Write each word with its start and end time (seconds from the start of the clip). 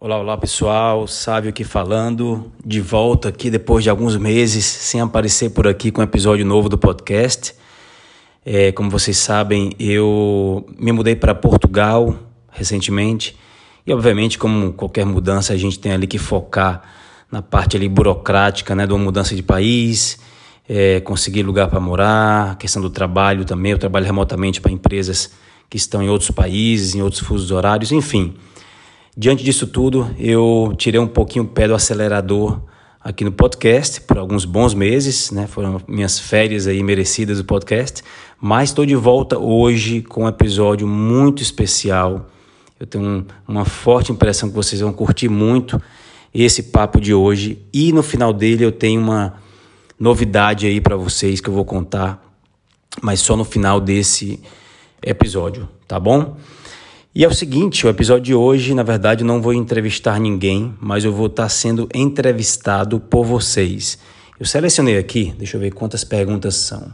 Olá, 0.00 0.16
olá 0.16 0.36
pessoal, 0.36 1.08
Sávio 1.08 1.50
aqui 1.50 1.64
falando, 1.64 2.52
de 2.64 2.80
volta 2.80 3.30
aqui 3.30 3.50
depois 3.50 3.82
de 3.82 3.90
alguns 3.90 4.16
meses 4.16 4.64
sem 4.64 5.00
aparecer 5.00 5.50
por 5.50 5.66
aqui 5.66 5.90
com 5.90 6.00
um 6.00 6.04
episódio 6.04 6.46
novo 6.46 6.68
do 6.68 6.78
podcast. 6.78 7.52
É, 8.46 8.70
como 8.70 8.88
vocês 8.90 9.16
sabem, 9.16 9.72
eu 9.76 10.64
me 10.78 10.92
mudei 10.92 11.16
para 11.16 11.34
Portugal 11.34 12.16
recentemente 12.48 13.36
e, 13.84 13.92
obviamente, 13.92 14.38
como 14.38 14.72
qualquer 14.72 15.04
mudança, 15.04 15.52
a 15.52 15.56
gente 15.56 15.80
tem 15.80 15.90
ali 15.90 16.06
que 16.06 16.16
focar 16.16 16.80
na 17.28 17.42
parte 17.42 17.76
ali 17.76 17.88
burocrática, 17.88 18.76
né, 18.76 18.86
de 18.86 18.92
uma 18.92 19.02
mudança 19.02 19.34
de 19.34 19.42
país, 19.42 20.20
é, 20.68 21.00
conseguir 21.00 21.42
lugar 21.42 21.66
para 21.66 21.80
morar, 21.80 22.56
questão 22.56 22.80
do 22.80 22.88
trabalho 22.88 23.44
também. 23.44 23.72
Eu 23.72 23.78
trabalho 23.78 24.06
remotamente 24.06 24.60
para 24.60 24.70
empresas 24.70 25.32
que 25.68 25.76
estão 25.76 26.00
em 26.00 26.08
outros 26.08 26.30
países, 26.30 26.94
em 26.94 27.02
outros 27.02 27.20
fusos 27.20 27.50
horários, 27.50 27.90
enfim. 27.90 28.36
Diante 29.20 29.42
disso 29.42 29.66
tudo, 29.66 30.08
eu 30.16 30.72
tirei 30.78 31.00
um 31.00 31.06
pouquinho 31.08 31.44
o 31.44 31.48
pé 31.48 31.66
do 31.66 31.74
acelerador 31.74 32.60
aqui 33.00 33.24
no 33.24 33.32
podcast 33.32 34.00
por 34.02 34.16
alguns 34.16 34.44
bons 34.44 34.74
meses, 34.74 35.32
né? 35.32 35.48
Foram 35.48 35.80
minhas 35.88 36.20
férias 36.20 36.68
aí 36.68 36.80
merecidas 36.84 37.38
do 37.38 37.44
podcast, 37.44 38.04
mas 38.40 38.68
estou 38.68 38.86
de 38.86 38.94
volta 38.94 39.36
hoje 39.36 40.02
com 40.02 40.22
um 40.22 40.28
episódio 40.28 40.86
muito 40.86 41.42
especial. 41.42 42.28
Eu 42.78 42.86
tenho 42.86 43.04
um, 43.04 43.24
uma 43.48 43.64
forte 43.64 44.12
impressão 44.12 44.50
que 44.50 44.54
vocês 44.54 44.80
vão 44.82 44.92
curtir 44.92 45.28
muito 45.28 45.82
esse 46.32 46.62
papo 46.62 47.00
de 47.00 47.12
hoje 47.12 47.58
e 47.72 47.92
no 47.92 48.04
final 48.04 48.32
dele 48.32 48.64
eu 48.64 48.70
tenho 48.70 49.00
uma 49.00 49.34
novidade 49.98 50.64
aí 50.64 50.80
para 50.80 50.94
vocês 50.94 51.40
que 51.40 51.48
eu 51.48 51.54
vou 51.54 51.64
contar, 51.64 52.24
mas 53.02 53.18
só 53.18 53.36
no 53.36 53.44
final 53.44 53.80
desse 53.80 54.38
episódio, 55.02 55.68
tá 55.88 55.98
bom? 55.98 56.36
E 57.18 57.24
é 57.24 57.26
o 57.26 57.34
seguinte, 57.34 57.84
o 57.84 57.90
episódio 57.90 58.22
de 58.22 58.32
hoje, 58.32 58.72
na 58.74 58.84
verdade, 58.84 59.24
não 59.24 59.42
vou 59.42 59.52
entrevistar 59.52 60.20
ninguém, 60.20 60.72
mas 60.80 61.04
eu 61.04 61.12
vou 61.12 61.26
estar 61.26 61.48
sendo 61.48 61.88
entrevistado 61.92 63.00
por 63.00 63.24
vocês. 63.24 63.98
Eu 64.38 64.46
selecionei 64.46 64.96
aqui, 64.96 65.34
deixa 65.36 65.56
eu 65.56 65.60
ver 65.60 65.72
quantas 65.72 66.04
perguntas 66.04 66.54
são. 66.54 66.92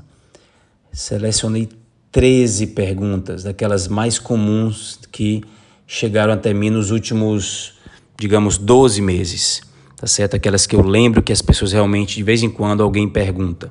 Selecionei 0.91 1.69
13 2.11 2.69
perguntas, 2.69 3.42
daquelas 3.42 3.86
mais 3.86 4.19
comuns 4.19 4.98
que 5.12 5.44
chegaram 5.86 6.33
até 6.33 6.55
mim 6.55 6.70
nos 6.70 6.91
últimos, 6.91 7.75
digamos, 8.19 8.56
12 8.56 9.03
meses. 9.03 9.61
Tá 9.94 10.06
certo? 10.06 10.36
Aquelas 10.36 10.66
que 10.66 10.75
eu 10.75 10.81
lembro 10.81 11.22
que 11.22 11.34
as 11.34 11.42
pessoas 11.42 11.72
realmente, 11.72 12.16
de 12.16 12.22
vez 12.22 12.42
em 12.42 12.48
quando, 12.48 12.83
alguém 12.83 13.06
pergunta. 13.06 13.70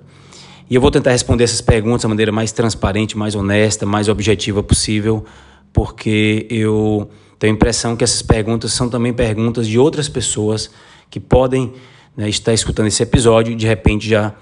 E 0.70 0.76
eu 0.76 0.82
vou 0.82 0.92
tentar 0.92 1.10
responder 1.10 1.46
essas 1.46 1.62
perguntas 1.62 2.04
da 2.04 2.10
maneira 2.10 2.32
mais 2.32 2.52
transparente, 2.52 3.18
mais 3.18 3.34
honesta, 3.34 3.88
mais 3.88 4.08
objetiva 4.08 4.62
possível 4.62 5.26
porque 5.74 6.48
eu 6.50 7.10
tenho 7.40 7.52
a 7.52 7.56
impressão 7.56 7.96
que 7.96 8.04
essas 8.04 8.22
perguntas 8.22 8.72
são 8.72 8.88
também 8.88 9.12
perguntas 9.12 9.68
de 9.68 9.78
outras 9.78 10.08
pessoas 10.08 10.70
que 11.10 11.20
podem 11.20 11.74
né, 12.16 12.30
estar 12.30 12.54
escutando 12.54 12.88
esse 12.88 13.04
episódio 13.04 13.52
e 13.52 13.56
de 13.56 13.68
repente 13.68 14.08
já 14.08 14.34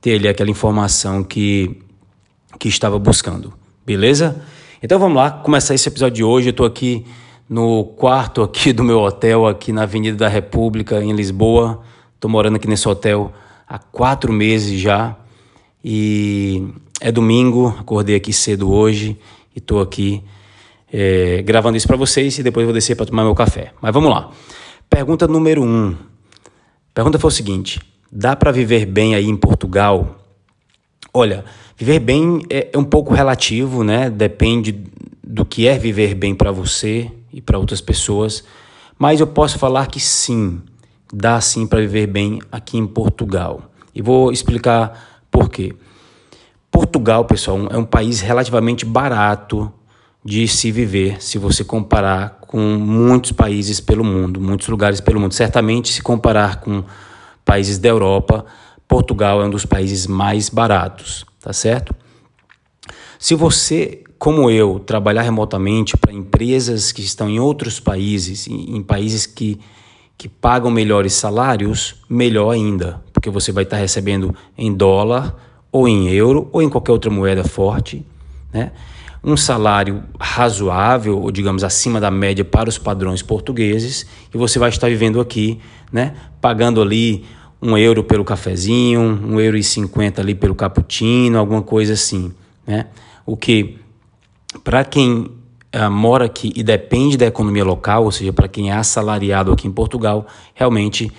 ter 0.00 0.16
ali 0.16 0.28
aquela 0.28 0.50
informação 0.50 1.22
que, 1.22 1.80
que 2.58 2.68
estava 2.68 2.98
buscando. 2.98 3.52
Beleza? 3.86 4.44
Então 4.82 4.98
vamos 4.98 5.16
lá, 5.16 5.30
começar 5.30 5.74
esse 5.74 5.88
episódio 5.88 6.16
de 6.16 6.24
hoje. 6.24 6.48
Eu 6.48 6.50
estou 6.50 6.66
aqui 6.66 7.06
no 7.48 7.84
quarto 7.84 8.42
aqui 8.42 8.72
do 8.72 8.82
meu 8.82 8.98
hotel, 8.98 9.46
aqui 9.46 9.72
na 9.72 9.84
Avenida 9.84 10.16
da 10.16 10.28
República, 10.28 11.02
em 11.02 11.12
Lisboa. 11.12 11.80
Estou 12.14 12.30
morando 12.30 12.56
aqui 12.56 12.68
nesse 12.68 12.88
hotel 12.88 13.32
há 13.68 13.78
quatro 13.78 14.32
meses 14.32 14.80
já. 14.80 15.16
E 15.84 16.68
é 17.00 17.10
domingo, 17.10 17.74
acordei 17.78 18.14
aqui 18.14 18.32
cedo 18.32 18.70
hoje 18.70 19.18
e 19.54 19.58
estou 19.58 19.80
aqui 19.80 20.22
é, 20.92 21.40
gravando 21.42 21.76
isso 21.76 21.86
para 21.86 21.96
vocês 21.96 22.38
e 22.38 22.42
depois 22.42 22.66
vou 22.66 22.74
descer 22.74 22.94
para 22.94 23.06
tomar 23.06 23.24
meu 23.24 23.34
café. 23.34 23.72
Mas 23.80 23.94
vamos 23.94 24.10
lá. 24.10 24.30
Pergunta 24.90 25.26
número 25.26 25.62
um. 25.62 25.96
Pergunta 26.92 27.18
foi 27.18 27.28
o 27.28 27.32
seguinte: 27.32 27.80
dá 28.10 28.36
para 28.36 28.52
viver 28.52 28.84
bem 28.84 29.14
aí 29.14 29.26
em 29.26 29.36
Portugal? 29.36 30.18
Olha, 31.14 31.44
viver 31.76 31.98
bem 31.98 32.42
é, 32.50 32.68
é 32.72 32.78
um 32.78 32.84
pouco 32.84 33.14
relativo, 33.14 33.82
né? 33.82 34.10
Depende 34.10 34.84
do 35.24 35.46
que 35.46 35.66
é 35.66 35.78
viver 35.78 36.14
bem 36.14 36.34
para 36.34 36.52
você 36.52 37.10
e 37.32 37.40
para 37.40 37.58
outras 37.58 37.80
pessoas. 37.80 38.44
Mas 38.98 39.18
eu 39.18 39.26
posso 39.26 39.58
falar 39.58 39.86
que 39.86 39.98
sim, 39.98 40.60
dá 41.12 41.40
sim 41.40 41.66
para 41.66 41.80
viver 41.80 42.06
bem 42.06 42.38
aqui 42.52 42.76
em 42.76 42.86
Portugal. 42.86 43.62
E 43.94 44.02
vou 44.02 44.30
explicar 44.30 45.24
por 45.30 45.48
quê. 45.48 45.74
Portugal, 46.70 47.24
pessoal, 47.24 47.68
é 47.70 47.76
um 47.76 47.84
país 47.84 48.20
relativamente 48.20 48.84
barato 48.84 49.72
de 50.24 50.46
se 50.46 50.70
viver 50.70 51.22
se 51.22 51.38
você 51.38 51.64
comparar 51.64 52.38
com 52.42 52.60
muitos 52.60 53.32
países 53.32 53.80
pelo 53.80 54.04
mundo, 54.04 54.40
muitos 54.40 54.68
lugares 54.68 55.00
pelo 55.00 55.18
mundo. 55.18 55.34
Certamente, 55.34 55.92
se 55.92 56.02
comparar 56.02 56.60
com 56.60 56.84
países 57.44 57.78
da 57.78 57.88
Europa, 57.88 58.44
Portugal 58.86 59.42
é 59.42 59.46
um 59.46 59.50
dos 59.50 59.64
países 59.64 60.06
mais 60.06 60.48
baratos, 60.48 61.24
tá 61.40 61.52
certo? 61.52 61.94
Se 63.18 63.34
você, 63.34 64.02
como 64.18 64.50
eu, 64.50 64.78
trabalhar 64.78 65.22
remotamente 65.22 65.96
para 65.96 66.12
empresas 66.12 66.92
que 66.92 67.00
estão 67.00 67.28
em 67.28 67.38
outros 67.38 67.80
países, 67.80 68.46
em, 68.46 68.82
países 68.82 69.26
que, 69.26 69.58
que 70.18 70.28
pagam 70.28 70.70
melhores 70.70 71.14
salários, 71.14 71.96
melhor 72.08 72.50
ainda, 72.50 73.02
porque 73.12 73.30
você 73.30 73.50
vai 73.50 73.64
estar 73.64 73.76
recebendo 73.76 74.34
em 74.58 74.74
dólar, 74.74 75.34
ou 75.70 75.88
em 75.88 76.08
euro, 76.08 76.48
ou 76.52 76.60
em 76.60 76.68
qualquer 76.68 76.92
outra 76.92 77.10
moeda 77.10 77.44
forte, 77.44 78.04
né? 78.52 78.72
Um 79.24 79.36
salário 79.36 80.02
razoável, 80.18 81.20
ou 81.20 81.30
digamos 81.30 81.62
acima 81.62 82.00
da 82.00 82.10
média 82.10 82.44
para 82.44 82.68
os 82.68 82.78
padrões 82.78 83.22
portugueses, 83.22 84.06
e 84.34 84.36
você 84.36 84.58
vai 84.58 84.68
estar 84.68 84.88
vivendo 84.88 85.20
aqui, 85.20 85.60
né, 85.92 86.14
pagando 86.40 86.82
ali 86.82 87.24
um 87.60 87.78
euro 87.78 88.02
pelo 88.02 88.24
cafezinho, 88.24 89.00
um 89.00 89.38
euro 89.38 89.56
e 89.56 89.62
cinquenta 89.62 90.20
ali 90.20 90.34
pelo 90.34 90.54
cappuccino, 90.54 91.38
alguma 91.38 91.62
coisa 91.62 91.92
assim, 91.92 92.32
né? 92.66 92.86
O 93.24 93.36
que 93.36 93.78
para 94.64 94.84
quem 94.84 95.30
uh, 95.74 95.88
mora 95.88 96.24
aqui 96.24 96.52
e 96.56 96.62
depende 96.64 97.16
da 97.16 97.26
economia 97.26 97.64
local, 97.64 98.02
ou 98.04 98.10
seja, 98.10 98.32
para 98.32 98.48
quem 98.48 98.70
é 98.70 98.74
assalariado 98.74 99.52
aqui 99.52 99.68
em 99.68 99.70
Portugal, 99.70 100.26
realmente 100.54 101.12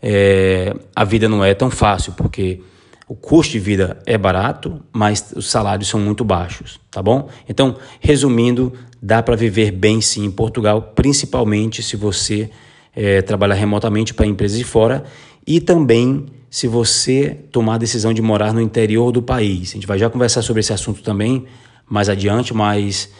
é, 0.00 0.72
a 0.94 1.04
vida 1.04 1.28
não 1.28 1.44
é 1.44 1.52
tão 1.52 1.68
fácil, 1.68 2.12
porque 2.12 2.60
o 3.08 3.14
custo 3.14 3.52
de 3.52 3.58
vida 3.58 3.98
é 4.04 4.18
barato, 4.18 4.82
mas 4.92 5.32
os 5.34 5.50
salários 5.50 5.88
são 5.88 5.98
muito 5.98 6.22
baixos, 6.24 6.78
tá 6.90 7.02
bom? 7.02 7.28
Então, 7.48 7.76
resumindo, 8.00 8.72
dá 9.00 9.22
para 9.22 9.34
viver 9.34 9.70
bem 9.70 10.00
sim 10.00 10.26
em 10.26 10.30
Portugal, 10.30 10.92
principalmente 10.94 11.82
se 11.82 11.96
você 11.96 12.50
é, 12.94 13.22
trabalhar 13.22 13.54
remotamente 13.54 14.12
para 14.12 14.26
empresas 14.26 14.58
de 14.58 14.64
fora 14.64 15.04
e 15.46 15.58
também 15.58 16.26
se 16.50 16.68
você 16.68 17.36
tomar 17.50 17.76
a 17.76 17.78
decisão 17.78 18.12
de 18.12 18.20
morar 18.20 18.52
no 18.52 18.60
interior 18.60 19.10
do 19.10 19.22
país. 19.22 19.70
A 19.70 19.74
gente 19.74 19.86
vai 19.86 19.98
já 19.98 20.10
conversar 20.10 20.42
sobre 20.42 20.60
esse 20.60 20.72
assunto 20.72 21.02
também 21.02 21.46
mais 21.88 22.10
adiante, 22.10 22.52
mas 22.52 23.10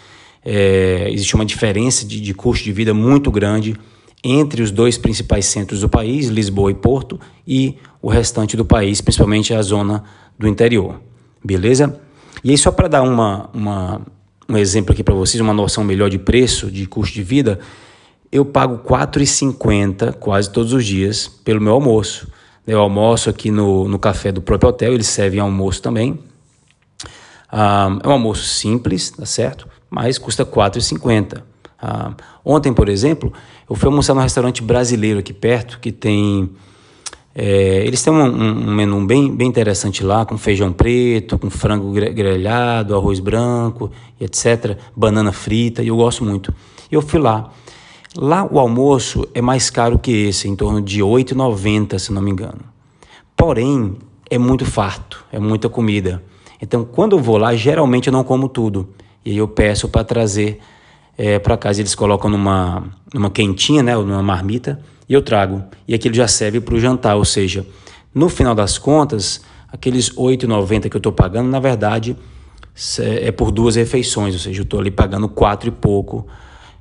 é, 0.45 1.09
existe 1.11 1.35
uma 1.35 1.47
diferença 1.47 2.05
de, 2.05 2.21
de 2.21 2.35
custo 2.35 2.65
de 2.65 2.73
vida 2.73 2.93
muito 2.93 3.31
grande 3.31 3.75
entre 4.23 4.63
os 4.63 4.71
dois 4.71 4.99
principais 4.99 5.47
centros 5.47 5.81
do 5.81 5.89
país, 5.89 6.27
Lisboa 6.27 6.71
e 6.71 6.75
Porto, 6.75 7.21
e 7.47 7.77
o 8.03 8.09
restante 8.09 8.57
do 8.57 8.65
país, 8.65 9.01
principalmente 9.01 9.55
a 9.55 9.63
zona 9.63 10.05
do 10.39 10.49
interior. 10.49 11.01
Beleza? 11.45 12.01
E 12.43 12.51
aí, 12.51 12.59
só 12.59 12.71
para 12.71 12.89
dar 12.89 13.03
uma, 13.03 13.49
uma, 13.53 14.01
um 14.49 14.57
exemplo 14.57 14.93
aqui 14.93 15.03
para 15.03 15.15
vocês, 15.15 15.41
uma 15.41 15.53
noção 15.53 15.85
melhor 15.85 16.11
de 16.11 16.19
preço, 16.19 16.71
de 16.71 16.87
custo 16.87 17.15
de 17.15 17.23
vida, 17.23 17.59
eu 18.31 18.45
pago 18.45 18.77
R$ 18.77 19.07
4,50 19.07 20.15
quase 20.15 20.51
todos 20.51 20.73
os 20.73 20.85
dias 20.85 21.29
pelo 21.29 21.61
meu 21.61 21.73
almoço. 21.73 22.29
Eu 22.67 22.81
almoço 22.81 23.31
aqui 23.31 23.51
no, 23.51 23.89
no 23.89 23.99
café 23.99 24.31
do 24.31 24.43
próprio 24.43 24.69
hotel, 24.69 24.93
eles 24.93 25.07
servem 25.07 25.41
almoço 25.41 25.81
também. 25.81 26.19
Ah, 27.51 27.99
é 28.03 28.09
um 28.09 28.13
almoço 28.13 28.45
simples, 28.45 29.11
tá 29.11 29.25
certo? 29.25 29.67
Mas 29.89 30.19
custa 30.19 30.43
R$ 30.43 30.51
4,50. 30.51 31.43
Ah, 31.81 32.13
ontem, 32.45 32.73
por 32.73 32.89
exemplo, 32.89 33.33
eu 33.69 33.77
fui 33.77 33.89
almoçar 33.89 34.15
num 34.15 34.21
restaurante 34.21 34.63
brasileiro 34.63 35.21
aqui 35.21 35.33
perto 35.33 35.79
que 35.79 35.93
tem. 35.93 36.51
É, 37.35 37.85
eles 37.87 38.03
têm 38.03 38.13
um, 38.13 38.25
um, 38.25 38.75
menu 38.75 39.07
bem, 39.07 39.31
bem 39.35 39.47
interessante 39.47 40.03
lá, 40.03 40.27
com 40.27 40.37
feijão 40.37 40.73
preto, 40.73 41.39
com 41.39 41.49
frango 41.49 41.93
grelhado, 41.93 42.97
arroz 42.97 43.21
branco, 43.21 43.93
etc. 44.21 44.77
Banana 44.97 45.31
frita, 45.31 45.83
e 45.83 45.89
eu 45.89 45.97
gosto 45.97 46.25
muito. 46.25 46.53
Eu 46.91 47.01
fui 47.01 47.21
lá. 47.21 47.53
Lá 48.17 48.49
o 48.51 48.59
almoço 48.59 49.29
é 49.33 49.41
mais 49.41 49.71
caro 49.71 49.99
que 49.99 50.11
esse, 50.11 50.49
em 50.49 50.57
torno 50.57 50.83
de 50.83 50.97
R$ 50.97 51.09
8,90, 51.09 51.99
se 51.99 52.13
não 52.13 52.21
me 52.21 52.33
engano. 52.33 52.61
Porém, 53.37 53.97
é 54.29 54.37
muito 54.37 54.65
farto, 54.65 55.25
é 55.31 55.39
muita 55.39 55.69
comida. 55.69 56.21
Então, 56.61 56.85
quando 56.85 57.17
eu 57.17 57.21
vou 57.21 57.37
lá, 57.37 57.55
geralmente 57.55 58.09
eu 58.09 58.13
não 58.13 58.25
como 58.25 58.49
tudo. 58.49 58.89
E 59.25 59.31
aí 59.31 59.37
eu 59.37 59.47
peço 59.47 59.89
para 59.89 60.03
trazer 60.03 60.59
é, 61.19 61.41
para 61.41 61.57
casa 61.57 61.81
eles 61.83 61.97
colocam 61.97 62.31
numa, 62.31 62.85
numa 63.13 63.29
quentinha, 63.29 63.83
né, 63.83 63.97
numa 63.97 64.23
marmita, 64.23 64.81
e 65.09 65.13
eu 65.13 65.21
trago. 65.21 65.65
E 65.87 65.93
aquilo 65.93 66.15
já 66.15 66.29
serve 66.29 66.61
para 66.61 66.77
o 66.77 66.81
jantar, 66.81 67.17
ou 67.17 67.25
seja, 67.25 67.67
no 68.15 68.29
final 68.29 68.55
das 68.55 68.79
contas, 68.79 69.43
aqueles 69.71 70.09
R$ 70.09 70.37
8,90 70.37 70.89
que 70.89 70.97
eu 70.97 70.99
estou 70.99 71.13
pagando, 71.13 71.49
na 71.49 71.59
verdade, 71.59 72.17
é 73.01 73.33
por 73.33 73.51
duas 73.51 73.75
refeições, 73.75 74.35
ou 74.35 74.41
seja, 74.41 74.61
eu 74.61 74.63
estou 74.63 74.79
ali 74.79 74.93
pagando 74.93 75.29
quatro 75.29 75.69
e 75.69 75.73
pouco, 75.73 76.25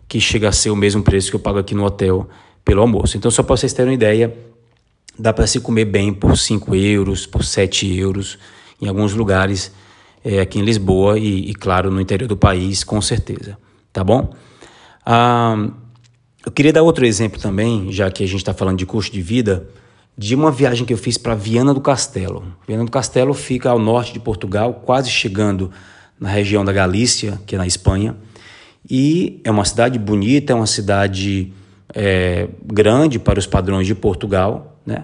que 0.07 0.21
chega 0.21 0.49
a 0.49 0.51
ser 0.51 0.69
o 0.69 0.75
mesmo 0.75 1.01
preço 1.01 1.31
que 1.31 1.35
eu 1.35 1.39
pago 1.39 1.57
aqui 1.57 1.73
no 1.73 1.83
hotel 1.83 2.29
pelo 2.63 2.81
almoço. 2.81 3.17
Então, 3.17 3.31
só 3.31 3.41
para 3.41 3.57
vocês 3.57 3.73
terem 3.73 3.89
uma 3.89 3.95
ideia, 3.95 4.37
dá 5.17 5.33
para 5.33 5.47
se 5.47 5.59
comer 5.59 5.85
bem 5.85 6.13
por 6.13 6.37
5 6.37 6.75
euros, 6.75 7.25
por 7.25 7.43
7 7.43 7.97
euros, 7.97 8.37
em 8.79 8.87
alguns 8.87 9.13
lugares 9.13 9.71
é, 10.23 10.39
aqui 10.39 10.59
em 10.59 10.61
Lisboa 10.61 11.17
e, 11.17 11.49
e, 11.49 11.55
claro, 11.55 11.89
no 11.89 11.99
interior 11.99 12.27
do 12.27 12.37
país, 12.37 12.83
com 12.83 13.01
certeza. 13.01 13.57
Tá 13.91 14.03
bom? 14.03 14.33
Ah, 15.05 15.69
eu 16.45 16.51
queria 16.51 16.71
dar 16.71 16.81
outro 16.83 17.05
exemplo 17.05 17.39
também, 17.39 17.91
já 17.91 18.09
que 18.09 18.23
a 18.23 18.27
gente 18.27 18.39
está 18.39 18.53
falando 18.53 18.77
de 18.77 18.85
custo 18.85 19.11
de 19.11 19.21
vida, 19.21 19.67
de 20.17 20.33
uma 20.33 20.49
viagem 20.49 20.85
que 20.85 20.93
eu 20.93 20.97
fiz 20.97 21.17
para 21.17 21.35
Viana 21.35 21.73
do 21.73 21.81
Castelo. 21.81 22.43
Viana 22.67 22.85
do 22.85 22.91
Castelo 22.91 23.33
fica 23.33 23.69
ao 23.69 23.77
norte 23.77 24.13
de 24.13 24.19
Portugal, 24.19 24.73
quase 24.85 25.09
chegando 25.09 25.69
na 26.19 26.29
região 26.29 26.65
da 26.65 26.73
Galícia, 26.73 27.39
que 27.45 27.55
é 27.55 27.57
na 27.57 27.67
Espanha. 27.67 28.15
E 28.89 29.41
é 29.43 29.51
uma 29.51 29.65
cidade 29.65 29.99
bonita, 29.99 30.53
é 30.53 30.55
uma 30.55 30.65
cidade 30.65 31.53
é, 31.93 32.47
grande 32.63 33.19
para 33.19 33.37
os 33.37 33.45
padrões 33.45 33.85
de 33.85 33.93
Portugal, 33.93 34.79
né? 34.85 35.03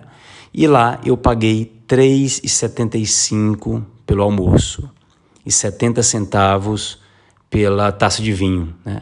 E 0.54 0.66
lá 0.68 1.02
eu 1.06 1.18
paguei 1.18 1.72
R$ 1.90 1.98
3,75 1.98 3.84
pelo 4.06 4.24
almoço 4.24 4.90
e 5.46 5.52
70 5.52 6.02
centavos 6.04 7.03
pela 7.54 7.92
taça 7.92 8.20
de 8.20 8.34
vinho, 8.34 8.74
né? 8.84 9.00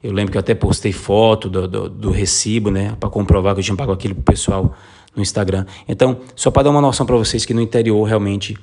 Eu 0.00 0.12
lembro 0.12 0.30
que 0.30 0.38
eu 0.38 0.40
até 0.40 0.54
postei 0.54 0.92
foto 0.92 1.50
do, 1.50 1.66
do, 1.66 1.88
do 1.88 2.10
recibo, 2.12 2.70
né, 2.70 2.96
para 3.00 3.10
comprovar 3.10 3.52
que 3.54 3.58
eu 3.58 3.64
tinha 3.64 3.76
pago 3.76 3.90
aquilo 3.90 4.14
pro 4.14 4.22
pessoal 4.22 4.72
no 5.16 5.20
Instagram. 5.20 5.66
Então, 5.88 6.20
só 6.36 6.52
para 6.52 6.62
dar 6.62 6.70
uma 6.70 6.80
noção 6.80 7.04
para 7.04 7.16
vocês 7.16 7.44
que 7.44 7.52
no 7.52 7.60
interior 7.60 8.00
realmente 8.04 8.56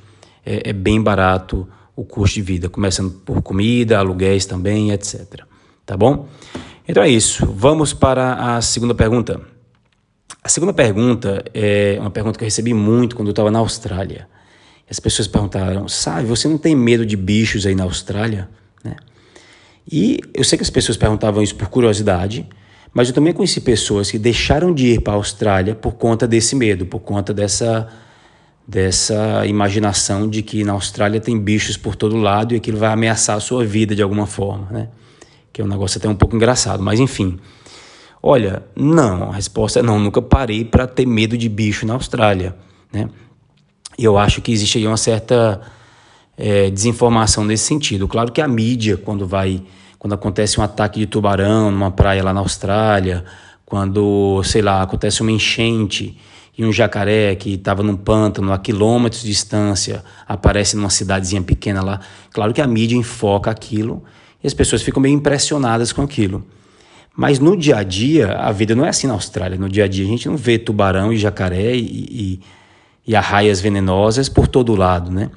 é, 0.46 0.70
é, 0.70 0.74
bem 0.74 1.02
barato 1.02 1.68
o 1.94 2.06
custo 2.06 2.36
de 2.36 2.42
vida, 2.42 2.70
começando 2.70 3.12
por 3.12 3.42
comida, 3.42 4.00
aluguéis 4.00 4.46
também, 4.46 4.92
etc. 4.92 5.42
Tá 5.86 5.98
bom? 5.98 6.30
Então 6.88 7.04
é 7.04 7.10
isso. 7.10 7.46
Vamos 7.46 7.92
para 7.92 8.56
a 8.56 8.62
segunda 8.62 8.96
pergunta. 8.96 9.42
A 10.42 10.48
segunda 10.48 10.72
pergunta 10.72 11.44
é 11.54 11.98
uma 12.00 12.12
pergunta 12.12 12.38
que 12.38 12.46
eu 12.46 12.48
recebi 12.48 12.74
muito 12.74 13.14
quando 13.14 13.28
eu 13.28 13.34
estava 13.34 13.52
na 13.52 13.60
Austrália. 13.60 14.30
As 14.90 15.02
pessoas 15.02 15.28
perguntaram: 15.28 15.88
sabe, 15.90 16.26
você 16.26 16.48
não 16.48 16.58
tem 16.58 16.76
medo 16.76 17.06
de 17.06 17.18
bichos 17.18 17.66
aí 17.66 17.76
na 17.76 17.84
Austrália? 17.84 18.48
Né? 18.84 18.96
E 19.92 20.20
eu 20.34 20.44
sei 20.44 20.58
que 20.58 20.64
as 20.64 20.70
pessoas 20.70 20.98
perguntavam 20.98 21.44
isso 21.44 21.56
por 21.56 21.68
curiosidade, 21.68 22.48
mas 22.94 23.10
eu 23.10 23.14
também 23.14 23.34
conheci 23.34 23.62
pessoas 23.62 24.10
que 24.10 24.18
deixaram 24.18 24.74
de 24.74 24.94
ir 24.94 25.02
para 25.02 25.14
a 25.14 25.16
Austrália 25.18 25.76
por 25.76 25.94
conta 25.94 26.28
desse 26.28 26.56
medo, 26.56 26.86
por 26.86 27.00
conta 27.00 27.34
dessa, 27.34 27.88
dessa 28.68 29.46
imaginação 29.46 30.30
de 30.30 30.42
que 30.42 30.64
na 30.64 30.72
Austrália 30.74 31.20
tem 31.20 31.38
bichos 31.38 31.78
por 31.78 31.96
todo 31.96 32.16
lado 32.16 32.54
e 32.54 32.58
aquilo 32.58 32.78
vai 32.78 32.92
ameaçar 32.92 33.36
a 33.36 33.40
sua 33.40 33.66
vida 33.66 33.94
de 33.94 34.02
alguma 34.02 34.26
forma, 34.26 34.68
né? 34.72 34.88
Que 35.52 35.62
é 35.62 35.64
um 35.66 35.68
negócio 35.68 35.98
até 35.98 36.08
um 36.08 36.16
pouco 36.16 36.36
engraçado, 36.36 36.82
mas 36.82 37.00
enfim. 37.00 37.38
Olha, 38.24 38.64
não, 38.76 39.30
a 39.30 39.36
resposta 39.36 39.80
é 39.80 39.84
não, 39.84 40.00
nunca 40.00 40.22
parei 40.22 40.66
para 40.66 40.88
ter 40.88 41.06
medo 41.06 41.38
de 41.38 41.48
bicho 41.48 41.86
na 41.86 41.94
Austrália, 41.94 42.56
né? 42.92 43.10
E 43.98 44.04
eu 44.04 44.18
acho 44.18 44.42
que 44.42 44.52
existe 44.52 44.78
aí 44.78 44.88
uma 44.88 44.98
certa 44.98 45.62
é, 46.38 46.70
desinformação 46.70 47.44
nesse 47.44 47.66
sentido. 47.66 48.08
Claro 48.08 48.32
que 48.32 48.42
a 48.42 48.48
mídia, 48.48 48.98
quando 48.98 49.26
vai, 49.26 49.62
quando 49.98 50.14
acontece 50.14 50.60
um 50.60 50.64
ataque 50.64 51.00
de 51.00 51.06
tubarão 51.06 51.72
numa 51.72 51.92
praia 51.92 52.24
lá 52.24 52.34
na 52.34 52.40
Austrália, 52.40 53.24
quando, 53.66 54.42
sei 54.44 54.62
lá, 54.62 54.82
acontece 54.82 55.22
uma 55.22 55.32
enchente 55.32 56.18
e 56.58 56.64
um 56.64 56.72
jacaré 56.72 57.36
que 57.36 57.54
estava 57.54 57.84
num 57.84 57.98
pântano 57.98 58.54
a 58.54 58.58
quilômetros 58.58 59.22
de 59.22 59.30
distância 59.30 60.04
aparece 60.28 60.76
numa 60.76 60.90
cidadezinha 60.90 61.42
pequena 61.42 61.82
lá, 61.82 62.00
claro 62.32 62.54
que 62.54 62.62
a 62.62 62.68
mídia 62.68 62.96
enfoca 62.96 63.52
aquilo 63.52 64.04
e 64.44 64.48
as 64.48 64.54
pessoas 64.54 64.82
ficam 64.82 65.02
meio 65.02 65.16
impressionadas 65.16 65.92
com 65.92 66.02
aquilo. 66.02 66.46
Mas 67.16 67.40
no 67.40 67.56
dia 67.56 67.78
a 67.78 67.84
dia, 67.84 68.34
a 68.34 68.52
vida 68.52 68.76
não 68.76 68.86
é 68.86 68.90
assim 68.90 69.08
na 69.08 69.14
Austrália. 69.14 69.58
No 69.58 69.70
dia 69.70 69.86
a 69.86 69.88
dia, 69.88 70.04
a 70.04 70.08
gente 70.08 70.28
não 70.28 70.36
vê 70.36 70.60
tubarão 70.60 71.14
e 71.14 71.18
jacaré 71.18 71.74
e, 71.74 71.80
e, 71.80 72.40
e 73.08 73.16
arraias 73.16 73.62
venenosas 73.62 74.28
por 74.28 74.48
todo 74.48 74.76
lado, 74.76 75.10
né? 75.10 75.32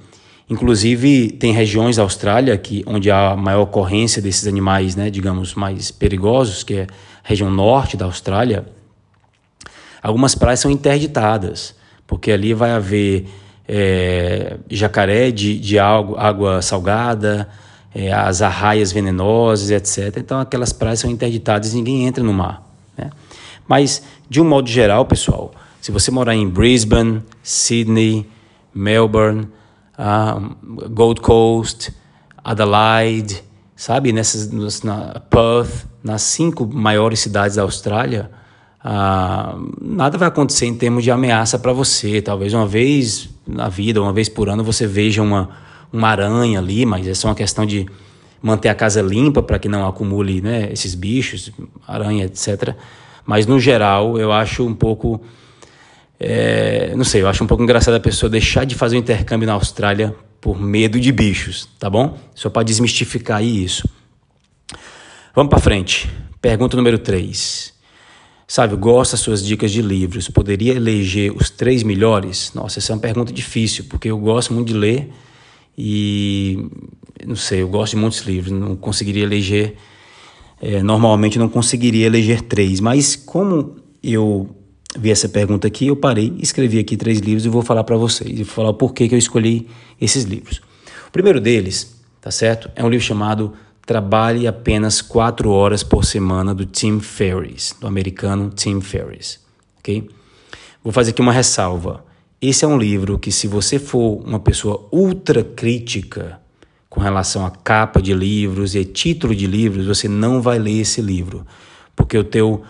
Inclusive, 0.50 1.32
tem 1.32 1.52
regiões 1.52 1.96
da 1.96 2.02
Austrália 2.02 2.56
que, 2.56 2.82
onde 2.86 3.10
há 3.10 3.36
maior 3.36 3.62
ocorrência 3.62 4.22
desses 4.22 4.46
animais, 4.46 4.96
né, 4.96 5.10
digamos, 5.10 5.54
mais 5.54 5.90
perigosos, 5.90 6.62
que 6.62 6.74
é 6.74 6.82
a 6.82 6.86
região 7.28 7.50
norte 7.50 7.96
da 7.96 8.06
Austrália. 8.06 8.66
Algumas 10.02 10.34
praias 10.34 10.60
são 10.60 10.70
interditadas, 10.70 11.74
porque 12.06 12.32
ali 12.32 12.54
vai 12.54 12.70
haver 12.70 13.28
é, 13.68 14.56
jacaré 14.70 15.30
de, 15.30 15.58
de 15.58 15.78
água, 15.78 16.18
água 16.18 16.62
salgada, 16.62 17.46
é, 17.94 18.10
as 18.10 18.40
arraias 18.40 18.90
venenosas, 18.90 19.70
etc. 19.70 20.16
Então, 20.16 20.40
aquelas 20.40 20.72
praias 20.72 21.00
são 21.00 21.10
interditadas 21.10 21.74
e 21.74 21.76
ninguém 21.76 22.06
entra 22.06 22.24
no 22.24 22.32
mar. 22.32 22.66
Né? 22.96 23.10
Mas, 23.66 24.02
de 24.30 24.40
um 24.40 24.44
modo 24.44 24.68
geral, 24.70 25.04
pessoal, 25.04 25.52
se 25.78 25.92
você 25.92 26.10
morar 26.10 26.34
em 26.34 26.48
Brisbane, 26.48 27.22
Sydney, 27.42 28.26
Melbourne, 28.74 29.46
uh, 29.98 30.88
Gold 30.88 31.20
Coast, 31.20 31.92
Adelaide, 32.42 33.42
sabe, 33.76 34.12
nessas, 34.12 34.82
na 34.82 35.20
Perth, 35.28 35.86
nas 36.02 36.22
cinco 36.22 36.66
maiores 36.66 37.20
cidades 37.20 37.56
da 37.56 37.62
Austrália, 37.62 38.30
uh, 38.84 39.70
nada 39.80 40.16
vai 40.16 40.28
acontecer 40.28 40.66
em 40.66 40.74
termos 40.74 41.04
de 41.04 41.10
ameaça 41.10 41.58
para 41.58 41.72
você. 41.72 42.22
Talvez 42.22 42.54
uma 42.54 42.66
vez 42.66 43.28
na 43.46 43.68
vida, 43.68 44.00
uma 44.00 44.12
vez 44.12 44.28
por 44.28 44.48
ano, 44.48 44.62
você 44.62 44.86
veja 44.86 45.22
uma, 45.22 45.50
uma 45.92 46.08
aranha 46.08 46.58
ali, 46.58 46.86
mas 46.86 47.06
é 47.06 47.14
só 47.14 47.28
uma 47.28 47.34
questão 47.34 47.66
de 47.66 47.86
manter 48.40 48.68
a 48.68 48.74
casa 48.74 49.02
limpa 49.02 49.42
para 49.42 49.58
que 49.58 49.68
não 49.68 49.86
acumule 49.86 50.40
né, 50.40 50.72
esses 50.72 50.94
bichos, 50.94 51.50
aranha, 51.86 52.26
etc. 52.26 52.74
Mas 53.26 53.46
no 53.46 53.58
geral, 53.58 54.18
eu 54.18 54.32
acho 54.32 54.64
um 54.64 54.74
pouco 54.74 55.20
é, 56.20 56.92
não 56.96 57.04
sei, 57.04 57.22
eu 57.22 57.28
acho 57.28 57.44
um 57.44 57.46
pouco 57.46 57.62
engraçado 57.62 57.94
a 57.94 58.00
pessoa 58.00 58.28
deixar 58.28 58.64
de 58.64 58.74
fazer 58.74 58.96
o 58.96 58.98
intercâmbio 58.98 59.46
na 59.46 59.52
Austrália 59.52 60.14
por 60.40 60.60
medo 60.60 60.98
de 60.98 61.12
bichos, 61.12 61.68
tá 61.78 61.88
bom? 61.88 62.18
Só 62.34 62.50
para 62.50 62.64
desmistificar 62.64 63.42
isso. 63.42 63.88
Vamos 65.34 65.50
para 65.50 65.60
frente. 65.60 66.10
Pergunta 66.40 66.76
número 66.76 66.98
3. 66.98 67.72
Sabe, 68.46 68.74
gosta 68.76 69.14
das 69.14 69.20
suas 69.20 69.44
dicas 69.44 69.70
de 69.70 69.82
livros. 69.82 70.28
Poderia 70.28 70.74
eleger 70.74 71.30
os 71.36 71.50
três 71.50 71.82
melhores? 71.82 72.52
Nossa, 72.54 72.78
essa 72.78 72.92
é 72.92 72.94
uma 72.94 73.02
pergunta 73.02 73.32
difícil, 73.32 73.84
porque 73.88 74.08
eu 74.08 74.18
gosto 74.18 74.54
muito 74.54 74.68
de 74.68 74.74
ler 74.74 75.10
e 75.76 76.66
não 77.26 77.36
sei, 77.36 77.62
eu 77.62 77.68
gosto 77.68 77.94
de 77.94 78.00
muitos 78.00 78.20
livros. 78.20 78.50
Não 78.50 78.74
conseguiria 78.74 79.22
eleger, 79.22 79.76
é, 80.60 80.82
normalmente 80.82 81.38
não 81.38 81.48
conseguiria 81.48 82.06
eleger 82.06 82.42
três, 82.42 82.80
mas 82.80 83.14
como 83.14 83.76
eu 84.02 84.57
vi 84.96 85.10
essa 85.10 85.28
pergunta 85.28 85.66
aqui, 85.66 85.88
eu 85.88 85.96
parei, 85.96 86.34
escrevi 86.38 86.78
aqui 86.78 86.96
três 86.96 87.18
livros 87.18 87.44
e 87.44 87.48
vou 87.48 87.62
falar 87.62 87.84
para 87.84 87.96
vocês. 87.96 88.30
E 88.30 88.44
vou 88.44 88.54
falar 88.54 88.70
o 88.70 88.74
porquê 88.74 89.08
que 89.08 89.14
eu 89.14 89.18
escolhi 89.18 89.68
esses 90.00 90.24
livros. 90.24 90.60
O 91.06 91.10
primeiro 91.10 91.40
deles, 91.40 91.96
tá 92.20 92.30
certo? 92.30 92.70
É 92.74 92.84
um 92.84 92.88
livro 92.88 93.04
chamado 93.04 93.52
Trabalhe 93.88 94.46
apenas 94.46 95.00
quatro 95.00 95.50
horas 95.50 95.82
por 95.82 96.04
semana 96.04 96.54
do 96.54 96.66
Tim 96.66 97.00
Ferriss, 97.00 97.74
do 97.80 97.86
americano 97.86 98.50
Tim 98.54 98.82
Ferriss, 98.82 99.40
ok? 99.78 100.10
Vou 100.84 100.92
fazer 100.92 101.12
aqui 101.12 101.22
uma 101.22 101.32
ressalva. 101.32 102.04
Esse 102.40 102.66
é 102.66 102.68
um 102.68 102.76
livro 102.76 103.18
que, 103.18 103.32
se 103.32 103.46
você 103.48 103.78
for 103.78 104.22
uma 104.26 104.38
pessoa 104.38 104.86
ultra 104.92 105.42
crítica 105.42 106.38
com 106.90 107.00
relação 107.00 107.46
à 107.46 107.50
capa 107.50 108.02
de 108.02 108.12
livros 108.12 108.74
e 108.74 108.84
título 108.84 109.34
de 109.34 109.46
livros, 109.46 109.86
você 109.86 110.06
não 110.06 110.42
vai 110.42 110.58
ler 110.58 110.80
esse 110.80 111.00
livro, 111.00 111.46
porque 111.96 112.18
o 112.18 112.24
teu 112.24 112.62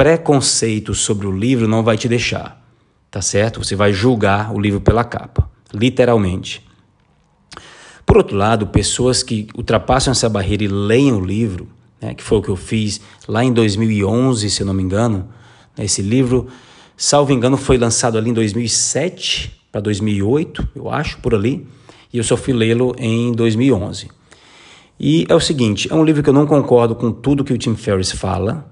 preconceito 0.00 0.94
sobre 0.94 1.26
o 1.26 1.30
livro 1.30 1.68
não 1.68 1.82
vai 1.82 1.98
te 1.98 2.08
deixar, 2.08 2.58
tá 3.10 3.20
certo? 3.20 3.62
Você 3.62 3.76
vai 3.76 3.92
julgar 3.92 4.50
o 4.50 4.58
livro 4.58 4.80
pela 4.80 5.04
capa, 5.04 5.46
literalmente. 5.74 6.66
Por 8.06 8.16
outro 8.16 8.34
lado, 8.34 8.68
pessoas 8.68 9.22
que 9.22 9.46
ultrapassam 9.54 10.12
essa 10.12 10.26
barreira 10.26 10.64
e 10.64 10.68
leem 10.68 11.12
o 11.12 11.20
livro, 11.20 11.68
né, 12.00 12.14
que 12.14 12.22
foi 12.22 12.38
o 12.38 12.42
que 12.42 12.48
eu 12.48 12.56
fiz 12.56 12.98
lá 13.28 13.44
em 13.44 13.52
2011, 13.52 14.48
se 14.48 14.62
eu 14.62 14.66
não 14.66 14.72
me 14.72 14.82
engano, 14.82 15.28
né, 15.76 15.84
esse 15.84 16.00
livro, 16.00 16.48
salvo 16.96 17.34
engano, 17.34 17.58
foi 17.58 17.76
lançado 17.76 18.16
ali 18.16 18.30
em 18.30 18.32
2007 18.32 19.66
para 19.70 19.82
2008, 19.82 20.66
eu 20.76 20.88
acho, 20.88 21.18
por 21.18 21.34
ali, 21.34 21.68
e 22.10 22.16
eu 22.16 22.24
só 22.24 22.38
fui 22.38 22.54
lê-lo 22.54 22.96
em 22.96 23.32
2011. 23.32 24.08
E 24.98 25.26
é 25.28 25.34
o 25.34 25.40
seguinte, 25.40 25.92
é 25.92 25.94
um 25.94 26.02
livro 26.02 26.22
que 26.22 26.30
eu 26.30 26.34
não 26.34 26.46
concordo 26.46 26.94
com 26.94 27.12
tudo 27.12 27.44
que 27.44 27.52
o 27.52 27.58
Tim 27.58 27.76
Ferriss 27.76 28.12
fala, 28.12 28.66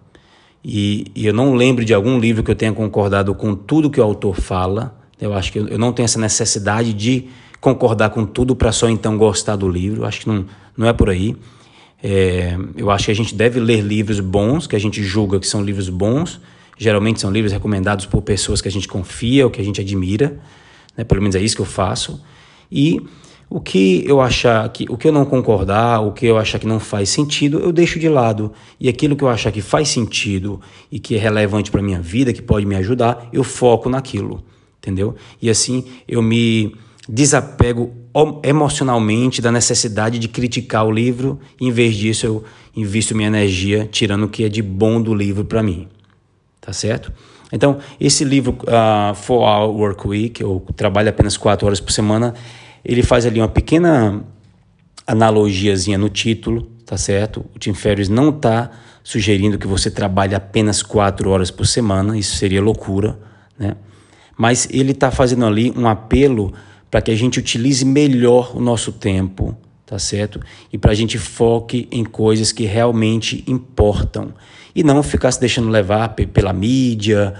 e, 0.65 1.07
e, 1.15 1.27
eu 1.27 1.33
não 1.33 1.55
lembro 1.55 1.85
de 1.85 1.95
algum 1.95 2.19
livro 2.19 2.43
que 2.43 2.51
eu 2.51 2.55
tenha 2.55 2.73
concordado 2.73 3.35
com 3.35 3.55
tudo 3.55 3.91
que 3.91 4.01
o 4.01 4.05
autor 4.05 4.37
fala. 4.41 4.99
Eu 5.21 5.33
acho 5.33 5.53
que 5.53 5.59
eu, 5.59 5.69
eu 5.69 5.79
não 5.79 5.93
tenho 5.93 6.05
essa 6.05 6.19
necessidade 6.19 6.93
de 6.93 7.29
concordar 7.61 8.11
com 8.11 8.25
tudo 8.25 8.55
para 8.55 8.73
só 8.73 8.89
então 8.89 9.17
gostar 9.17 9.57
do 9.57 9.69
livro. 9.69 10.05
Acho 10.05 10.21
que 10.21 10.29
não, 10.29 10.45
não 10.77 10.87
é 10.87 10.93
por 10.93 11.11
aí. 11.11 11.37
É, 12.03 12.57
eu 12.77 12.91
acho 12.91 13.07
que 13.07 13.11
a 13.11 13.15
gente 13.15 13.35
deve 13.35 13.59
ler 13.59 13.81
livros 13.81 14.21
bons, 14.21 14.67
que 14.67 14.77
a 14.77 14.79
gente 14.79 15.03
julga 15.03 15.41
que 15.41 15.47
são 15.47 15.63
livros 15.63 15.89
bons. 15.89 16.41
Geralmente 16.77 17.21
são 17.21 17.31
livros 17.31 17.53
recomendados 17.53 18.07
por 18.07 18.23
pessoas 18.23 18.61
que 18.61 18.69
a 18.69 18.71
gente 18.71 18.87
confia 18.87 19.45
ou 19.45 19.51
que 19.51 19.61
a 19.61 19.65
gente 19.65 19.81
admira. 19.81 20.39
Né? 20.97 21.05
Pelo 21.05 21.21
menos 21.21 21.35
é 21.35 21.41
isso 21.41 21.57
que 21.57 21.63
eu 21.63 21.67
faço. 21.67 22.23
E 22.71 23.01
O 23.51 23.61
que 23.61 24.05
eu 24.07 24.21
achar 24.21 24.69
que, 24.69 24.85
o 24.91 24.97
que 24.97 25.09
eu 25.09 25.13
não 25.13 25.25
concordar, 25.25 26.01
o 26.01 26.13
que 26.13 26.27
eu 26.27 26.37
achar 26.37 26.59
que 26.59 26.67
não 26.67 26.79
faz 26.79 27.09
sentido, 27.09 27.59
eu 27.59 27.73
deixo 27.73 27.99
de 27.99 28.09
lado. 28.09 28.53
E 28.79 28.89
aquilo 28.89 29.17
que 29.17 29.25
eu 29.25 29.29
achar 29.29 29.51
que 29.51 29.63
faz 29.63 29.89
sentido 29.89 30.61
e 30.93 30.99
que 30.99 31.17
é 31.17 31.19
relevante 31.19 31.71
para 31.71 31.83
minha 31.83 32.01
vida, 32.01 32.33
que 32.33 32.43
pode 32.43 32.67
me 32.67 32.77
ajudar, 32.77 33.29
eu 33.33 33.43
foco 33.43 33.89
naquilo, 33.89 34.45
entendeu? 34.79 35.15
E 35.41 35.49
assim 35.49 35.85
eu 36.07 36.21
me 36.21 36.77
desapego 37.09 37.91
emocionalmente 38.43 39.41
da 39.41 39.51
necessidade 39.51 40.19
de 40.19 40.29
criticar 40.29 40.85
o 40.85 40.91
livro, 40.91 41.39
em 41.59 41.71
vez 41.71 41.95
disso 41.95 42.27
eu 42.27 42.45
invisto 42.77 43.15
minha 43.15 43.29
energia 43.29 43.89
tirando 43.91 44.25
o 44.25 44.29
que 44.29 44.45
é 44.45 44.49
de 44.49 44.61
bom 44.61 45.01
do 45.01 45.15
livro 45.15 45.45
para 45.45 45.63
mim. 45.63 45.89
Tá 46.61 46.73
certo? 46.73 47.11
Então, 47.51 47.79
esse 47.99 48.25
livro, 48.25 48.59
uh, 48.65 49.15
Four 49.15 49.41
Hour 49.41 49.75
Work 49.75 50.07
Week, 50.07 50.45
ou 50.45 50.61
Trabalho 50.77 51.09
apenas 51.09 51.37
quatro 51.37 51.67
horas 51.67 51.81
por 51.81 51.93
semana, 51.93 52.35
ele 52.89 53.03
faz 53.03 53.27
ali 53.27 53.39
uma 53.39 53.49
pequena 53.49 54.25
analogiazinha 55.07 55.99
no 55.99 56.09
título, 56.09 56.73
tá 56.87 56.97
certo? 56.97 57.45
O 57.55 57.59
Tim 57.59 57.75
Ferriss 57.75 58.09
não 58.09 58.31
está 58.31 58.71
sugerindo 59.05 59.59
que 59.59 59.67
você 59.67 59.91
trabalhe 59.91 60.35
apenas 60.35 60.83
quatro 60.83 61.29
horas 61.29 61.51
por 61.51 61.67
semana, 61.67 62.17
isso 62.17 62.37
seria 62.37 62.63
loucura, 62.63 63.19
né? 63.59 63.77
Mas 64.39 64.67
ele 64.71 64.93
está 64.93 65.11
fazendo 65.11 65.45
ali 65.45 65.71
um 65.77 65.87
apelo 65.87 66.55
para 66.91 67.03
que 67.03 67.11
a 67.11 67.15
gente 67.15 67.39
utilize 67.39 67.85
melhor 67.85 68.57
o 68.57 68.61
nosso 68.61 68.93
tempo, 68.93 69.55
tá 69.85 69.99
certo? 69.99 70.41
E 70.73 70.79
para 70.79 70.93
a 70.93 70.95
gente 70.95 71.19
foque 71.19 71.89
em 71.91 72.05
coisas 72.05 72.53
que 72.53 72.65
realmente 72.65 73.45
importam 73.47 74.33
e 74.75 74.83
não 74.83 75.03
ficar 75.03 75.31
se 75.33 75.41
deixando 75.41 75.69
levar 75.69 76.15
pela 76.15 76.53
mídia, 76.53 77.35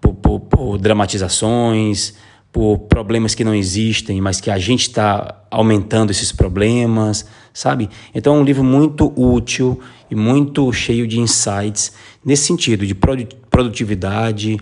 por, 0.00 0.14
por, 0.14 0.40
por 0.40 0.78
dramatizações, 0.78 2.14
por 2.56 2.78
problemas 2.78 3.34
que 3.34 3.44
não 3.44 3.54
existem, 3.54 4.18
mas 4.18 4.40
que 4.40 4.50
a 4.50 4.56
gente 4.56 4.88
está 4.88 5.42
aumentando 5.50 6.10
esses 6.10 6.32
problemas, 6.32 7.26
sabe? 7.52 7.90
Então 8.14 8.34
é 8.34 8.38
um 8.38 8.42
livro 8.42 8.64
muito 8.64 9.12
útil 9.14 9.78
e 10.10 10.14
muito 10.14 10.72
cheio 10.72 11.06
de 11.06 11.20
insights 11.20 11.92
nesse 12.24 12.44
sentido 12.44 12.86
de 12.86 12.94
produtividade, 12.94 14.56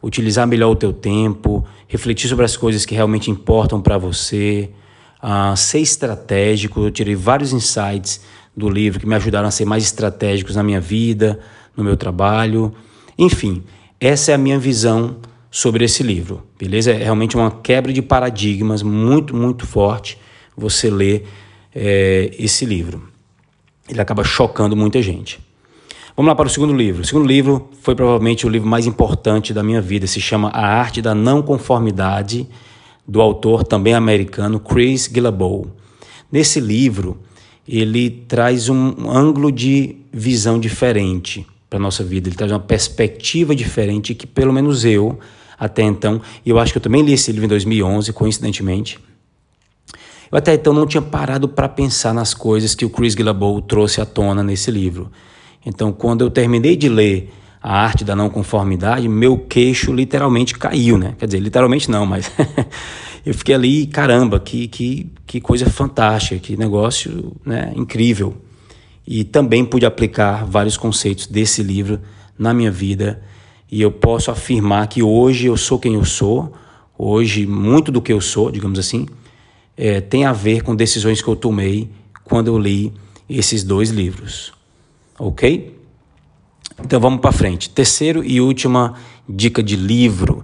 utilizar 0.00 0.46
melhor 0.46 0.70
o 0.70 0.76
teu 0.76 0.92
tempo, 0.92 1.66
refletir 1.88 2.28
sobre 2.28 2.44
as 2.44 2.56
coisas 2.56 2.86
que 2.86 2.94
realmente 2.94 3.32
importam 3.32 3.82
para 3.82 3.98
você, 3.98 4.70
uh, 5.20 5.56
ser 5.56 5.80
estratégico. 5.80 6.82
Eu 6.82 6.92
tirei 6.92 7.16
vários 7.16 7.52
insights 7.52 8.20
do 8.56 8.68
livro 8.68 9.00
que 9.00 9.06
me 9.06 9.16
ajudaram 9.16 9.48
a 9.48 9.50
ser 9.50 9.64
mais 9.64 9.82
estratégicos 9.82 10.54
na 10.54 10.62
minha 10.62 10.80
vida, 10.80 11.40
no 11.76 11.82
meu 11.82 11.96
trabalho. 11.96 12.72
Enfim, 13.18 13.64
essa 13.98 14.30
é 14.30 14.34
a 14.36 14.38
minha 14.38 14.56
visão 14.56 15.16
sobre 15.50 15.84
esse 15.84 16.02
livro, 16.02 16.46
beleza? 16.58 16.92
É 16.92 17.02
realmente 17.02 17.36
uma 17.36 17.50
quebra 17.50 17.92
de 17.92 18.00
paradigmas 18.00 18.82
muito, 18.82 19.34
muito 19.34 19.66
forte 19.66 20.16
você 20.56 20.88
ler 20.88 21.26
é, 21.74 22.30
esse 22.38 22.64
livro. 22.64 23.02
Ele 23.88 24.00
acaba 24.00 24.22
chocando 24.22 24.76
muita 24.76 25.02
gente. 25.02 25.40
Vamos 26.16 26.28
lá 26.28 26.34
para 26.34 26.46
o 26.46 26.50
segundo 26.50 26.72
livro. 26.72 27.02
O 27.02 27.04
segundo 27.04 27.26
livro 27.26 27.70
foi 27.82 27.94
provavelmente 27.94 28.46
o 28.46 28.48
livro 28.48 28.68
mais 28.68 28.86
importante 28.86 29.52
da 29.52 29.62
minha 29.62 29.80
vida. 29.80 30.06
Se 30.06 30.20
chama 30.20 30.48
A 30.50 30.66
Arte 30.66 31.02
da 31.02 31.14
Não 31.14 31.42
Conformidade, 31.42 32.46
do 33.06 33.20
autor 33.20 33.64
também 33.64 33.94
americano 33.94 34.60
Chris 34.60 35.08
Guillebeau. 35.08 35.66
Nesse 36.30 36.60
livro, 36.60 37.18
ele 37.66 38.10
traz 38.28 38.68
um 38.68 39.10
ângulo 39.10 39.50
de 39.50 39.96
visão 40.12 40.60
diferente 40.60 41.46
para 41.68 41.78
a 41.78 41.82
nossa 41.82 42.04
vida. 42.04 42.28
Ele 42.28 42.36
traz 42.36 42.52
uma 42.52 42.60
perspectiva 42.60 43.54
diferente 43.54 44.14
que, 44.14 44.26
pelo 44.26 44.52
menos 44.52 44.84
eu, 44.84 45.18
até 45.60 45.82
então, 45.82 46.22
e 46.44 46.48
eu 46.48 46.58
acho 46.58 46.72
que 46.72 46.78
eu 46.78 46.82
também 46.82 47.02
li 47.02 47.12
esse 47.12 47.30
livro 47.30 47.44
em 47.44 47.48
2011, 47.48 48.10
coincidentemente, 48.14 48.98
eu 50.32 50.38
até 50.38 50.54
então 50.54 50.72
não 50.72 50.86
tinha 50.86 51.02
parado 51.02 51.46
para 51.48 51.68
pensar 51.68 52.14
nas 52.14 52.32
coisas 52.32 52.74
que 52.74 52.86
o 52.86 52.88
Chris 52.88 53.14
Guillebeau 53.14 53.60
trouxe 53.60 54.00
à 54.00 54.06
tona 54.06 54.42
nesse 54.42 54.70
livro. 54.70 55.10
Então, 55.66 55.92
quando 55.92 56.22
eu 56.22 56.30
terminei 56.30 56.76
de 56.76 56.88
ler 56.88 57.30
A 57.60 57.82
Arte 57.82 58.04
da 58.04 58.16
Não 58.16 58.30
Conformidade, 58.30 59.06
meu 59.06 59.36
queixo 59.36 59.92
literalmente 59.92 60.56
caiu, 60.56 60.96
né? 60.96 61.14
Quer 61.18 61.26
dizer, 61.26 61.40
literalmente 61.40 61.90
não, 61.90 62.06
mas 62.06 62.32
eu 63.26 63.34
fiquei 63.34 63.54
ali, 63.54 63.86
caramba, 63.86 64.40
que, 64.40 64.66
que, 64.66 65.12
que 65.26 65.40
coisa 65.42 65.68
fantástica, 65.68 66.40
que 66.40 66.56
negócio 66.56 67.36
né, 67.44 67.72
incrível. 67.76 68.34
E 69.06 69.24
também 69.24 69.62
pude 69.64 69.84
aplicar 69.84 70.46
vários 70.46 70.78
conceitos 70.78 71.26
desse 71.26 71.62
livro 71.62 72.00
na 72.38 72.54
minha 72.54 72.70
vida. 72.70 73.20
E 73.70 73.80
eu 73.80 73.90
posso 73.92 74.30
afirmar 74.30 74.86
que 74.88 75.02
hoje 75.02 75.46
eu 75.46 75.56
sou 75.56 75.78
quem 75.78 75.94
eu 75.94 76.04
sou, 76.04 76.52
hoje 76.98 77.46
muito 77.46 77.92
do 77.92 78.02
que 78.02 78.12
eu 78.12 78.20
sou, 78.20 78.50
digamos 78.50 78.78
assim, 78.78 79.06
é, 79.76 80.00
tem 80.00 80.24
a 80.24 80.32
ver 80.32 80.62
com 80.62 80.74
decisões 80.74 81.22
que 81.22 81.28
eu 81.28 81.36
tomei 81.36 81.88
quando 82.24 82.48
eu 82.48 82.58
li 82.58 82.92
esses 83.28 83.62
dois 83.62 83.90
livros 83.90 84.52
ok? 85.20 85.78
Então 86.82 86.98
vamos 86.98 87.20
para 87.20 87.30
frente. 87.30 87.68
Terceiro 87.68 88.24
e 88.24 88.40
última 88.40 88.94
dica 89.28 89.62
de 89.62 89.76
livro. 89.76 90.42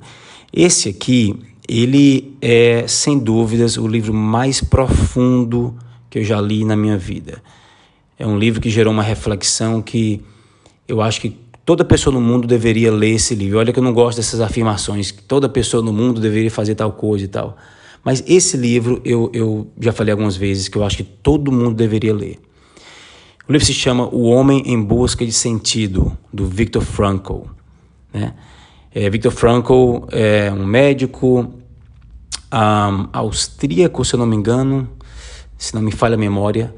Esse 0.52 0.90
aqui, 0.90 1.34
ele 1.66 2.36
é 2.42 2.86
sem 2.86 3.18
dúvidas 3.18 3.78
o 3.78 3.88
livro 3.88 4.12
mais 4.12 4.60
profundo 4.60 5.74
que 6.10 6.18
eu 6.18 6.24
já 6.24 6.40
li 6.40 6.64
na 6.64 6.76
minha 6.76 6.98
vida. 6.98 7.42
É 8.18 8.26
um 8.26 8.38
livro 8.38 8.60
que 8.60 8.70
gerou 8.70 8.92
uma 8.92 9.02
reflexão 9.02 9.80
que 9.80 10.22
eu 10.86 11.00
acho 11.00 11.20
que 11.20 11.30
toda 11.66 11.84
pessoa 11.84 12.14
no 12.14 12.20
mundo 12.20 12.46
deveria 12.46 12.92
ler 12.92 13.16
esse 13.16 13.34
livro. 13.34 13.58
Olha 13.58 13.72
que 13.72 13.78
eu 13.80 13.82
não 13.82 13.92
gosto 13.92 14.18
dessas 14.18 14.40
afirmações, 14.40 15.10
que 15.10 15.20
toda 15.20 15.48
pessoa 15.48 15.82
no 15.82 15.92
mundo 15.92 16.20
deveria 16.20 16.50
fazer 16.50 16.76
tal 16.76 16.92
coisa 16.92 17.24
e 17.24 17.28
tal. 17.28 17.56
Mas 18.04 18.22
esse 18.24 18.56
livro 18.56 19.02
eu, 19.04 19.28
eu 19.34 19.66
já 19.80 19.92
falei 19.92 20.12
algumas 20.12 20.36
vezes 20.36 20.68
que 20.68 20.78
eu 20.78 20.84
acho 20.84 20.98
que 20.98 21.02
todo 21.02 21.50
mundo 21.50 21.74
deveria 21.74 22.14
ler. 22.14 22.38
O 23.48 23.52
livro 23.52 23.66
se 23.66 23.74
chama 23.74 24.06
O 24.06 24.26
Homem 24.26 24.62
em 24.64 24.80
Busca 24.80 25.26
de 25.26 25.32
Sentido, 25.32 26.16
do 26.32 26.46
Viktor 26.46 26.82
Frankl. 26.82 27.42
Né? 28.14 28.32
É, 28.94 29.10
Viktor 29.10 29.32
Frankl 29.32 30.06
é 30.12 30.52
um 30.52 30.64
médico 30.64 31.52
um, 32.52 33.08
austríaco, 33.12 34.04
se 34.04 34.14
eu 34.14 34.18
não 34.18 34.26
me 34.26 34.36
engano, 34.36 34.88
se 35.58 35.74
não 35.74 35.82
me 35.82 35.90
falha 35.90 36.14
a 36.14 36.18
memória, 36.18 36.72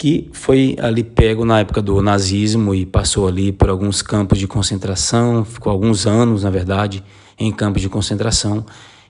que 0.00 0.30
foi 0.32 0.76
ali 0.80 1.04
pego 1.04 1.44
na 1.44 1.60
época 1.60 1.82
do 1.82 2.00
nazismo 2.00 2.74
e 2.74 2.86
passou 2.86 3.28
ali 3.28 3.52
por 3.52 3.68
alguns 3.68 4.00
campos 4.00 4.38
de 4.38 4.46
concentração, 4.46 5.44
ficou 5.44 5.70
alguns 5.70 6.06
anos, 6.06 6.42
na 6.42 6.48
verdade, 6.48 7.04
em 7.38 7.52
campos 7.52 7.82
de 7.82 7.88
concentração. 7.90 8.64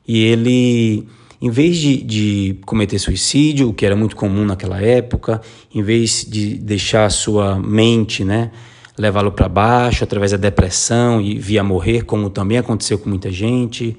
E 0.04 0.18
ele 0.24 1.06
em 1.40 1.48
vez 1.48 1.76
de, 1.76 1.96
de 2.02 2.56
cometer 2.66 2.98
suicídio, 2.98 3.68
o 3.68 3.72
que 3.72 3.86
era 3.86 3.94
muito 3.94 4.16
comum 4.16 4.44
naquela 4.44 4.82
época, 4.82 5.40
em 5.72 5.80
vez 5.80 6.26
de 6.28 6.56
deixar 6.56 7.04
a 7.04 7.10
sua 7.10 7.56
mente, 7.56 8.24
né, 8.24 8.50
levá-lo 8.98 9.30
para 9.30 9.48
baixo 9.48 10.02
através 10.02 10.32
da 10.32 10.38
depressão 10.38 11.20
e 11.20 11.38
via 11.38 11.62
morrer, 11.62 12.02
como 12.02 12.28
também 12.28 12.58
aconteceu 12.58 12.98
com 12.98 13.08
muita 13.08 13.30
gente, 13.30 13.96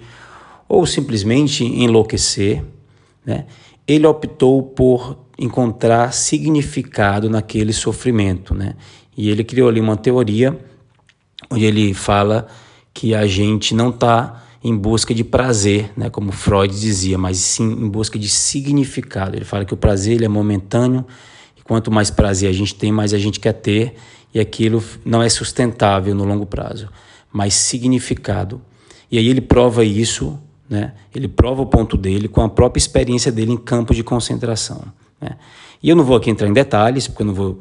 ou 0.67 0.85
simplesmente 0.85 1.63
enlouquecer, 1.63 2.61
né, 3.25 3.45
ele 3.87 4.05
optou 4.05 4.63
por 4.63 5.17
encontrar 5.37 6.13
significado 6.13 7.29
naquele 7.29 7.73
sofrimento, 7.73 8.53
né? 8.53 8.75
E 9.17 9.29
ele 9.29 9.43
criou 9.43 9.69
ali 9.69 9.79
uma 9.79 9.97
teoria 9.97 10.57
onde 11.49 11.65
ele 11.65 11.93
fala 11.93 12.47
que 12.93 13.15
a 13.15 13.25
gente 13.25 13.73
não 13.73 13.89
está 13.89 14.43
em 14.63 14.75
busca 14.75 15.13
de 15.13 15.23
prazer, 15.23 15.91
né, 15.97 16.09
como 16.09 16.31
Freud 16.31 16.79
dizia, 16.79 17.17
mas 17.17 17.37
sim 17.37 17.63
em 17.63 17.89
busca 17.89 18.19
de 18.19 18.29
significado. 18.29 19.35
Ele 19.35 19.45
fala 19.45 19.65
que 19.65 19.73
o 19.73 19.77
prazer 19.77 20.15
ele 20.15 20.25
é 20.25 20.27
momentâneo 20.27 21.03
e 21.57 21.61
quanto 21.63 21.89
mais 21.91 22.11
prazer 22.11 22.47
a 22.47 22.53
gente 22.53 22.75
tem, 22.75 22.91
mais 22.91 23.13
a 23.13 23.17
gente 23.17 23.39
quer 23.39 23.53
ter 23.53 23.95
e 24.33 24.39
aquilo 24.39 24.83
não 25.03 25.21
é 25.21 25.29
sustentável 25.29 26.13
no 26.13 26.23
longo 26.23 26.45
prazo, 26.45 26.89
mas 27.33 27.55
significado. 27.55 28.61
E 29.11 29.17
aí 29.17 29.27
ele 29.27 29.41
prova 29.41 29.83
isso, 29.83 30.39
né? 30.71 30.93
Ele 31.13 31.27
prova 31.27 31.61
o 31.61 31.65
ponto 31.65 31.97
dele 31.97 32.29
com 32.29 32.39
a 32.39 32.47
própria 32.47 32.79
experiência 32.79 33.29
dele 33.29 33.51
em 33.51 33.57
campos 33.57 33.97
de 33.97 34.05
concentração. 34.05 34.81
Né? 35.19 35.31
E 35.83 35.89
eu 35.89 35.97
não 35.97 36.03
vou 36.05 36.15
aqui 36.15 36.29
entrar 36.29 36.47
em 36.47 36.53
detalhes, 36.53 37.09
porque 37.09 37.23
eu 37.23 37.27
não 37.27 37.33
vou, 37.33 37.59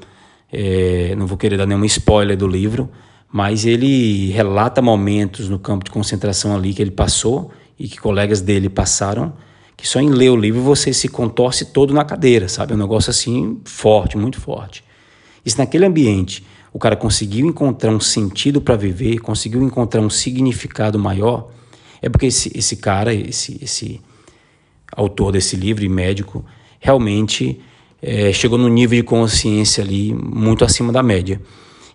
é, 0.52 1.12
não 1.16 1.26
vou 1.26 1.36
querer 1.36 1.56
dar 1.56 1.66
nenhum 1.66 1.84
spoiler 1.86 2.36
do 2.36 2.46
livro, 2.46 2.88
mas 3.32 3.66
ele 3.66 4.30
relata 4.30 4.80
momentos 4.80 5.48
no 5.48 5.58
campo 5.58 5.84
de 5.84 5.90
concentração 5.90 6.54
ali 6.54 6.72
que 6.72 6.80
ele 6.80 6.92
passou 6.92 7.50
e 7.76 7.88
que 7.88 7.98
colegas 7.98 8.40
dele 8.40 8.68
passaram, 8.68 9.32
que 9.76 9.88
só 9.88 9.98
em 9.98 10.10
ler 10.10 10.30
o 10.30 10.36
livro 10.36 10.62
você 10.62 10.92
se 10.92 11.08
contorce 11.08 11.64
todo 11.64 11.92
na 11.92 12.04
cadeira, 12.04 12.48
sabe? 12.48 12.72
É 12.72 12.76
um 12.76 12.78
negócio 12.78 13.10
assim 13.10 13.60
forte, 13.64 14.16
muito 14.16 14.40
forte. 14.40 14.84
E 15.44 15.50
se 15.50 15.58
naquele 15.58 15.84
ambiente 15.84 16.46
o 16.72 16.78
cara 16.78 16.94
conseguiu 16.94 17.44
encontrar 17.44 17.90
um 17.90 17.98
sentido 17.98 18.60
para 18.60 18.76
viver, 18.76 19.18
conseguiu 19.18 19.60
encontrar 19.62 20.00
um 20.00 20.10
significado 20.10 20.96
maior, 20.96 21.50
é 22.02 22.08
porque 22.08 22.26
esse, 22.26 22.50
esse 22.54 22.76
cara, 22.76 23.12
esse, 23.14 23.58
esse 23.62 24.00
autor 24.92 25.32
desse 25.32 25.56
livro 25.56 25.84
e 25.84 25.88
médico, 25.88 26.44
realmente 26.78 27.60
é, 28.02 28.32
chegou 28.32 28.58
num 28.58 28.68
nível 28.68 28.98
de 28.98 29.02
consciência 29.02 29.84
ali 29.84 30.14
muito 30.14 30.64
acima 30.64 30.92
da 30.92 31.02
média. 31.02 31.40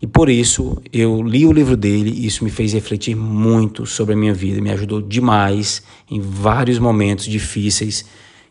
E 0.02 0.08
por 0.08 0.30
isso 0.30 0.82
eu 0.94 1.22
li 1.24 1.46
o 1.46 1.52
livro 1.52 1.76
dele 1.76 2.12
e 2.12 2.28
isso 2.28 2.44
me 2.44 2.50
fez 2.50 2.74
refletir 2.74 3.16
muito 3.16 3.86
sobre 3.86 4.14
a 4.14 4.18
minha 4.18 4.34
vida, 4.34 4.62
me 4.62 4.70
ajudou 4.72 5.02
demais 5.02 5.82
em 6.10 6.20
vários 6.20 6.78
momentos 6.78 7.26
difíceis 7.26 8.06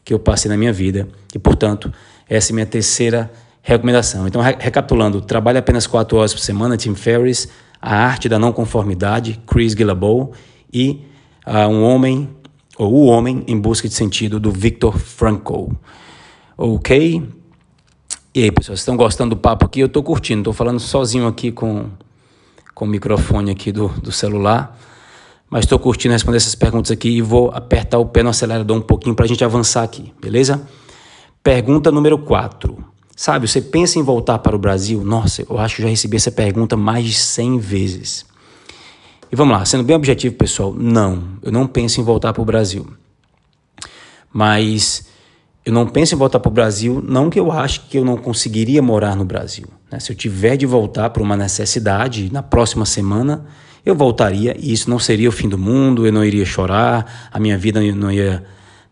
que 0.04 0.12
eu 0.12 0.18
passei 0.18 0.48
na 0.48 0.56
minha 0.56 0.72
vida 0.72 1.08
e, 1.34 1.38
portanto, 1.38 1.92
essa 2.28 2.50
é 2.50 2.52
a 2.52 2.54
minha 2.54 2.66
terceira 2.66 3.30
recomendação. 3.62 4.26
Então, 4.26 4.42
re 4.42 4.56
recapitulando, 4.58 5.20
trabalhe 5.20 5.58
apenas 5.58 5.86
quatro 5.86 6.18
horas 6.18 6.32
por 6.32 6.40
semana, 6.40 6.76
Tim 6.76 6.94
Ferriss, 6.94 7.48
A 7.80 7.96
Arte 7.96 8.28
da 8.28 8.38
Não 8.38 8.52
Conformidade, 8.52 9.40
Chris 9.46 9.74
Guillebeau 9.74 10.32
e 10.72 11.00
uh, 11.46 11.68
Um 11.68 11.82
Homem, 11.82 12.28
ou 12.76 12.92
O 12.92 13.06
Homem 13.06 13.44
em 13.46 13.58
Busca 13.58 13.88
de 13.88 13.94
Sentido, 13.94 14.40
do 14.40 14.50
Viktor 14.50 14.98
Frankl. 14.98 15.68
Ok? 16.56 17.22
E 18.34 18.42
aí, 18.42 18.50
pessoal, 18.50 18.74
vocês 18.74 18.80
estão 18.80 18.96
gostando 18.96 19.34
do 19.34 19.40
papo 19.40 19.66
aqui? 19.66 19.80
Eu 19.80 19.86
estou 19.86 20.02
curtindo, 20.02 20.40
estou 20.40 20.52
falando 20.52 20.80
sozinho 20.80 21.26
aqui 21.26 21.52
com, 21.52 21.86
com 22.74 22.84
o 22.84 22.88
microfone 22.88 23.50
aqui 23.50 23.70
do, 23.70 23.88
do 23.88 24.10
celular, 24.10 24.76
mas 25.48 25.64
estou 25.64 25.78
curtindo 25.78 26.12
responder 26.12 26.38
essas 26.38 26.56
perguntas 26.56 26.90
aqui 26.90 27.08
e 27.08 27.22
vou 27.22 27.50
apertar 27.52 27.98
o 27.98 28.06
pé 28.06 28.24
no 28.24 28.30
acelerador 28.30 28.76
um 28.76 28.80
pouquinho 28.80 29.14
para 29.14 29.24
a 29.24 29.28
gente 29.28 29.44
avançar 29.44 29.84
aqui, 29.84 30.12
beleza? 30.20 30.66
Pergunta 31.44 31.92
número 31.92 32.18
4. 32.18 32.76
Sabe, 33.16 33.46
você 33.46 33.60
pensa 33.60 34.00
em 34.00 34.02
voltar 34.02 34.38
para 34.38 34.56
o 34.56 34.58
Brasil? 34.58 35.04
Nossa, 35.04 35.46
eu 35.48 35.56
acho 35.58 35.76
que 35.76 35.82
já 35.82 35.88
recebi 35.88 36.16
essa 36.16 36.32
pergunta 36.32 36.76
mais 36.76 37.04
de 37.04 37.14
100 37.14 37.58
vezes. 37.58 38.26
E 39.34 39.36
vamos 39.36 39.58
lá, 39.58 39.64
sendo 39.64 39.82
bem 39.82 39.96
objetivo, 39.96 40.36
pessoal, 40.36 40.72
não, 40.72 41.24
eu 41.42 41.50
não 41.50 41.66
penso 41.66 42.00
em 42.00 42.04
voltar 42.04 42.32
para 42.32 42.40
o 42.40 42.44
Brasil. 42.44 42.86
Mas 44.32 45.08
eu 45.64 45.72
não 45.72 45.88
penso 45.88 46.14
em 46.14 46.16
voltar 46.16 46.38
para 46.38 46.48
o 46.48 46.52
Brasil, 46.52 47.02
não 47.04 47.28
que 47.28 47.40
eu 47.40 47.50
ache 47.50 47.80
que 47.80 47.98
eu 47.98 48.04
não 48.04 48.16
conseguiria 48.16 48.80
morar 48.80 49.16
no 49.16 49.24
Brasil. 49.24 49.66
Né? 49.90 49.98
Se 49.98 50.12
eu 50.12 50.14
tiver 50.14 50.56
de 50.56 50.66
voltar 50.66 51.10
por 51.10 51.20
uma 51.20 51.36
necessidade, 51.36 52.32
na 52.32 52.44
próxima 52.44 52.86
semana, 52.86 53.44
eu 53.84 53.96
voltaria 53.96 54.54
e 54.56 54.72
isso 54.72 54.88
não 54.88 55.00
seria 55.00 55.28
o 55.28 55.32
fim 55.32 55.48
do 55.48 55.58
mundo, 55.58 56.06
eu 56.06 56.12
não 56.12 56.24
iria 56.24 56.44
chorar, 56.44 57.28
a 57.32 57.40
minha 57.40 57.58
vida 57.58 57.80
não 57.92 58.12
ia, 58.12 58.44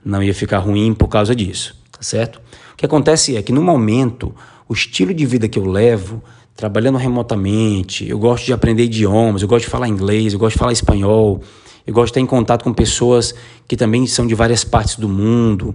não 0.04 0.20
ia 0.24 0.34
ficar 0.34 0.58
ruim 0.58 0.92
por 0.92 1.06
causa 1.06 1.36
disso, 1.36 1.76
tá 1.92 2.02
certo? 2.02 2.40
O 2.72 2.76
que 2.76 2.84
acontece 2.84 3.36
é 3.36 3.42
que 3.42 3.52
no 3.52 3.62
momento, 3.62 4.34
o 4.68 4.72
estilo 4.72 5.14
de 5.14 5.24
vida 5.24 5.46
que 5.46 5.60
eu 5.60 5.66
levo, 5.66 6.20
trabalhando 6.56 6.98
remotamente, 6.98 8.08
eu 8.08 8.18
gosto 8.18 8.44
de 8.44 8.52
aprender 8.52 8.84
idiomas, 8.84 9.42
eu 9.42 9.48
gosto 9.48 9.64
de 9.64 9.70
falar 9.70 9.88
inglês, 9.88 10.32
eu 10.32 10.38
gosto 10.38 10.54
de 10.54 10.58
falar 10.58 10.72
espanhol, 10.72 11.40
eu 11.86 11.94
gosto 11.94 12.06
de 12.06 12.10
estar 12.10 12.20
em 12.20 12.26
contato 12.26 12.62
com 12.62 12.72
pessoas 12.72 13.34
que 13.66 13.76
também 13.76 14.06
são 14.06 14.26
de 14.26 14.34
várias 14.34 14.62
partes 14.62 14.96
do 14.96 15.08
mundo. 15.08 15.74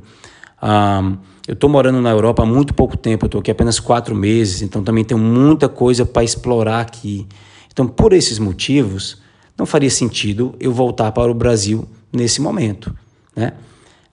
Um, 0.62 1.18
eu 1.48 1.54
estou 1.54 1.70
morando 1.70 2.02
na 2.02 2.10
Europa 2.10 2.44
há 2.44 2.46
muito 2.46 2.74
pouco 2.74 2.98
tempo, 2.98 3.26
eu 3.26 3.28
estou 3.28 3.40
aqui 3.40 3.52
apenas 3.52 3.80
quatro 3.80 4.14
meses, 4.14 4.62
então 4.62 4.84
também 4.84 5.04
tenho 5.04 5.20
muita 5.20 5.68
coisa 5.70 6.06
para 6.06 6.24
explorar 6.24 6.82
aqui. 6.82 7.26
Então, 7.72 7.88
por 7.88 8.12
esses 8.14 8.40
motivos, 8.40 9.22
não 9.58 9.66
faria 9.66 9.90
sentido 9.90 10.56
eu 10.60 10.72
voltar 10.72 11.12
para 11.12 11.32
o 11.32 11.34
Brasil 11.34 11.88
nesse 12.12 12.42
momento. 12.42 12.94
Né? 13.36 13.54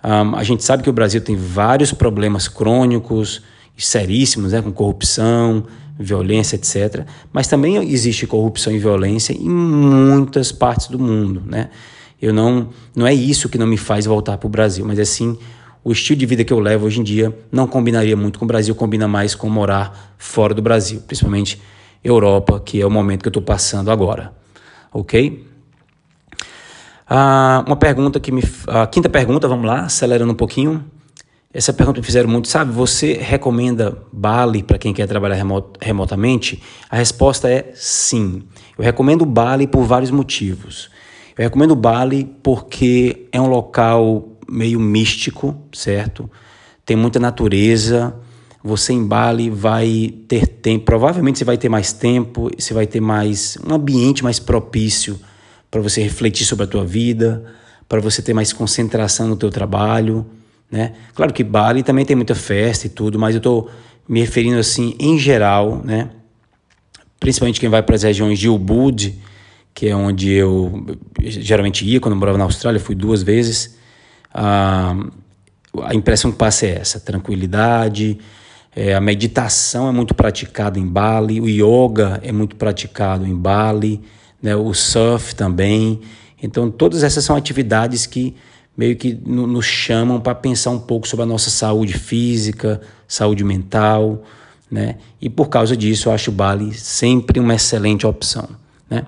Um, 0.02 0.36
a 0.36 0.42
gente 0.42 0.62
sabe 0.62 0.82
que 0.82 0.90
o 0.90 0.92
Brasil 0.92 1.20
tem 1.20 1.34
vários 1.34 1.92
problemas 1.92 2.46
crônicos 2.46 3.42
e 3.76 3.82
seríssimos, 3.82 4.52
né, 4.52 4.62
com 4.62 4.70
corrupção, 4.70 5.64
violência, 5.98 6.56
etc. 6.56 7.06
Mas 7.32 7.46
também 7.46 7.76
existe 7.90 8.26
corrupção 8.26 8.72
e 8.72 8.78
violência 8.78 9.32
em 9.32 9.48
muitas 9.48 10.50
partes 10.52 10.88
do 10.88 10.98
mundo. 10.98 11.42
Né? 11.46 11.70
Eu 12.20 12.32
não, 12.32 12.68
não 12.94 13.06
é 13.06 13.14
isso 13.14 13.48
que 13.48 13.58
não 13.58 13.66
me 13.66 13.76
faz 13.76 14.06
voltar 14.06 14.38
para 14.38 14.46
o 14.46 14.50
Brasil, 14.50 14.84
mas 14.84 14.98
é 14.98 15.04
sim 15.04 15.38
o 15.84 15.92
estilo 15.92 16.18
de 16.18 16.26
vida 16.26 16.42
que 16.42 16.52
eu 16.52 16.58
levo 16.58 16.86
hoje 16.86 17.00
em 17.00 17.02
dia 17.02 17.36
não 17.52 17.66
combinaria 17.66 18.16
muito 18.16 18.38
com 18.38 18.46
o 18.46 18.48
Brasil, 18.48 18.74
combina 18.74 19.06
mais 19.06 19.34
com 19.34 19.48
morar 19.50 20.14
fora 20.16 20.54
do 20.54 20.62
Brasil, 20.62 21.02
principalmente 21.06 21.60
Europa, 22.02 22.58
que 22.58 22.80
é 22.80 22.86
o 22.86 22.90
momento 22.90 23.22
que 23.22 23.28
eu 23.28 23.30
estou 23.30 23.42
passando 23.42 23.90
agora. 23.90 24.32
Ok? 24.90 25.46
Ah, 27.06 27.62
uma 27.66 27.76
pergunta 27.76 28.18
que 28.18 28.32
me. 28.32 28.42
A 28.66 28.86
quinta 28.86 29.08
pergunta, 29.08 29.46
vamos 29.46 29.66
lá, 29.66 29.80
acelerando 29.80 30.32
um 30.32 30.36
pouquinho. 30.36 30.84
Essa 31.54 31.72
pergunta 31.72 32.00
me 32.00 32.04
fizeram 32.04 32.28
muito. 32.28 32.48
Sabe, 32.48 32.72
você 32.72 33.12
recomenda 33.12 33.96
Bali 34.12 34.60
para 34.60 34.76
quem 34.76 34.92
quer 34.92 35.06
trabalhar 35.06 35.36
remot 35.36 35.68
remotamente? 35.80 36.60
A 36.90 36.96
resposta 36.96 37.48
é 37.48 37.70
sim. 37.76 38.42
Eu 38.76 38.84
recomendo 38.84 39.24
Bali 39.24 39.68
por 39.68 39.84
vários 39.84 40.10
motivos. 40.10 40.90
Eu 41.38 41.44
recomendo 41.44 41.76
Bali 41.76 42.28
porque 42.42 43.28
é 43.30 43.40
um 43.40 43.46
local 43.46 44.36
meio 44.50 44.80
místico, 44.80 45.56
certo? 45.72 46.28
Tem 46.84 46.96
muita 46.96 47.20
natureza. 47.20 48.16
Você 48.62 48.92
em 48.92 49.06
Bali 49.06 49.48
vai 49.48 50.12
ter 50.26 50.48
tempo, 50.48 50.86
provavelmente 50.86 51.38
você 51.38 51.44
vai 51.44 51.58
ter 51.58 51.68
mais 51.68 51.92
tempo, 51.92 52.50
você 52.58 52.74
vai 52.74 52.86
ter 52.86 53.00
mais 53.00 53.56
um 53.64 53.74
ambiente 53.74 54.24
mais 54.24 54.40
propício 54.40 55.20
para 55.70 55.80
você 55.80 56.02
refletir 56.02 56.46
sobre 56.46 56.64
a 56.64 56.66
tua 56.66 56.84
vida, 56.84 57.44
para 57.88 58.00
você 58.00 58.22
ter 58.22 58.32
mais 58.32 58.52
concentração 58.52 59.28
no 59.28 59.36
teu 59.36 59.50
trabalho, 59.50 60.26
né? 60.74 60.92
Claro 61.14 61.32
que 61.32 61.44
Bali 61.44 61.84
também 61.84 62.04
tem 62.04 62.16
muita 62.16 62.34
festa 62.34 62.88
e 62.88 62.90
tudo, 62.90 63.16
mas 63.16 63.36
eu 63.36 63.38
estou 63.38 63.70
me 64.08 64.18
referindo 64.18 64.58
assim 64.58 64.96
em 64.98 65.16
geral, 65.16 65.80
né? 65.84 66.10
Principalmente 67.20 67.60
quem 67.60 67.68
vai 67.68 67.80
para 67.80 67.94
as 67.94 68.02
regiões 68.02 68.40
de 68.40 68.48
Ubud, 68.48 69.14
que 69.72 69.86
é 69.86 69.94
onde 69.94 70.32
eu 70.32 70.84
geralmente 71.22 71.84
ia 71.84 72.00
quando 72.00 72.14
eu 72.14 72.18
morava 72.18 72.36
na 72.36 72.44
Austrália, 72.44 72.80
fui 72.80 72.96
duas 72.96 73.22
vezes 73.22 73.78
a, 74.34 74.96
a 75.84 75.94
impressão 75.94 76.32
que 76.32 76.36
passa 76.36 76.66
é 76.66 76.70
essa: 76.80 76.98
tranquilidade. 76.98 78.18
É, 78.74 78.92
a 78.92 79.00
meditação 79.00 79.88
é 79.88 79.92
muito 79.92 80.12
praticada 80.12 80.80
em 80.80 80.86
Bali, 80.86 81.40
o 81.40 81.48
yoga 81.48 82.18
é 82.24 82.32
muito 82.32 82.56
praticado 82.56 83.24
em 83.24 83.36
Bali, 83.36 84.02
né, 84.42 84.56
o 84.56 84.74
surf 84.74 85.36
também. 85.36 86.00
Então, 86.42 86.68
todas 86.68 87.04
essas 87.04 87.24
são 87.24 87.36
atividades 87.36 88.04
que 88.04 88.34
meio 88.76 88.96
que 88.96 89.14
nos 89.24 89.64
chamam 89.64 90.20
para 90.20 90.34
pensar 90.34 90.70
um 90.70 90.78
pouco 90.78 91.06
sobre 91.06 91.22
a 91.22 91.26
nossa 91.26 91.50
saúde 91.50 91.92
física, 91.94 92.80
saúde 93.06 93.44
mental, 93.44 94.22
né? 94.70 94.96
E 95.20 95.30
por 95.30 95.48
causa 95.48 95.76
disso, 95.76 96.08
eu 96.08 96.12
acho 96.12 96.32
Bali 96.32 96.74
sempre 96.74 97.38
uma 97.38 97.54
excelente 97.54 98.06
opção, 98.06 98.48
né? 98.90 99.06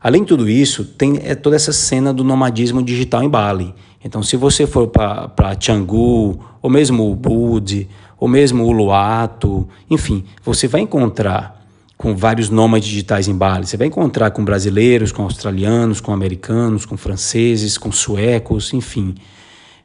Além 0.00 0.20
de 0.20 0.28
tudo 0.28 0.48
isso, 0.48 0.84
tem 0.84 1.18
é 1.24 1.34
toda 1.34 1.56
essa 1.56 1.72
cena 1.72 2.12
do 2.12 2.22
nomadismo 2.22 2.82
digital 2.82 3.22
em 3.22 3.28
Bali. 3.28 3.74
Então, 4.04 4.22
se 4.22 4.36
você 4.36 4.66
for 4.66 4.88
para 4.88 5.56
Canggu, 5.56 6.38
ou 6.60 6.68
mesmo 6.68 7.10
o 7.10 7.14
Bud, 7.14 7.88
ou 8.18 8.28
mesmo 8.28 8.64
o 8.64 8.72
Luato, 8.72 9.66
enfim, 9.88 10.24
você 10.44 10.68
vai 10.68 10.82
encontrar 10.82 11.63
com 11.96 12.16
vários 12.16 12.50
nômades 12.50 12.88
digitais 12.88 13.28
em 13.28 13.34
Bali. 13.34 13.66
Você 13.66 13.76
vai 13.76 13.86
encontrar 13.86 14.30
com 14.30 14.44
brasileiros, 14.44 15.12
com 15.12 15.22
australianos, 15.22 16.00
com 16.00 16.12
americanos, 16.12 16.84
com 16.84 16.96
franceses, 16.96 17.78
com 17.78 17.92
suecos, 17.92 18.72
enfim, 18.72 19.14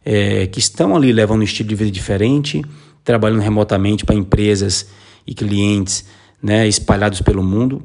é, 0.04 0.48
que 0.48 0.60
estão 0.60 0.96
ali 0.96 1.12
levando 1.12 1.42
um 1.42 1.44
estilo 1.44 1.70
de 1.70 1.76
vida 1.76 1.92
diferente, 1.92 2.64
trabalhando 3.04 3.42
remotamente 3.42 4.06
para 4.06 4.16
empresas 4.16 4.88
e 5.26 5.34
clientes 5.34 6.06
né, 6.42 6.68
espalhados 6.68 7.22
pelo 7.22 7.44
mundo 7.44 7.84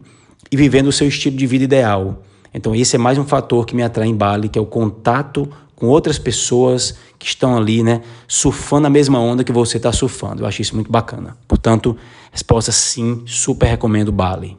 e 0.50 0.56
vivendo 0.56 0.88
o 0.88 0.92
seu 0.92 1.08
estilo 1.08 1.36
de 1.36 1.46
vida 1.46 1.64
ideal. 1.64 2.22
Então, 2.52 2.74
esse 2.74 2.94
é 2.94 2.98
mais 2.98 3.18
um 3.18 3.24
fator 3.24 3.66
que 3.66 3.74
me 3.74 3.82
atrai 3.82 4.06
em 4.06 4.14
Bali, 4.14 4.48
que 4.48 4.58
é 4.58 4.62
o 4.62 4.66
contato 4.66 5.50
com 5.84 5.90
outras 5.90 6.18
pessoas 6.18 6.94
que 7.18 7.26
estão 7.26 7.54
ali, 7.54 7.82
né, 7.82 8.00
surfando 8.26 8.86
a 8.86 8.90
mesma 8.90 9.20
onda 9.20 9.44
que 9.44 9.52
você 9.52 9.76
está 9.76 9.92
surfando. 9.92 10.42
Eu 10.42 10.46
acho 10.46 10.62
isso 10.62 10.74
muito 10.74 10.90
bacana. 10.90 11.36
Portanto, 11.46 11.94
resposta 12.32 12.72
sim, 12.72 13.22
super 13.26 13.66
recomendo 13.66 14.10
Bali. 14.10 14.56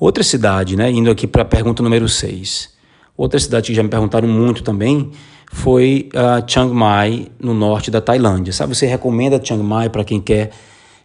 Outra 0.00 0.24
cidade, 0.24 0.74
né, 0.74 0.90
indo 0.90 1.08
aqui 1.08 1.28
para 1.28 1.42
a 1.42 1.44
pergunta 1.44 1.80
número 1.80 2.08
6. 2.08 2.70
Outra 3.16 3.38
cidade 3.38 3.68
que 3.68 3.74
já 3.74 3.84
me 3.84 3.88
perguntaram 3.88 4.26
muito 4.26 4.64
também 4.64 5.12
foi 5.52 6.08
uh, 6.12 6.42
Chiang 6.50 6.74
Mai, 6.74 7.28
no 7.38 7.54
norte 7.54 7.88
da 7.88 8.00
Tailândia. 8.00 8.52
Sabe, 8.52 8.74
você 8.74 8.86
recomenda 8.86 9.40
Chiang 9.40 9.62
Mai 9.62 9.88
para 9.88 10.02
quem 10.02 10.20
quer 10.20 10.50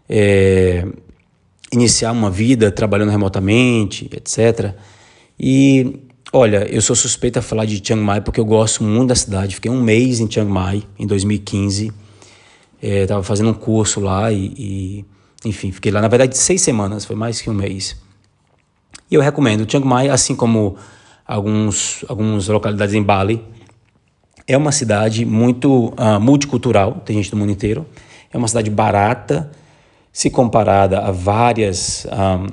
é, 0.10 0.84
iniciar 1.72 2.12
uma 2.12 2.32
vida 2.32 2.72
trabalhando 2.72 3.12
remotamente, 3.12 4.10
etc. 4.12 4.74
E 5.40 6.07
Olha, 6.34 6.68
eu 6.70 6.82
sou 6.82 6.94
suspeita 6.94 7.40
a 7.40 7.42
falar 7.42 7.66
de 7.66 7.82
Chiang 7.84 8.02
Mai 8.02 8.20
porque 8.20 8.40
eu 8.40 8.46
gosto 8.46 8.84
muito 8.84 9.10
da 9.10 9.16
cidade. 9.16 9.56
Fiquei 9.56 9.72
um 9.72 9.82
mês 9.82 10.20
em 10.20 10.30
Chiang 10.30 10.52
Mai 10.52 10.84
em 11.00 11.08
2015. 11.08 11.92
Estava 12.82 13.22
é, 13.22 13.24
fazendo 13.24 13.50
um 13.52 13.54
curso 13.54 14.02
lá 14.02 14.30
e, 14.32 14.54
e, 14.58 15.06
enfim, 15.46 15.72
fiquei 15.72 15.90
lá 15.90 16.02
na 16.02 16.10
verdade 16.10 16.38
seis 16.38 16.62
semanas, 16.62 17.06
foi 17.06 17.16
mais 17.16 17.40
que 17.40 17.50
um 17.50 17.54
mês. 17.54 17.96
E 19.10 19.16
eu 19.16 19.22
recomendo 19.22 19.70
Chiang 19.70 19.88
Mai, 19.88 20.10
assim 20.10 20.36
como 20.36 20.76
alguns, 21.26 22.04
algumas 22.10 22.50
localidades 22.50 22.94
em 22.94 23.02
Bali. 23.02 23.42
É 24.46 24.58
uma 24.58 24.74
cidade 24.74 25.26
muito 25.26 25.94
uh, 25.98 26.20
multicultural, 26.20 27.02
tem 27.06 27.16
gente 27.16 27.32
do 27.32 27.38
mundo 27.38 27.52
inteiro. 27.54 27.86
É 28.32 28.38
uma 28.38 28.50
cidade 28.50 28.70
barata, 28.70 29.50
se 30.12 30.30
comparada 30.30 31.00
a 31.00 31.12
várias 31.12 32.06
um, 32.06 32.10
ah, 32.12 32.48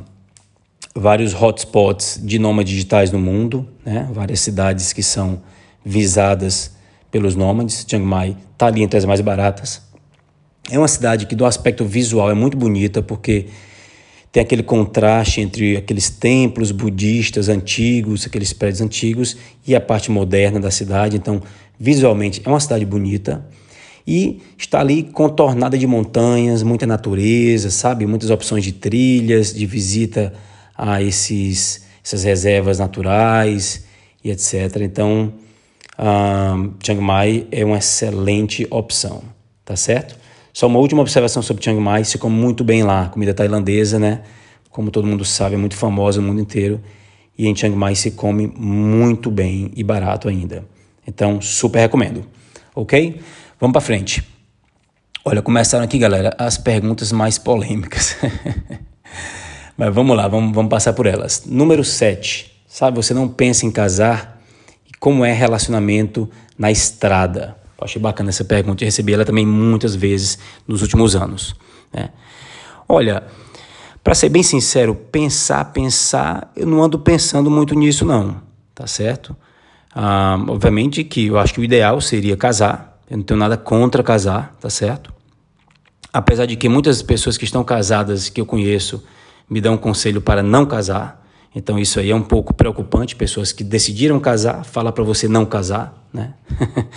vários 0.95 1.35
hotspots 1.35 2.21
de 2.23 2.39
nômades 2.39 2.73
digitais 2.73 3.11
no 3.11 3.19
mundo, 3.19 3.69
né? 3.85 4.09
várias 4.13 4.41
cidades 4.41 4.93
que 4.93 5.03
são 5.03 5.43
visadas 5.85 6.73
pelos 7.11 7.35
nômades. 7.35 7.85
Chiang 7.89 8.05
Mai 8.05 8.37
está 8.53 8.67
ali 8.67 8.83
entre 8.83 8.97
as 8.97 9.05
mais 9.05 9.21
baratas. 9.21 9.83
É 10.71 10.79
uma 10.79 10.89
cidade 10.89 11.27
que, 11.27 11.35
do 11.35 11.45
aspecto 11.45 11.85
visual, 11.85 12.31
é 12.31 12.35
muito 12.35 12.57
bonita 12.57 13.03
porque 13.03 13.47
tem 14.33 14.43
aquele 14.43 14.63
contraste 14.63 15.41
entre 15.41 15.77
aqueles 15.77 16.09
templos 16.09 16.71
budistas 16.71 17.49
antigos, 17.49 18.27
aqueles 18.27 18.53
prédios 18.53 18.81
antigos, 18.81 19.37
e 19.67 19.75
a 19.75 19.81
parte 19.81 20.11
moderna 20.11 20.59
da 20.59 20.71
cidade. 20.71 21.17
Então, 21.17 21.43
visualmente, 21.79 22.41
é 22.45 22.49
uma 22.49 22.61
cidade 22.61 22.85
bonita. 22.85 23.45
e 24.07 24.43
está 24.59 24.81
ali 24.81 25.03
contornada 25.03 25.79
de 25.79 25.87
montanhas, 25.87 26.63
muita 26.63 26.87
natureza, 26.87 27.71
sabe? 27.71 28.07
Muitas 28.07 28.29
opções 28.29 28.63
de 28.63 28.73
trilhas, 28.73 29.53
de 29.55 29.65
visita 29.67 30.33
a 30.77 31.03
esses, 31.03 31.85
essas 32.05 32.25
reservas 32.25 32.79
naturais 32.79 33.85
e 34.23 34.31
etc. 34.31 34.77
Então, 34.81 35.33
uh, 35.99 36.75
Chiang 36.83 37.01
Mai 37.01 37.47
é 37.51 37.65
uma 37.65 37.79
excelente 37.79 38.67
opção, 38.71 39.23
tá 39.65 39.77
certo? 39.77 40.17
Só 40.53 40.67
uma 40.67 40.79
última 40.79 41.03
observação 41.03 41.43
sobre 41.43 41.63
Chiang 41.65 41.81
Mai, 41.81 42.05
se 42.05 42.19
come 42.19 42.37
muito 42.37 42.63
bem 42.63 42.83
lá, 42.83 43.09
comida 43.09 43.35
tailandesa, 43.35 43.99
né? 43.99 44.23
Como 44.71 44.91
todo 44.91 45.07
mundo 45.07 45.25
sabe, 45.25 45.55
é 45.55 45.59
muito 45.59 45.77
famosa 45.77 46.21
no 46.21 46.29
mundo 46.29 46.41
inteiro. 46.41 46.81
E 47.37 47.49
em 47.49 47.55
Chiang 47.55 47.77
Mai 47.77 47.95
se 47.95 48.13
come 48.13 48.47
muito 48.47 49.31
bem 49.31 49.73
e 49.75 49.83
barato 49.83 50.29
ainda. 50.29 50.65
Então, 51.07 51.41
super 51.41 51.81
recomendo. 51.81 52.25
Ok? 52.75 53.21
Vamos 53.59 53.73
para 53.73 53.81
frente. 53.81 54.23
Olha, 55.25 55.43
começaram 55.43 55.85
aqui, 55.85 55.99
galera, 55.99 56.35
as 56.39 56.57
perguntas 56.57 57.11
mais 57.11 57.39
polêmicas. 57.39 58.17
Mas 59.77 59.93
vamos 59.93 60.17
lá, 60.17 60.29
vamos, 60.29 60.55
vamos 60.55 60.71
passar 60.71 60.93
por 60.93 61.07
elas. 61.07 61.45
Número 61.47 61.83
7. 61.83 62.53
Sabe, 62.67 62.97
você 62.97 63.13
não 63.13 63.29
pensa 63.29 63.67
em 63.67 63.71
casar? 63.71 64.41
E 64.87 64.97
como 64.99 65.25
é 65.25 65.33
relacionamento 65.33 66.31
na 66.59 66.71
estrada? 66.71 67.57
Eu 67.79 67.85
achei 67.85 68.01
bacana 68.01 68.31
essa 68.31 68.45
pergunta 68.45 68.85
e 68.85 68.87
recebi 68.87 69.13
ela 69.13 69.25
também 69.25 69.45
muitas 69.45 69.95
vezes 69.95 70.39
nos 70.67 70.83
últimos 70.83 71.17
anos. 71.17 71.55
Né? 71.93 72.11
Olha, 72.89 73.25
para 74.03 74.15
ser 74.15 74.29
bem 74.29 74.43
sincero, 74.43 74.95
pensar, 74.95 75.65
pensar, 75.73 76.53
eu 76.55 76.67
não 76.67 76.83
ando 76.83 76.99
pensando 76.99 77.51
muito 77.51 77.75
nisso, 77.75 78.05
não. 78.05 78.43
Tá 78.75 78.87
certo? 78.87 79.37
Ah, 79.95 80.37
obviamente 80.49 81.05
que 81.05 81.27
eu 81.27 81.39
acho 81.39 81.55
que 81.55 81.61
o 81.61 81.65
ideal 81.65 82.01
seria 82.01 82.37
casar. 82.37 83.01
Eu 83.09 83.19
não 83.19 83.25
tenho 83.25 83.39
nada 83.39 83.57
contra 83.57 84.03
casar, 84.03 84.55
tá 84.61 84.69
certo? 84.69 85.13
Apesar 86.13 86.47
de 86.47 86.57
que 86.57 86.69
muitas 86.69 87.03
pessoas 87.03 87.37
que 87.37 87.45
estão 87.45 87.65
casadas, 87.65 88.29
que 88.29 88.41
eu 88.41 88.47
conheço, 88.47 89.03
me 89.49 89.61
dão 89.61 89.75
um 89.75 89.79
conselho 89.79 90.21
para 90.21 90.43
não 90.43 90.67
casar. 90.67 91.25
Então 91.55 91.79
isso 91.79 92.01
aí 92.01 92.11
é 92.11 92.15
um 92.15 92.23
pouco 92.23 92.53
preocupante. 92.53 93.15
Pessoas 93.15 93.53
que 93.53 93.63
decidiram 93.63 94.19
casar, 94.19 94.65
falar 94.65 94.93
para 94.93 95.05
você 95.05 95.29
não 95.29 95.47
casar, 95.47 96.07
né? 96.13 96.35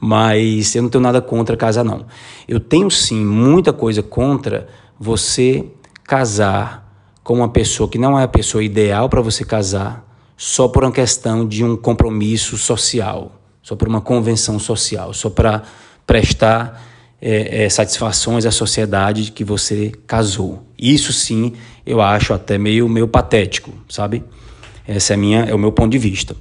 Mas 0.00 0.74
eu 0.74 0.82
não 0.82 0.90
tenho 0.90 1.02
nada 1.02 1.22
contra 1.22 1.56
casar, 1.56 1.84
não. 1.84 2.06
Eu 2.48 2.58
tenho 2.58 2.90
sim 2.90 3.24
muita 3.24 3.72
coisa 3.72 4.02
contra 4.02 4.66
você 4.98 5.64
casar 6.02 6.82
com 7.22 7.34
uma 7.34 7.48
pessoa 7.48 7.88
que 7.88 7.98
não 7.98 8.18
é 8.18 8.24
a 8.24 8.28
pessoa 8.28 8.64
ideal 8.64 9.08
para 9.08 9.20
você 9.20 9.44
casar 9.44 10.04
só 10.36 10.66
por 10.66 10.82
uma 10.82 10.90
questão 10.90 11.46
de 11.46 11.62
um 11.62 11.76
compromisso 11.76 12.58
social, 12.58 13.40
só 13.62 13.76
por 13.76 13.86
uma 13.86 14.00
convenção 14.00 14.58
social, 14.58 15.14
só 15.14 15.30
para 15.30 15.62
prestar 16.04 16.82
é, 17.20 17.64
é, 17.64 17.68
satisfações 17.68 18.44
à 18.44 18.50
sociedade 18.50 19.26
de 19.26 19.30
que 19.30 19.44
você 19.44 19.92
casou. 20.04 20.66
Isso 20.76 21.12
sim 21.12 21.52
eu 21.84 22.00
acho 22.00 22.32
até 22.32 22.58
meio, 22.58 22.88
meio 22.88 23.08
patético, 23.08 23.72
sabe? 23.88 24.24
Esse 24.86 25.12
é, 25.12 25.16
minha, 25.16 25.40
é 25.40 25.54
o 25.54 25.58
meu 25.58 25.72
ponto 25.72 25.90
de 25.90 25.98
vista. 25.98 26.36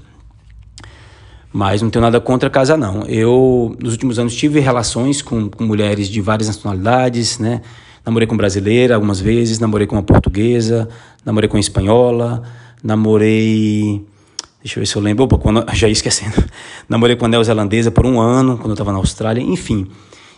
Mas 1.53 1.81
não 1.81 1.89
tenho 1.89 2.03
nada 2.03 2.19
contra 2.21 2.49
casar, 2.49 2.77
não. 2.77 3.03
Eu, 3.03 3.75
nos 3.79 3.91
últimos 3.91 4.17
anos, 4.17 4.33
tive 4.35 4.59
relações 4.59 5.21
com, 5.21 5.49
com 5.49 5.63
mulheres 5.65 6.07
de 6.07 6.21
várias 6.21 6.47
nacionalidades, 6.47 7.39
né? 7.39 7.61
Namorei 8.05 8.27
com 8.27 8.37
brasileira 8.37 8.95
algumas 8.95 9.19
vezes, 9.19 9.59
namorei 9.59 9.85
com 9.85 9.95
uma 9.95 10.03
portuguesa, 10.03 10.89
namorei 11.25 11.47
com 11.47 11.57
uma 11.57 11.61
espanhola, 11.61 12.41
namorei. 12.83 14.03
Deixa 14.63 14.79
eu 14.79 14.81
ver 14.81 14.87
se 14.87 14.95
eu 14.95 15.01
lembro. 15.01 15.25
Opa, 15.25 15.37
quando, 15.37 15.65
já 15.75 15.87
ia 15.87 15.91
esquecendo. 15.91 16.43
namorei 16.87 17.15
com 17.15 17.25
uma 17.25 17.29
neozelandesa 17.29 17.91
por 17.91 18.05
um 18.05 18.19
ano, 18.19 18.57
quando 18.57 18.69
eu 18.69 18.73
estava 18.73 18.91
na 18.91 18.97
Austrália, 18.97 19.41
enfim. 19.41 19.87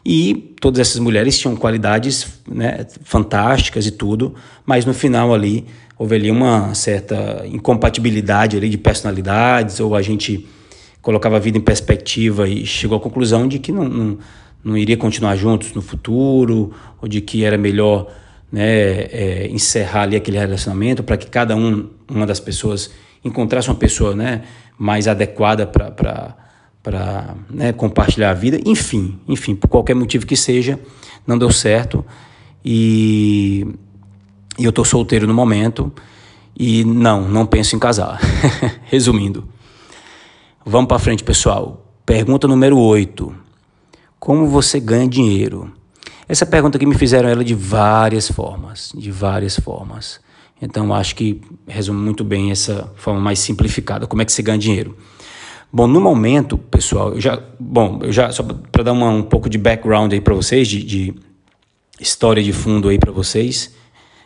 E 0.06 0.54
todas 0.60 0.80
essas 0.80 1.00
mulheres 1.00 1.40
tinham 1.40 1.56
qualidades 1.56 2.42
né, 2.48 2.86
fantásticas 3.04 3.86
e 3.86 3.92
tudo, 3.92 4.36
mas 4.66 4.86
no 4.86 4.94
final 4.94 5.34
ali 5.34 5.66
houve 5.98 6.16
ali 6.16 6.30
uma 6.30 6.74
certa 6.74 7.46
incompatibilidade 7.46 8.58
ali 8.58 8.70
de 8.70 8.78
personalidades, 8.78 9.80
ou 9.80 9.96
a 9.96 10.02
gente 10.02 10.46
colocava 11.02 11.38
a 11.38 11.40
vida 11.40 11.58
em 11.58 11.62
perspectiva 11.62 12.48
e 12.48 12.66
chegou 12.66 12.98
à 12.98 13.00
conclusão 13.00 13.48
de 13.48 13.60
que 13.60 13.72
não, 13.72 13.88
não, 13.88 14.18
não 14.64 14.78
iria 14.78 14.98
continuar 14.98 15.36
juntos 15.36 15.74
no 15.74 15.82
futuro, 15.82 16.74
ou 17.02 17.08
de 17.08 17.22
que 17.22 17.46
era 17.46 17.58
melhor 17.58 18.12
né, 18.52 18.64
é, 18.64 19.48
encerrar 19.50 20.04
ali 20.04 20.16
aquele 20.16 20.38
relacionamento 20.38 21.04
para 21.04 21.18
que 21.18 21.28
cada 21.28 21.56
um, 21.56 21.90
uma 22.10 22.26
das 22.26 22.40
pessoas 22.40 22.92
encontrasse 23.24 23.70
uma 23.70 23.76
pessoa 23.76 24.16
né, 24.16 24.44
mais 24.78 25.08
adequada 25.08 25.66
para 25.66 26.36
para 26.84 27.34
né, 27.50 27.72
compartilhar 27.72 28.32
a 28.32 28.34
vida, 28.34 28.60
enfim, 28.66 29.18
enfim, 29.26 29.56
por 29.56 29.70
qualquer 29.70 29.96
motivo 29.96 30.26
que 30.26 30.36
seja, 30.36 30.78
não 31.26 31.38
deu 31.38 31.50
certo 31.50 32.06
e, 32.64 33.66
e 34.60 34.66
eu 34.66 34.70
estou 34.70 34.84
solteiro 34.84 35.26
no 35.26 35.34
momento 35.34 35.92
e 36.60 36.84
não, 36.84 37.28
não 37.28 37.46
penso 37.46 37.76
em 37.76 37.80
casar. 37.80 38.20
Resumindo, 38.84 39.48
vamos 40.66 40.90
para 40.90 41.00
frente, 41.00 41.24
pessoal. 41.24 41.86
Pergunta 42.06 42.50
número 42.50 42.78
8. 42.78 43.34
Como 44.20 44.46
você 44.48 44.78
ganha 44.78 45.08
dinheiro? 45.08 45.72
Essa 46.28 46.46
pergunta 46.46 46.78
aqui 46.78 46.86
me 46.86 46.96
fizeram 46.96 47.30
ela 47.30 47.46
de 47.46 47.56
várias 47.56 48.30
formas, 48.30 48.92
de 48.94 49.10
várias 49.10 49.58
formas. 49.58 50.20
Então 50.62 50.94
acho 50.94 51.16
que 51.16 51.42
resume 51.68 52.00
muito 52.00 52.24
bem 52.24 52.52
essa 52.52 52.92
forma 52.96 53.20
mais 53.20 53.40
simplificada, 53.40 54.06
como 54.06 54.22
é 54.22 54.26
que 54.26 54.32
você 54.32 54.42
ganha 54.42 54.58
dinheiro. 54.58 54.98
Bom, 55.76 55.88
no 55.88 56.00
momento, 56.00 56.56
pessoal, 56.56 57.16
eu 57.16 57.20
já, 57.20 57.42
bom, 57.60 58.00
eu 58.04 58.12
já 58.12 58.32
só 58.32 58.44
para 58.44 58.84
dar 58.84 58.92
uma, 58.92 59.10
um 59.10 59.24
pouco 59.24 59.50
de 59.50 59.58
background 59.58 60.14
aí 60.14 60.22
para 60.22 60.36
vocês, 60.36 60.68
de, 60.68 60.84
de, 60.84 61.16
história 62.00 62.44
de 62.44 62.54
fundo 62.54 62.90
aí 62.90 63.00
para 63.00 63.12
vocês, 63.12 63.74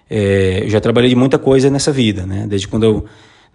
é, 0.10 0.64
eu 0.66 0.70
já 0.70 0.82
trabalhei 0.82 1.10
de 1.10 1.16
muita 1.16 1.40
coisa 1.40 1.70
nessa 1.70 1.90
vida, 1.90 2.26
né? 2.26 2.46
Desde 2.50 2.68
quando 2.68 2.84
eu 2.84 3.06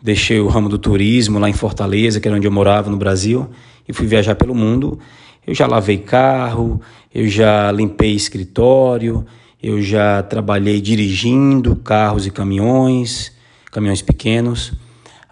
deixei 0.01 0.41
o 0.41 0.49
ramo 0.49 0.71
do 0.71 0.79
turismo 0.79 1.39
lá 1.39 1.51
em 1.51 1.53
Fortaleza, 1.53 2.19
que 2.19 2.27
era 2.27 2.35
onde 2.35 2.47
eu 2.47 2.51
morava 2.51 2.89
no 2.89 2.97
Brasil, 2.97 3.51
e 3.87 3.93
fui 3.93 4.07
viajar 4.07 4.37
pelo 4.37 4.55
mundo, 4.55 4.99
eu 5.47 5.55
já 5.55 5.67
lavei 5.67 5.99
carro, 5.99 6.81
eu 7.15 7.29
já 7.29 7.71
limpei 7.71 8.15
escritório, 8.15 9.27
eu 9.63 9.83
já 9.83 10.23
trabalhei 10.23 10.81
dirigindo 10.81 11.77
carros 11.77 12.27
e 12.27 12.31
caminhões, 12.31 13.33
caminhões 13.71 14.01
pequenos. 14.01 14.73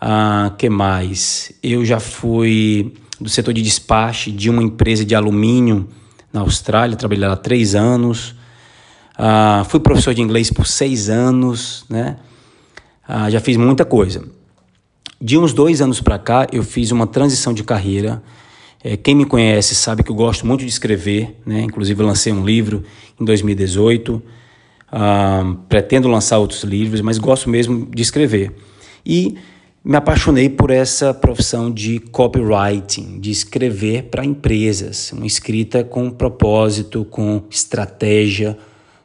Ah, 0.01 0.55
que 0.57 0.71
mais? 0.71 1.53
Eu 1.63 1.85
já 1.85 2.01
fui 2.01 2.95
do 3.21 3.29
setor 3.29 3.53
de 3.53 3.61
despache 3.61 4.31
de 4.31 4.49
uma 4.49 4.63
empresa 4.63 5.05
de 5.05 5.15
alumínio 5.15 5.87
na 6.33 6.41
Austrália, 6.41 6.97
trabalhei 6.97 7.29
lá 7.29 7.37
três 7.37 7.75
anos. 7.75 8.35
Ah, 9.19 9.63
fui 9.69 9.79
professor 9.79 10.15
de 10.15 10.23
inglês 10.23 10.51
por 10.51 10.67
seis 10.67 11.11
anos, 11.11 11.85
né? 11.91 12.17
Ah, 13.07 13.29
já 13.29 13.41
fiz 13.41 13.59
muita 13.59 13.85
coisa. 13.85 14.25
De 15.21 15.37
uns 15.37 15.53
dois 15.53 15.83
anos 15.83 16.01
para 16.01 16.19
cá, 16.19 16.47
eu 16.51 16.63
fiz 16.63 16.91
uma 16.93 17.07
transição 17.07 17.53
de 17.53 17.63
carreira. 17.63 18.23
É, 18.83 18.97
quem 18.97 19.15
me 19.15 19.27
conhece 19.27 19.75
sabe 19.75 20.03
que 20.03 20.11
eu 20.11 20.15
gosto 20.15 20.47
muito 20.47 20.61
de 20.61 20.69
escrever, 20.69 21.37
né? 21.45 21.61
Inclusive, 21.61 22.03
lancei 22.03 22.33
um 22.33 22.43
livro 22.43 22.83
em 23.21 23.25
2018. 23.27 24.23
Ah, 24.91 25.57
pretendo 25.69 26.09
lançar 26.09 26.39
outros 26.39 26.65
livros, 26.65 27.03
mas 27.03 27.19
gosto 27.19 27.51
mesmo 27.51 27.87
de 27.95 28.01
escrever. 28.01 28.57
E 29.05 29.37
me 29.83 29.97
apaixonei 29.97 30.49
por 30.49 30.71
essa 30.71 31.15
profissão 31.15 31.71
de 31.71 31.99
copywriting, 31.99 33.19
de 33.19 33.31
escrever 33.31 34.05
para 34.05 34.25
empresas, 34.25 35.11
uma 35.13 35.27
escrita 35.27 35.83
com 35.83 36.11
propósito, 36.11 37.05
com 37.07 37.43
estratégia, 37.49 38.59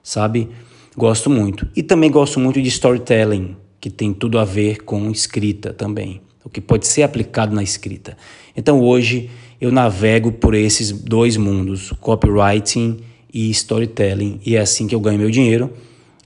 sabe? 0.03 0.49
Gosto 0.97 1.29
muito. 1.29 1.65
E 1.75 1.81
também 1.81 2.11
gosto 2.11 2.41
muito 2.41 2.61
de 2.61 2.67
storytelling, 2.67 3.55
que 3.79 3.89
tem 3.89 4.13
tudo 4.13 4.38
a 4.38 4.43
ver 4.43 4.83
com 4.83 5.09
escrita 5.09 5.73
também, 5.73 6.21
o 6.43 6.49
que 6.49 6.59
pode 6.59 6.88
ser 6.88 7.03
aplicado 7.03 7.55
na 7.55 7.63
escrita. 7.63 8.17
Então 8.55 8.81
hoje 8.81 9.29
eu 9.61 9.71
navego 9.71 10.33
por 10.33 10.53
esses 10.53 10.91
dois 10.91 11.38
mundos, 11.38 11.93
copywriting 12.01 12.97
e 13.33 13.49
storytelling, 13.51 14.41
e 14.45 14.57
é 14.57 14.59
assim 14.59 14.88
que 14.88 14.95
eu 14.95 14.99
ganho 14.99 15.19
meu 15.19 15.31
dinheiro, 15.31 15.71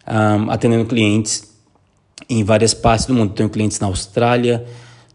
um, 0.08 0.50
atendendo 0.50 0.86
clientes 0.86 1.49
em 2.30 2.44
várias 2.44 2.74
partes 2.74 3.06
do 3.06 3.14
mundo. 3.14 3.34
Tenho 3.34 3.50
clientes 3.50 3.80
na 3.80 3.88
Austrália, 3.88 4.66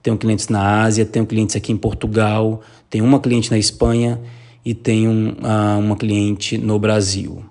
tenho 0.02 0.18
clientes 0.18 0.48
na 0.48 0.82
Ásia, 0.82 1.06
tenho 1.06 1.24
clientes 1.24 1.54
aqui 1.54 1.72
em 1.72 1.76
Portugal, 1.76 2.60
tenho 2.90 3.04
uma 3.04 3.20
cliente 3.20 3.50
na 3.50 3.58
Espanha 3.58 4.20
e 4.64 4.74
tenho 4.74 5.36
uh, 5.40 5.78
uma 5.78 5.96
cliente 5.96 6.58
no 6.58 6.78
Brasil. 6.78 7.44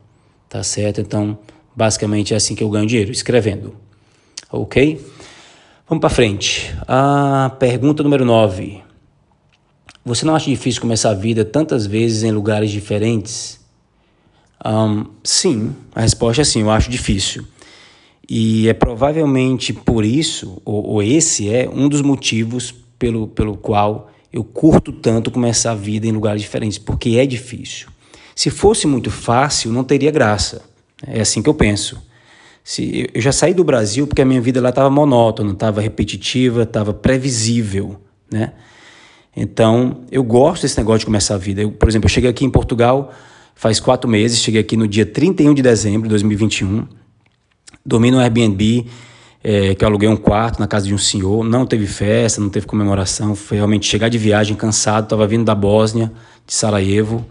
Tá 0.50 0.62
certo? 0.62 1.02
Então, 1.02 1.38
basicamente 1.76 2.34
é 2.34 2.38
assim 2.38 2.54
que 2.54 2.64
eu 2.64 2.70
ganho 2.70 2.86
dinheiro, 2.86 3.12
escrevendo. 3.12 3.76
Ok? 4.52 5.04
Vamos 5.88 6.02
para 6.02 6.10
frente. 6.10 6.76
A 6.88 7.56
pergunta 7.58 8.04
número 8.04 8.26
9. 8.26 8.82
Você 10.06 10.26
não 10.26 10.36
acha 10.36 10.50
difícil 10.50 10.82
começar 10.82 11.12
a 11.12 11.14
vida 11.14 11.46
tantas 11.46 11.86
vezes 11.86 12.24
em 12.24 12.32
lugares 12.32 12.70
diferentes? 12.70 13.60
Um, 14.66 15.06
sim, 15.24 15.76
a 15.96 16.02
resposta 16.02 16.42
é 16.42 16.46
sim, 16.46 16.62
eu 16.62 16.72
acho 16.72 16.90
difícil. 16.90 17.46
E 18.30 18.70
é 18.70 18.74
provavelmente 18.74 19.74
por 19.74 20.06
isso, 20.06 20.62
ou, 20.64 20.86
ou 20.86 21.04
esse 21.04 21.54
é 21.54 21.70
um 21.70 21.90
dos 21.90 22.02
motivos 22.02 22.74
pelo, 22.98 23.28
pelo 23.28 23.58
qual 23.58 24.10
eu 24.32 24.44
curto 24.44 24.92
tanto 24.92 25.30
começar 25.30 25.72
a 25.72 25.76
vida 25.76 26.08
em 26.08 26.12
lugares 26.12 26.42
diferentes, 26.42 26.78
porque 26.78 27.18
é 27.18 27.26
difícil. 27.26 27.88
Se 28.36 28.50
fosse 28.50 28.88
muito 28.88 29.12
fácil, 29.12 29.72
não 29.72 29.84
teria 29.84 30.10
graça. 30.10 30.64
É 31.06 31.22
assim 31.22 31.42
que 31.42 31.50
eu 31.50 31.54
penso. 31.54 32.02
Se, 32.64 33.10
eu 33.14 33.22
já 33.22 33.32
saí 33.32 33.54
do 33.54 33.64
Brasil 33.64 34.08
porque 34.08 34.22
a 34.22 34.26
minha 34.26 34.42
vida 34.42 34.62
lá 34.62 34.70
estava 34.70 34.90
monótona, 34.90 35.52
estava 35.52 35.82
repetitiva, 35.82 36.64
estava 36.64 36.94
previsível, 36.94 38.00
né? 38.32 38.54
Então, 39.36 40.02
eu 40.12 40.24
gosto 40.24 40.62
desse 40.62 40.78
negócio 40.78 41.00
de 41.00 41.06
começar 41.06 41.36
a 41.36 41.38
vida. 41.38 41.62
Eu, 41.62 41.72
por 41.72 41.90
exemplo, 41.90 42.06
eu 42.06 42.10
cheguei 42.10 42.30
aqui 42.30 42.46
em 42.46 42.50
Portugal 42.50 43.12
faz 43.56 43.80
quatro 43.80 44.10
meses, 44.10 44.40
cheguei 44.40 44.62
aqui 44.62 44.76
no 44.76 44.88
dia 44.88 45.06
31 45.06 45.54
de 45.54 45.62
dezembro 45.62 46.04
de 46.04 46.10
2021, 46.10 46.88
dormi 47.86 48.12
no 48.12 48.20
Airbnb, 48.20 48.86
é, 49.44 49.76
que 49.76 49.84
eu 49.84 49.88
aluguei 49.90 50.08
um 50.08 50.16
quarto 50.16 50.60
na 50.60 50.68
casa 50.68 50.88
de 50.88 50.94
um 50.94 50.98
senhor, 50.98 51.44
não 51.44 51.66
teve 51.66 51.86
festa, 51.86 52.40
não 52.40 52.50
teve 52.50 52.66
comemoração, 52.66 53.36
foi 53.36 53.58
realmente 53.58 53.86
chegar 53.86 54.10
de 54.10 54.18
viagem 54.18 54.56
cansado, 54.56 55.04
estava 55.04 55.28
vindo 55.28 55.44
da 55.44 55.54
Bósnia, 55.54 56.12
de 56.48 56.54
Sarajevo, 56.54 57.26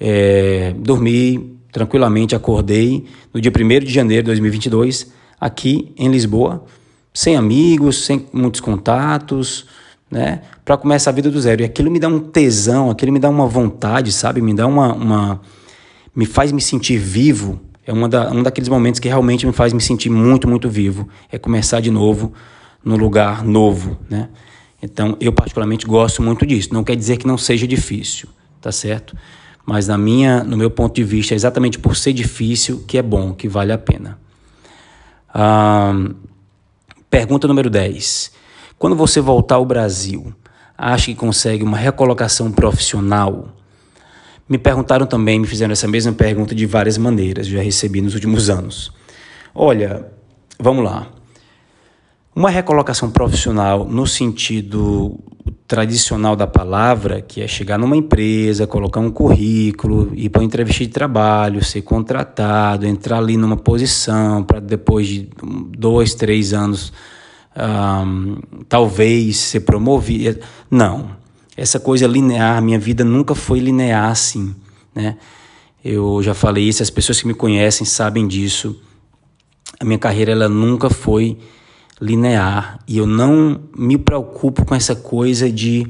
é, 0.00 0.74
dormi 0.78 1.58
tranquilamente, 1.70 2.34
acordei 2.34 3.06
no 3.32 3.40
dia 3.40 3.52
1 3.54 3.84
de 3.84 3.92
janeiro 3.92 4.22
de 4.22 4.26
2022, 4.26 5.12
aqui 5.40 5.92
em 5.98 6.08
Lisboa, 6.10 6.64
sem 7.12 7.36
amigos, 7.36 8.04
sem 8.04 8.26
muitos 8.32 8.60
contatos, 8.60 9.66
né, 10.10 10.42
para 10.64 10.76
começar 10.76 11.10
a 11.10 11.12
vida 11.14 11.30
do 11.30 11.40
zero. 11.40 11.62
E 11.62 11.64
aquilo 11.64 11.90
me 11.90 11.98
dá 11.98 12.08
um 12.08 12.20
tesão, 12.20 12.90
aquilo 12.90 13.12
me 13.12 13.18
dá 13.18 13.28
uma 13.28 13.46
vontade, 13.46 14.12
sabe? 14.12 14.40
Me 14.42 14.54
dá 14.54 14.66
uma, 14.66 14.92
uma 14.92 15.40
me 16.14 16.26
faz 16.26 16.52
me 16.52 16.60
sentir 16.60 16.98
vivo 16.98 17.60
é 17.86 17.92
uma 17.92 18.08
da, 18.08 18.30
um 18.30 18.42
daqueles 18.42 18.68
momentos 18.68 19.00
que 19.00 19.08
realmente 19.08 19.46
me 19.46 19.52
faz 19.52 19.72
me 19.72 19.80
sentir 19.80 20.10
muito, 20.10 20.48
muito 20.48 20.68
vivo. 20.68 21.08
É 21.30 21.38
começar 21.38 21.80
de 21.80 21.90
novo 21.90 22.32
no 22.84 22.96
lugar 22.96 23.44
novo, 23.44 23.98
né? 24.08 24.28
Então, 24.80 25.16
eu 25.20 25.32
particularmente 25.32 25.86
gosto 25.86 26.22
muito 26.22 26.44
disso. 26.44 26.72
Não 26.72 26.82
quer 26.82 26.96
dizer 26.96 27.16
que 27.16 27.26
não 27.26 27.38
seja 27.38 27.66
difícil, 27.66 28.28
tá 28.60 28.72
certo? 28.72 29.16
Mas 29.64 29.86
na 29.86 29.96
minha, 29.96 30.42
no 30.42 30.56
meu 30.56 30.70
ponto 30.70 30.94
de 30.94 31.04
vista, 31.04 31.34
é 31.34 31.36
exatamente 31.36 31.78
por 31.78 31.96
ser 31.96 32.12
difícil 32.12 32.84
que 32.86 32.98
é 32.98 33.02
bom, 33.02 33.32
que 33.32 33.48
vale 33.48 33.72
a 33.72 33.78
pena. 33.78 34.18
Ah, 35.32 35.94
pergunta 37.08 37.46
número 37.46 37.70
10. 37.70 38.32
Quando 38.76 38.96
você 38.96 39.20
voltar 39.20 39.56
ao 39.56 39.64
Brasil, 39.64 40.34
acha 40.76 41.06
que 41.06 41.14
consegue 41.14 41.62
uma 41.62 41.76
recolocação 41.76 42.50
profissional? 42.50 43.48
Me 44.52 44.58
perguntaram 44.58 45.06
também, 45.06 45.38
me 45.38 45.46
fizeram 45.46 45.72
essa 45.72 45.88
mesma 45.88 46.12
pergunta 46.12 46.54
de 46.54 46.66
várias 46.66 46.98
maneiras, 46.98 47.46
já 47.46 47.62
recebi 47.62 48.02
nos 48.02 48.12
últimos 48.12 48.50
anos. 48.50 48.92
Olha, 49.54 50.04
vamos 50.60 50.84
lá. 50.84 51.08
Uma 52.36 52.50
recolocação 52.50 53.10
profissional 53.10 53.86
no 53.86 54.06
sentido 54.06 55.18
tradicional 55.66 56.36
da 56.36 56.46
palavra, 56.46 57.22
que 57.22 57.40
é 57.40 57.48
chegar 57.48 57.78
numa 57.78 57.96
empresa, 57.96 58.66
colocar 58.66 59.00
um 59.00 59.10
currículo, 59.10 60.12
ir 60.14 60.28
para 60.28 60.42
uma 60.42 60.46
entrevista 60.46 60.84
de 60.84 60.90
trabalho, 60.90 61.64
ser 61.64 61.80
contratado, 61.80 62.86
entrar 62.86 63.16
ali 63.16 63.38
numa 63.38 63.56
posição 63.56 64.44
para 64.44 64.60
depois 64.60 65.08
de 65.08 65.30
dois, 65.78 66.14
três 66.14 66.52
anos, 66.52 66.92
um, 67.56 68.36
talvez 68.68 69.38
ser 69.38 69.60
promovido. 69.60 70.40
Não 70.70 71.21
essa 71.56 71.78
coisa 71.78 72.06
linear, 72.06 72.62
minha 72.62 72.78
vida 72.78 73.04
nunca 73.04 73.34
foi 73.34 73.60
linear 73.60 74.10
assim, 74.10 74.54
né? 74.94 75.16
Eu 75.84 76.22
já 76.22 76.32
falei 76.32 76.64
isso, 76.64 76.82
as 76.82 76.90
pessoas 76.90 77.20
que 77.20 77.26
me 77.26 77.34
conhecem 77.34 77.84
sabem 77.84 78.26
disso. 78.26 78.80
A 79.80 79.84
minha 79.84 79.98
carreira 79.98 80.30
ela 80.30 80.48
nunca 80.48 80.88
foi 80.88 81.36
linear 82.00 82.78
e 82.86 82.98
eu 82.98 83.06
não 83.06 83.60
me 83.76 83.98
preocupo 83.98 84.64
com 84.64 84.74
essa 84.74 84.94
coisa 84.94 85.50
de 85.50 85.86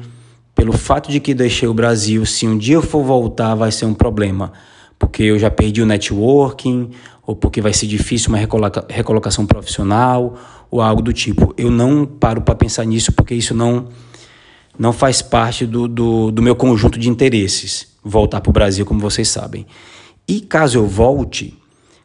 pelo 0.54 0.72
fato 0.72 1.10
de 1.10 1.20
que 1.20 1.34
deixei 1.34 1.68
o 1.68 1.74
Brasil, 1.74 2.24
se 2.26 2.46
um 2.46 2.56
dia 2.56 2.76
eu 2.76 2.82
for 2.82 3.02
voltar 3.02 3.54
vai 3.54 3.72
ser 3.72 3.84
um 3.86 3.94
problema, 3.94 4.52
porque 4.98 5.22
eu 5.22 5.38
já 5.38 5.50
perdi 5.50 5.82
o 5.82 5.86
networking 5.86 6.90
ou 7.26 7.36
porque 7.36 7.60
vai 7.60 7.72
ser 7.72 7.86
difícil 7.86 8.28
uma 8.28 8.38
recoloca 8.38 8.84
recolocação 8.88 9.46
profissional 9.46 10.38
ou 10.70 10.80
algo 10.80 11.02
do 11.02 11.12
tipo. 11.12 11.54
Eu 11.56 11.70
não 11.70 12.06
paro 12.06 12.42
para 12.42 12.54
pensar 12.54 12.84
nisso 12.84 13.12
porque 13.12 13.34
isso 13.34 13.54
não 13.54 13.88
não 14.82 14.92
faz 14.92 15.22
parte 15.22 15.64
do, 15.64 15.86
do, 15.86 16.32
do 16.32 16.42
meu 16.42 16.56
conjunto 16.56 16.98
de 16.98 17.08
interesses 17.08 17.86
voltar 18.02 18.40
para 18.40 18.50
o 18.50 18.52
Brasil, 18.52 18.84
como 18.84 18.98
vocês 18.98 19.28
sabem. 19.28 19.64
E 20.26 20.40
caso 20.40 20.76
eu 20.76 20.88
volte, 20.88 21.56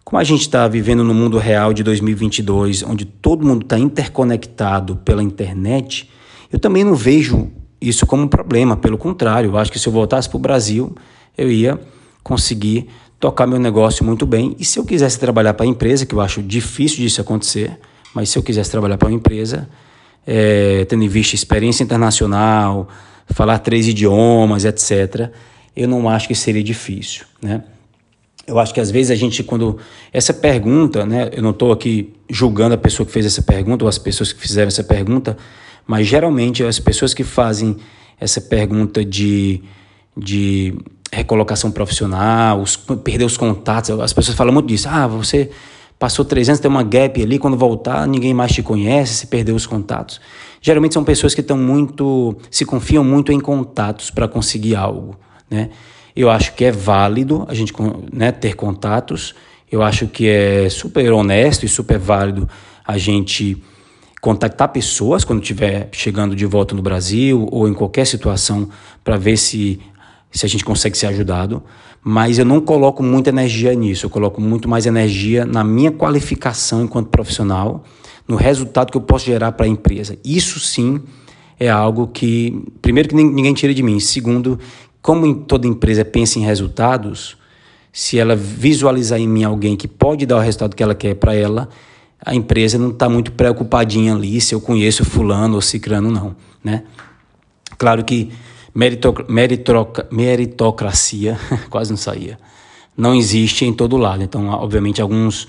como 0.05 0.19
a 0.19 0.23
gente 0.23 0.41
está 0.41 0.67
vivendo 0.67 1.03
no 1.03 1.11
mundo 1.11 1.39
real 1.39 1.73
de 1.73 1.81
2022, 1.81 2.83
onde 2.83 3.03
todo 3.03 3.43
mundo 3.43 3.63
está 3.63 3.79
interconectado 3.79 4.95
pela 4.97 5.23
internet, 5.23 6.07
eu 6.53 6.59
também 6.59 6.83
não 6.83 6.93
vejo 6.93 7.49
isso 7.81 8.05
como 8.05 8.21
um 8.21 8.27
problema. 8.27 8.77
Pelo 8.77 8.95
contrário, 8.95 9.49
eu 9.49 9.57
acho 9.57 9.71
que 9.71 9.79
se 9.79 9.87
eu 9.87 9.91
voltasse 9.91 10.29
para 10.29 10.37
o 10.37 10.39
Brasil, 10.39 10.95
eu 11.35 11.51
ia 11.51 11.81
conseguir 12.21 12.89
tocar 13.19 13.47
meu 13.47 13.59
negócio 13.59 14.05
muito 14.05 14.23
bem. 14.23 14.55
E 14.59 14.63
se 14.63 14.77
eu 14.77 14.85
quisesse 14.85 15.19
trabalhar 15.19 15.55
para 15.55 15.65
a 15.65 15.67
empresa, 15.67 16.05
que 16.05 16.13
eu 16.13 16.21
acho 16.21 16.43
difícil 16.43 16.99
disso 16.99 17.21
acontecer, 17.21 17.79
mas 18.13 18.29
se 18.29 18.37
eu 18.37 18.43
quisesse 18.43 18.69
trabalhar 18.69 18.99
para 18.99 19.07
uma 19.07 19.15
empresa, 19.15 19.67
é, 20.27 20.83
tendo 20.85 21.03
em 21.03 21.07
vista 21.07 21.33
experiência 21.33 21.83
internacional, 21.83 22.89
falar 23.27 23.59
três 23.59 23.87
idiomas, 23.87 24.65
etc., 24.65 25.31
eu 25.75 25.87
não 25.87 26.09
acho 26.09 26.27
que 26.27 26.35
seria 26.35 26.63
difícil, 26.63 27.25
né? 27.41 27.63
Eu 28.45 28.57
acho 28.59 28.73
que 28.73 28.79
às 28.79 28.89
vezes 28.89 29.11
a 29.11 29.15
gente, 29.15 29.43
quando. 29.43 29.77
Essa 30.11 30.33
pergunta, 30.33 31.05
né? 31.05 31.29
Eu 31.33 31.43
não 31.43 31.51
estou 31.51 31.71
aqui 31.71 32.13
julgando 32.29 32.75
a 32.75 32.77
pessoa 32.77 33.05
que 33.05 33.11
fez 33.11 33.25
essa 33.25 33.41
pergunta 33.41 33.83
ou 33.83 33.89
as 33.89 33.97
pessoas 33.97 34.31
que 34.31 34.39
fizeram 34.39 34.69
essa 34.69 34.83
pergunta, 34.83 35.37
mas 35.85 36.07
geralmente 36.07 36.63
as 36.63 36.79
pessoas 36.79 37.13
que 37.13 37.25
fazem 37.25 37.75
essa 38.19 38.39
pergunta 38.39 39.03
de, 39.03 39.61
de 40.15 40.73
recolocação 41.11 41.71
profissional, 41.71 42.61
os, 42.61 42.77
perder 42.77 43.25
os 43.25 43.37
contatos, 43.37 43.89
as 43.91 44.13
pessoas 44.13 44.35
falam 44.35 44.53
muito 44.53 44.67
disso. 44.67 44.87
Ah, 44.89 45.07
você 45.07 45.51
Passou 45.99 46.23
três 46.23 46.47
anos, 46.47 46.59
tem 46.59 46.69
uma 46.69 46.83
gap 46.83 47.21
ali, 47.21 47.39
quando 47.39 47.57
voltar, 47.57 48.07
ninguém 48.07 48.33
mais 48.33 48.51
te 48.51 48.61
conhece, 48.61 49.15
se 49.15 49.27
perdeu 49.27 49.55
os 49.55 49.65
contatos. 49.65 50.21
Geralmente 50.61 50.93
são 50.93 51.03
pessoas 51.03 51.33
que 51.33 51.41
estão 51.41 51.57
muito, 51.57 52.37
se 52.51 52.65
confiam 52.65 53.03
muito 53.03 53.31
em 53.31 53.39
contatos 53.39 54.11
para 54.11 54.27
conseguir 54.27 54.75
algo, 54.75 55.15
né? 55.49 55.69
Eu 56.15 56.29
acho 56.31 56.53
que 56.55 56.65
é 56.65 56.71
válido 56.71 57.45
a 57.47 57.53
gente 57.53 57.71
né, 58.11 58.31
ter 58.31 58.55
contatos. 58.55 59.35
Eu 59.71 59.83
acho 59.83 60.07
que 60.07 60.27
é 60.27 60.67
super 60.67 61.11
honesto 61.11 61.63
e 61.63 61.69
super 61.69 61.99
válido 61.99 62.49
a 62.83 62.97
gente 62.97 63.61
contactar 64.19 64.69
pessoas 64.69 65.23
quando 65.23 65.41
estiver 65.41 65.89
chegando 65.91 66.35
de 66.35 66.45
volta 66.45 66.73
no 66.73 66.81
Brasil 66.81 67.47
ou 67.51 67.67
em 67.67 67.73
qualquer 67.73 68.05
situação 68.05 68.67
para 69.03 69.15
ver 69.15 69.37
se, 69.37 69.79
se 70.31 70.43
a 70.43 70.49
gente 70.49 70.65
consegue 70.65 70.97
ser 70.97 71.05
ajudado 71.05 71.63
mas 72.09 72.39
eu 72.39 72.45
não 72.45 72.61
coloco 72.61 73.03
muita 73.03 73.31
energia 73.31 73.75
nisso, 73.75 74.05
eu 74.05 74.09
coloco 74.09 74.39
muito 74.39 74.69
mais 74.69 74.85
energia 74.85 75.45
na 75.45 75.61
minha 75.61 75.91
qualificação 75.91 76.83
enquanto 76.85 77.09
profissional, 77.09 77.83
no 78.25 78.37
resultado 78.37 78.91
que 78.91 78.97
eu 78.97 79.01
posso 79.01 79.25
gerar 79.25 79.51
para 79.51 79.65
a 79.65 79.69
empresa. 79.69 80.17
Isso 80.23 80.57
sim 80.57 81.01
é 81.59 81.67
algo 81.67 82.07
que, 82.07 82.63
primeiro, 82.81 83.09
que 83.09 83.15
ninguém 83.15 83.53
tira 83.53 83.73
de 83.73 83.83
mim, 83.83 83.99
segundo, 83.99 84.57
como 85.01 85.35
toda 85.35 85.67
empresa 85.67 86.05
pensa 86.05 86.39
em 86.39 86.43
resultados, 86.43 87.35
se 87.91 88.17
ela 88.17 88.37
visualizar 88.37 89.19
em 89.19 89.27
mim 89.27 89.43
alguém 89.43 89.75
que 89.75 89.85
pode 89.85 90.25
dar 90.25 90.37
o 90.37 90.39
resultado 90.39 90.77
que 90.77 90.83
ela 90.83 90.95
quer 90.95 91.13
para 91.13 91.35
ela, 91.35 91.67
a 92.25 92.33
empresa 92.33 92.77
não 92.77 92.91
está 92.91 93.09
muito 93.09 93.33
preocupadinha 93.33 94.15
ali 94.15 94.39
se 94.39 94.55
eu 94.55 94.61
conheço 94.61 95.03
fulano 95.03 95.55
ou 95.55 95.61
cicrano, 95.61 96.09
não. 96.09 96.37
Né? 96.63 96.83
Claro 97.77 98.05
que 98.05 98.31
meritocracia, 100.11 101.39
quase 101.67 101.89
não 101.89 101.97
saía, 101.97 102.37
não 102.95 103.15
existe 103.15 103.65
em 103.65 103.73
todo 103.73 103.97
lado. 103.97 104.21
Então, 104.21 104.47
obviamente, 104.49 105.01
alguns, 105.01 105.47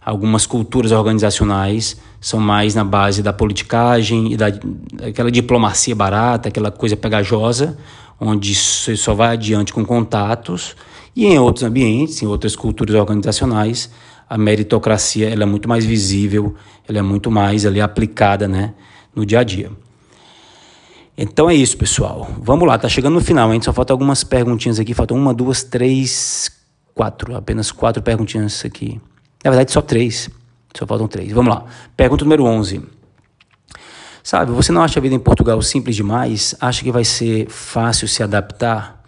algumas 0.00 0.46
culturas 0.46 0.92
organizacionais 0.92 1.96
são 2.20 2.38
mais 2.38 2.74
na 2.76 2.84
base 2.84 3.22
da 3.22 3.32
politicagem 3.32 4.32
e 4.32 4.36
da, 4.36 4.46
daquela 4.92 5.32
diplomacia 5.32 5.96
barata, 5.96 6.48
aquela 6.48 6.70
coisa 6.70 6.96
pegajosa, 6.96 7.76
onde 8.20 8.54
você 8.54 8.96
só 8.96 9.14
vai 9.14 9.32
adiante 9.32 9.72
com 9.72 9.84
contatos. 9.84 10.76
E 11.16 11.26
em 11.26 11.38
outros 11.40 11.64
ambientes, 11.64 12.22
em 12.22 12.26
outras 12.26 12.54
culturas 12.54 12.94
organizacionais, 12.94 13.90
a 14.28 14.38
meritocracia 14.38 15.28
ela 15.28 15.42
é 15.42 15.46
muito 15.46 15.68
mais 15.68 15.84
visível, 15.84 16.54
ela 16.86 16.98
é 16.98 17.02
muito 17.02 17.32
mais 17.32 17.66
ali, 17.66 17.80
aplicada 17.80 18.46
né, 18.46 18.74
no 19.12 19.26
dia 19.26 19.40
a 19.40 19.42
dia. 19.42 19.72
Então 21.16 21.50
é 21.50 21.54
isso, 21.54 21.76
pessoal. 21.76 22.28
Vamos 22.38 22.66
lá, 22.66 22.78
tá 22.78 22.88
chegando 22.88 23.14
no 23.14 23.20
final, 23.20 23.52
hein? 23.52 23.60
Só 23.60 23.72
falta 23.72 23.92
algumas 23.92 24.24
perguntinhas 24.24 24.78
aqui. 24.78 24.94
Faltam 24.94 25.16
uma, 25.16 25.34
duas, 25.34 25.62
três, 25.62 26.50
quatro. 26.94 27.36
Apenas 27.36 27.70
quatro 27.70 28.02
perguntinhas 28.02 28.64
aqui. 28.64 29.00
Na 29.44 29.50
verdade, 29.50 29.72
só 29.72 29.82
três. 29.82 30.30
Só 30.76 30.86
faltam 30.86 31.08
três. 31.08 31.32
Vamos 31.32 31.54
lá. 31.54 31.64
Pergunta 31.96 32.24
número 32.24 32.44
11. 32.44 32.82
Sabe, 34.22 34.52
você 34.52 34.70
não 34.70 34.82
acha 34.82 34.98
a 34.98 35.02
vida 35.02 35.14
em 35.14 35.18
Portugal 35.18 35.60
simples 35.62 35.96
demais? 35.96 36.54
Acha 36.60 36.82
que 36.82 36.92
vai 36.92 37.04
ser 37.04 37.48
fácil 37.48 38.06
se 38.06 38.22
adaptar? 38.22 39.02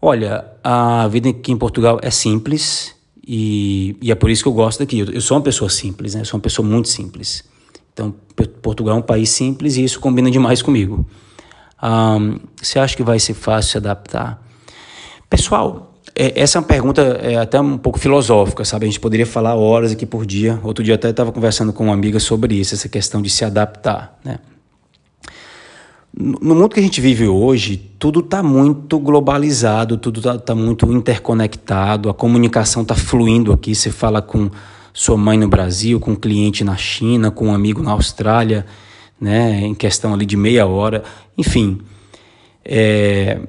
Olha, 0.00 0.44
a 0.62 1.08
vida 1.08 1.28
aqui 1.30 1.52
em 1.52 1.56
Portugal 1.56 1.98
é 2.02 2.10
simples 2.10 2.94
e, 3.26 3.96
e 4.00 4.10
é 4.10 4.14
por 4.14 4.30
isso 4.30 4.42
que 4.42 4.48
eu 4.48 4.52
gosto 4.52 4.78
daqui. 4.78 4.98
Eu, 4.98 5.06
eu 5.06 5.20
sou 5.20 5.36
uma 5.36 5.42
pessoa 5.42 5.68
simples, 5.70 6.14
né? 6.14 6.20
Eu 6.20 6.24
sou 6.24 6.38
uma 6.38 6.42
pessoa 6.42 6.66
muito 6.66 6.88
simples. 6.88 7.44
Então, 7.92 8.14
Portugal 8.62 8.96
é 8.96 8.98
um 8.98 9.02
país 9.02 9.30
simples 9.30 9.76
e 9.76 9.84
isso 9.84 10.00
combina 10.00 10.30
demais 10.30 10.62
comigo. 10.62 11.04
Um, 11.82 12.38
você 12.60 12.78
acha 12.78 12.96
que 12.96 13.02
vai 13.02 13.18
ser 13.18 13.34
fácil 13.34 13.72
se 13.72 13.76
adaptar? 13.78 14.42
Pessoal, 15.28 15.94
é, 16.14 16.40
essa 16.40 16.58
é 16.58 16.60
uma 16.60 16.66
pergunta 16.66 17.02
é, 17.22 17.36
até 17.36 17.60
um 17.60 17.78
pouco 17.78 17.98
filosófica, 17.98 18.64
sabe? 18.64 18.84
A 18.84 18.88
gente 18.88 19.00
poderia 19.00 19.26
falar 19.26 19.54
horas 19.54 19.92
aqui 19.92 20.04
por 20.04 20.26
dia. 20.26 20.58
Outro 20.62 20.84
dia 20.84 20.94
até 20.94 21.10
estava 21.10 21.32
conversando 21.32 21.72
com 21.72 21.84
uma 21.84 21.94
amiga 21.94 22.18
sobre 22.18 22.54
isso, 22.54 22.74
essa 22.74 22.88
questão 22.88 23.22
de 23.22 23.30
se 23.30 23.44
adaptar, 23.44 24.18
né? 24.24 24.38
No 26.12 26.56
mundo 26.56 26.70
que 26.70 26.80
a 26.80 26.82
gente 26.82 27.00
vive 27.00 27.28
hoje, 27.28 27.76
tudo 27.96 28.18
está 28.18 28.42
muito 28.42 28.98
globalizado, 28.98 29.96
tudo 29.96 30.18
está 30.18 30.36
tá 30.36 30.54
muito 30.56 30.92
interconectado, 30.92 32.10
a 32.10 32.14
comunicação 32.14 32.82
está 32.82 32.96
fluindo 32.96 33.52
aqui. 33.52 33.76
Você 33.76 33.90
fala 33.90 34.20
com 34.20 34.50
sua 34.92 35.16
mãe 35.16 35.38
no 35.38 35.48
Brasil, 35.48 35.98
com 36.00 36.12
um 36.12 36.16
cliente 36.16 36.64
na 36.64 36.76
China, 36.76 37.30
com 37.30 37.48
um 37.48 37.54
amigo 37.54 37.82
na 37.82 37.92
Austrália, 37.92 38.66
né, 39.20 39.60
em 39.60 39.74
questão 39.74 40.14
ali 40.14 40.26
de 40.26 40.36
meia 40.36 40.66
hora. 40.66 41.02
Enfim, 41.36 41.80
é, 42.64 43.40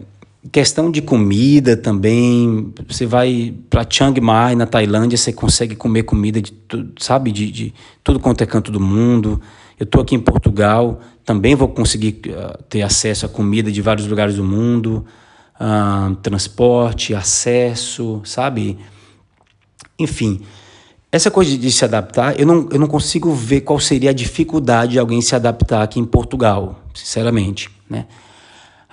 Questão 0.51 0.89
de 0.89 1.03
comida 1.03 1.77
também, 1.77 2.73
você 2.87 3.05
vai 3.05 3.53
para 3.69 3.85
Chiang 3.87 4.19
Mai, 4.19 4.55
na 4.55 4.65
Tailândia, 4.65 5.15
você 5.15 5.31
consegue 5.31 5.75
comer 5.75 6.01
comida 6.01 6.41
de 6.41 6.51
tudo, 6.51 6.93
sabe, 6.97 7.31
de, 7.31 7.51
de 7.51 7.73
tudo 8.03 8.19
quanto 8.19 8.41
é 8.41 8.47
canto 8.47 8.71
do 8.71 8.79
mundo. 8.79 9.39
Eu 9.79 9.83
estou 9.83 10.01
aqui 10.01 10.15
em 10.15 10.19
Portugal, 10.19 10.99
também 11.23 11.53
vou 11.53 11.67
conseguir 11.67 12.21
uh, 12.25 12.61
ter 12.63 12.81
acesso 12.81 13.27
a 13.27 13.29
comida 13.29 13.71
de 13.71 13.83
vários 13.83 14.07
lugares 14.07 14.35
do 14.35 14.43
mundo, 14.43 15.05
uh, 15.59 16.15
transporte, 16.15 17.13
acesso, 17.13 18.19
sabe? 18.25 18.79
Enfim, 19.99 20.41
essa 21.11 21.29
coisa 21.29 21.57
de 21.57 21.71
se 21.71 21.83
adaptar, 21.83 22.39
eu 22.39 22.45
não, 22.45 22.69
eu 22.71 22.79
não 22.79 22.87
consigo 22.87 23.33
ver 23.33 23.61
qual 23.61 23.79
seria 23.79 24.11
a 24.11 24.13
dificuldade 24.13 24.93
de 24.93 24.99
alguém 24.99 25.21
se 25.21 25.35
adaptar 25.35 25.81
aqui 25.83 25.99
em 25.99 26.05
Portugal, 26.05 26.79
sinceramente, 26.93 27.69
né? 27.89 28.05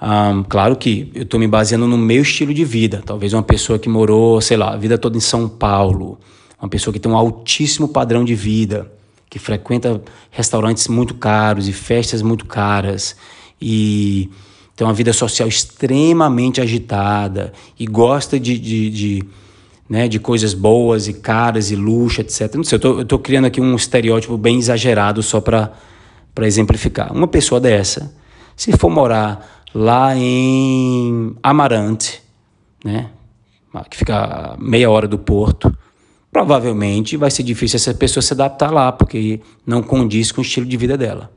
Um, 0.01 0.45
claro 0.45 0.77
que 0.77 1.11
eu 1.15 1.25
estou 1.25 1.41
me 1.41 1.49
baseando 1.49 1.87
no 1.87 1.99
meu 1.99 2.23
estilo 2.23 2.55
de 2.55 2.65
vida. 2.65 3.03
Talvez 3.05 3.33
uma 3.33 3.43
pessoa 3.43 3.79
que 3.79 3.89
morou, 3.89 4.41
sei 4.41 4.57
lá, 4.57 4.73
a 4.73 4.77
vida 4.77 4.97
toda 4.97 5.17
em 5.17 5.21
São 5.21 5.49
Paulo, 5.49 6.19
uma 6.61 6.69
pessoa 6.69 6.93
que 6.93 7.01
tem 7.01 7.11
um 7.11 7.17
altíssimo 7.17 7.89
padrão 7.89 8.25
de 8.25 8.35
vida, 8.35 8.91
que 9.29 9.39
frequenta 9.39 10.01
restaurantes 10.31 10.89
muito 10.89 11.15
caros 11.15 11.69
e 11.69 11.73
festas 11.73 12.23
muito 12.23 12.47
caras 12.47 13.17
e 13.61 14.31
tem 14.77 14.87
uma 14.87 14.95
vida 14.95 15.13
social 15.13 15.49
extremamente 15.49 16.61
agitada 16.61 17.53
e 17.79 17.85
gosta 17.85 18.39
de, 18.39 18.57
de, 18.59 18.91
de, 18.91 19.25
né, 19.89 20.07
de 20.07 20.19
coisas 20.19 20.53
boas 20.53 21.09
e 21.09 21.15
caras 21.15 21.71
e 21.71 21.77
luxo, 21.77 22.21
etc. 22.21 22.55
Não 22.55 22.65
sei, 22.65 22.79
eu 22.83 23.03
estou 23.03 23.19
criando 23.19 23.47
aqui 23.47 23.61
um 23.61 23.75
estereótipo 23.75 24.37
bem 24.37 24.59
exagerado 24.59 25.23
só 25.23 25.41
para 25.41 25.73
exemplificar. 26.43 27.13
Uma 27.13 27.27
pessoa 27.27 27.61
dessa, 27.61 28.15
se 28.55 28.73
for 28.77 28.91
morar 28.91 29.65
lá 29.75 30.15
em 30.15 31.35
Amarante, 31.43 32.23
né? 32.85 33.11
que 33.89 33.97
fica 33.97 34.57
meia 34.59 34.91
hora 34.91 35.07
do 35.07 35.19
porto, 35.19 35.73
provavelmente 36.33 37.17
vai 37.17 37.31
ser 37.31 37.43
difícil 37.43 37.77
essa 37.77 37.95
pessoa 37.95 38.23
se 38.23 38.33
adaptar 38.33 38.71
lá, 38.71 38.91
porque 38.93 39.41
não 39.67 39.83
condiz 39.83 40.33
com 40.33 40.41
o 40.41 40.45
estilo 40.45 40.67
de 40.67 40.77
vida 40.77 40.97
dela. 40.97 41.31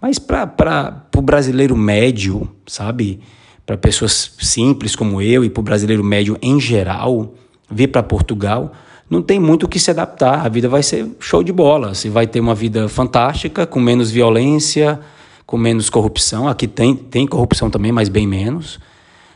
Mas 0.00 0.18
para 0.18 1.06
o 1.16 1.22
brasileiro 1.22 1.76
médio, 1.76 2.48
sabe? 2.66 3.20
Para 3.66 3.76
pessoas 3.76 4.32
simples 4.38 4.96
como 4.96 5.20
eu 5.20 5.44
e 5.44 5.50
para 5.50 5.60
o 5.60 5.64
brasileiro 5.64 6.02
médio 6.02 6.38
em 6.40 6.60
geral, 6.60 7.34
vir 7.70 7.88
para 7.88 8.02
Portugal, 8.02 8.72
não 9.08 9.20
tem 9.20 9.40
muito 9.40 9.64
o 9.64 9.68
que 9.68 9.78
se 9.78 9.90
adaptar. 9.90 10.46
A 10.46 10.48
vida 10.48 10.68
vai 10.68 10.82
ser 10.82 11.08
show 11.18 11.42
de 11.42 11.52
bola. 11.52 11.94
Você 11.94 12.08
vai 12.08 12.26
ter 12.26 12.38
uma 12.38 12.54
vida 12.54 12.88
fantástica, 12.88 13.66
com 13.66 13.80
menos 13.80 14.10
violência, 14.10 15.00
com 15.44 15.58
menos 15.58 15.90
corrupção. 15.90 16.46
Aqui 16.46 16.68
tem, 16.68 16.94
tem 16.94 17.26
corrupção 17.26 17.68
também, 17.68 17.90
mas 17.90 18.08
bem 18.08 18.26
menos. 18.26 18.78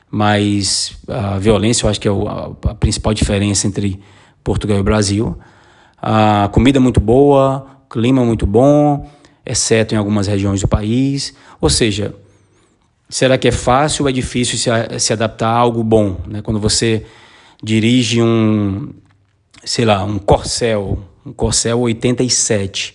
Mas 0.09 0.97
a 1.09 1.39
violência 1.39 1.87
eu 1.87 1.91
acho 1.91 2.01
que 2.01 2.07
é 2.07 2.11
a, 2.13 2.71
a 2.71 2.75
principal 2.77 3.13
diferença 3.13 3.67
entre 3.67 4.01
Portugal 4.45 4.79
e 4.79 4.83
Brasil. 4.83 5.37
A 6.01 6.49
comida 6.53 6.79
muito 6.79 7.01
boa, 7.01 7.67
clima 7.91 8.25
muito 8.25 8.47
bom, 8.47 9.11
exceto 9.45 9.95
em 9.95 9.99
algumas 9.99 10.29
regiões 10.29 10.61
do 10.61 10.69
país. 10.69 11.35
Ou 11.61 11.69
seja, 11.69 12.15
será 13.09 13.37
que 13.37 13.49
é 13.49 13.53
fácil 13.53 14.05
ou 14.05 14.09
é 14.09 14.13
difícil 14.13 14.57
se, 14.57 14.71
se 15.01 15.13
adaptar 15.13 15.49
a 15.49 15.57
algo 15.57 15.83
bom? 15.83 16.19
Né? 16.29 16.43
Quando 16.43 16.61
você 16.61 17.05
dirige 17.65 18.23
um, 18.23 18.91
sei 19.65 19.87
lá, 19.87 20.05
um 20.05 20.19
Corcel, 20.19 20.99
um 21.25 21.33
Corcel 21.33 21.81
87, 21.81 22.95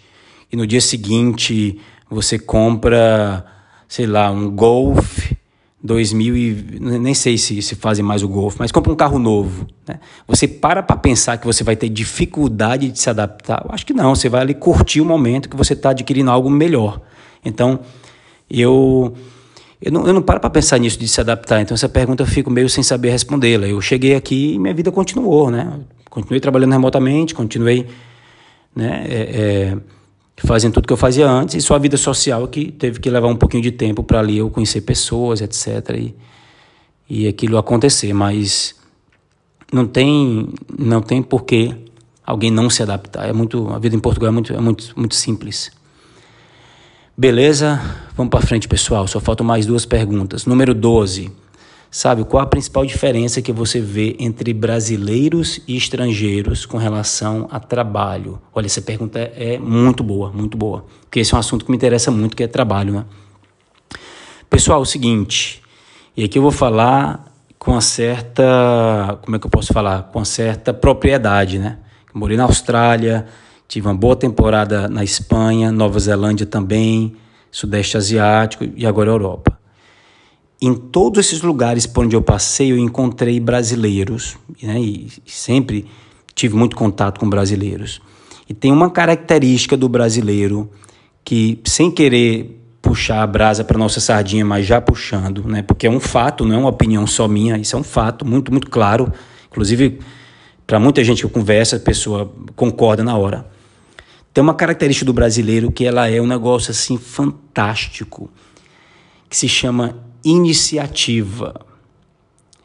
e 0.51 0.55
no 0.55 0.67
dia 0.67 0.79
seguinte 0.79 1.79
você 2.10 2.38
compra, 2.38 3.43
sei 3.88 4.05
lá, 4.05 4.29
um 4.29 4.49
Golf 4.51 5.32
2000 5.82 6.38
e 6.38 6.79
nem 6.79 7.13
sei 7.13 7.38
se 7.38 7.62
se 7.62 7.73
fazem 7.75 8.05
mais 8.05 8.21
o 8.21 8.27
Golf, 8.27 8.58
mas 8.60 8.71
compra 8.71 8.91
um 8.91 8.95
carro 8.95 9.17
novo, 9.17 9.65
né? 9.88 9.99
Você 10.27 10.47
para 10.47 10.84
para 10.84 10.97
pensar 10.97 11.38
que 11.38 11.47
você 11.47 11.63
vai 11.63 11.75
ter 11.75 11.89
dificuldade 11.89 12.91
de 12.91 12.99
se 12.99 13.10
adaptar? 13.10 13.63
Eu 13.65 13.73
acho 13.73 13.86
que 13.86 13.93
não, 13.93 14.13
você 14.13 14.29
vai 14.29 14.41
ali 14.41 14.53
curtir 14.53 15.01
o 15.01 15.05
momento 15.05 15.49
que 15.49 15.55
você 15.55 15.73
está 15.73 15.89
adquirindo 15.91 16.29
algo 16.29 16.49
melhor. 16.49 17.01
Então, 17.43 17.79
eu 18.49 19.15
eu 19.82 19.92
não, 19.92 20.06
eu 20.06 20.13
não 20.13 20.22
paro 20.22 20.39
para 20.39 20.50
pensar 20.50 20.78
nisso 20.78 21.00
de 21.00 21.08
se 21.08 21.22
adaptar, 21.22 21.62
então 21.62 21.74
essa 21.74 21.88
pergunta 21.88 22.24
eu 22.24 22.28
fico 22.28 22.50
meio 22.50 22.70
sem 22.70 22.84
saber 22.84 23.12
respondê-la. 23.12 23.68
Eu 23.68 23.80
cheguei 23.80 24.13
aqui 24.13 24.54
e 24.54 24.60
minha 24.60 24.74
vida 24.74 24.92
continuou, 24.92 25.50
né? 25.50 25.80
Continuei 26.10 26.39
trabalhando 26.42 26.74
remotamente, 26.74 27.34
continuei, 27.34 27.88
né? 28.76 29.06
É, 29.08 29.72
é, 29.74 29.78
fazem 30.46 30.70
tudo 30.70 30.88
que 30.88 30.94
eu 30.94 30.98
fazia 30.98 31.30
antes, 31.30 31.56
e 31.56 31.62
só 31.62 31.76
a 31.76 31.78
vida 31.78 31.98
social 31.98 32.48
que 32.48 32.72
teve 32.72 33.00
que 33.00 33.10
levar 33.10 33.28
um 33.28 33.36
pouquinho 33.36 33.63
de 33.63 33.72
tempo 33.72 34.04
para 34.04 34.20
ali 34.20 34.38
eu 34.38 34.50
conhecer 34.50 34.82
pessoas, 34.82 35.42
etc. 35.42 35.96
E, 35.98 36.15
e 37.10 37.28
aquilo 37.28 37.58
acontecer, 37.58 38.13
mas 38.13 38.76
não 39.72 39.86
tem 39.88 40.50
não 40.78 41.02
tem 41.02 41.22
porquê 41.22 41.74
alguém 42.26 42.52
não 42.52 42.70
se 42.70 42.84
adaptar. 42.84 43.30
É 43.30 43.34
muito 43.34 43.70
a 43.70 43.80
vida 43.80 43.96
em 43.96 44.00
Portugal 44.00 44.30
é 44.30 44.32
muito 44.32 44.54
é 44.54 44.60
muito 44.60 44.94
muito 44.96 45.15
simples. 45.15 45.72
Beleza? 47.19 47.82
Vamos 48.15 48.32
para 48.32 48.39
frente, 48.39 48.65
pessoal. 48.65 49.05
Só 49.05 49.19
faltam 49.19 49.45
mais 49.45 49.65
duas 49.65 49.86
perguntas. 49.86 50.45
Número 50.45 50.73
12. 50.73 51.29
Sabe 51.91 52.23
qual 52.23 52.41
a 52.41 52.45
principal 52.45 52.86
diferença 52.86 53.41
que 53.41 53.51
você 53.51 53.82
vê 53.82 54.15
entre 54.21 54.53
brasileiros 54.53 55.60
e 55.67 55.75
estrangeiros 55.75 56.65
com 56.65 56.77
relação 56.77 57.45
a 57.51 57.60
trabalho? 57.60 58.41
Olha, 58.55 58.67
essa 58.67 58.82
pergunta 58.82 59.19
é 59.19 59.58
muito 59.58 60.01
boa, 60.01 60.32
muito 60.32 60.58
boa, 60.58 60.86
porque 61.01 61.19
esse 61.19 61.34
é 61.34 61.36
um 61.36 61.41
assunto 61.41 61.65
que 61.65 61.71
me 61.71 61.75
interessa 61.75 62.10
muito, 62.10 62.38
que 62.38 62.43
é 62.43 62.47
trabalho, 62.47 62.93
né? 62.93 63.05
Pessoal, 64.49 64.79
é 64.79 64.84
o 64.84 64.86
seguinte, 64.86 65.62
e 66.15 66.23
aqui 66.23 66.38
eu 66.38 66.41
vou 66.41 66.51
falar 66.51 67.25
com 67.58 67.71
uma 67.71 67.82
certa, 67.82 69.19
como 69.23 69.36
é 69.36 69.39
que 69.39 69.45
eu 69.45 69.51
posso 69.51 69.73
falar? 69.73 70.03
Com 70.03 70.19
uma 70.19 70.25
certa 70.25 70.73
propriedade, 70.73 71.60
né? 71.60 71.79
Morei 72.13 72.38
na 72.38 72.43
Austrália, 72.43 73.27
tive 73.69 73.88
uma 73.88 73.93
boa 73.93 74.15
temporada 74.15 74.89
na 74.89 75.03
Espanha, 75.03 75.71
Nova 75.71 75.99
Zelândia 75.99 76.45
também, 76.45 77.15
Sudeste 77.51 77.95
Asiático 77.95 78.65
e 78.75 78.84
agora 78.86 79.12
Europa. 79.12 79.58
Em 80.60 80.73
todos 80.73 81.19
esses 81.19 81.41
lugares 81.43 81.86
por 81.86 82.03
onde 82.03 82.15
eu 82.15 82.21
passei, 82.21 82.71
eu 82.71 82.77
encontrei 82.79 83.39
brasileiros, 83.39 84.38
né? 84.62 84.79
e 84.82 85.08
sempre 85.23 85.86
tive 86.34 86.55
muito 86.55 86.75
contato 86.75 87.19
com 87.19 87.29
brasileiros. 87.29 88.01
E 88.49 88.55
tem 88.55 88.71
uma 88.71 88.89
característica 88.89 89.77
do 89.77 89.88
brasileiro 89.88 90.69
que, 91.23 91.62
sem 91.63 91.91
querer 91.91 92.60
puxar 92.82 93.21
a 93.21 93.27
brasa 93.27 93.63
para 93.63 93.77
nossa 93.77 93.99
sardinha, 93.99 94.43
mas 94.43 94.65
já 94.65 94.82
puxando, 94.82 95.47
né? 95.47 95.62
porque 95.62 95.86
é 95.86 95.91
um 95.91 95.99
fato, 95.99 96.43
não 96.43 96.55
é 96.55 96.58
uma 96.58 96.69
opinião 96.69 97.05
só 97.05 97.27
minha, 97.27 97.55
isso 97.55 97.75
é 97.75 97.79
um 97.79 97.84
fato 97.84 98.25
muito, 98.25 98.51
muito 98.51 98.67
claro. 98.67 99.13
Inclusive, 99.51 99.99
para 100.65 100.79
muita 100.79 101.03
gente 101.03 101.19
que 101.19 101.25
eu 101.25 101.29
converso, 101.29 101.75
a 101.75 101.79
pessoa 101.79 102.34
concorda 102.55 103.03
na 103.03 103.15
hora. 103.15 103.59
Tem 104.39 104.41
uma 104.41 104.54
característica 104.54 105.06
do 105.06 105.12
brasileiro 105.12 105.69
que 105.69 105.84
ela 105.84 106.10
é 106.10 106.21
um 106.21 106.25
negócio 106.25 106.71
assim 106.71 106.97
fantástico, 106.97 108.32
que 109.30 109.36
se 109.36 109.49
chama 109.49 110.02
iniciativa. 110.23 111.54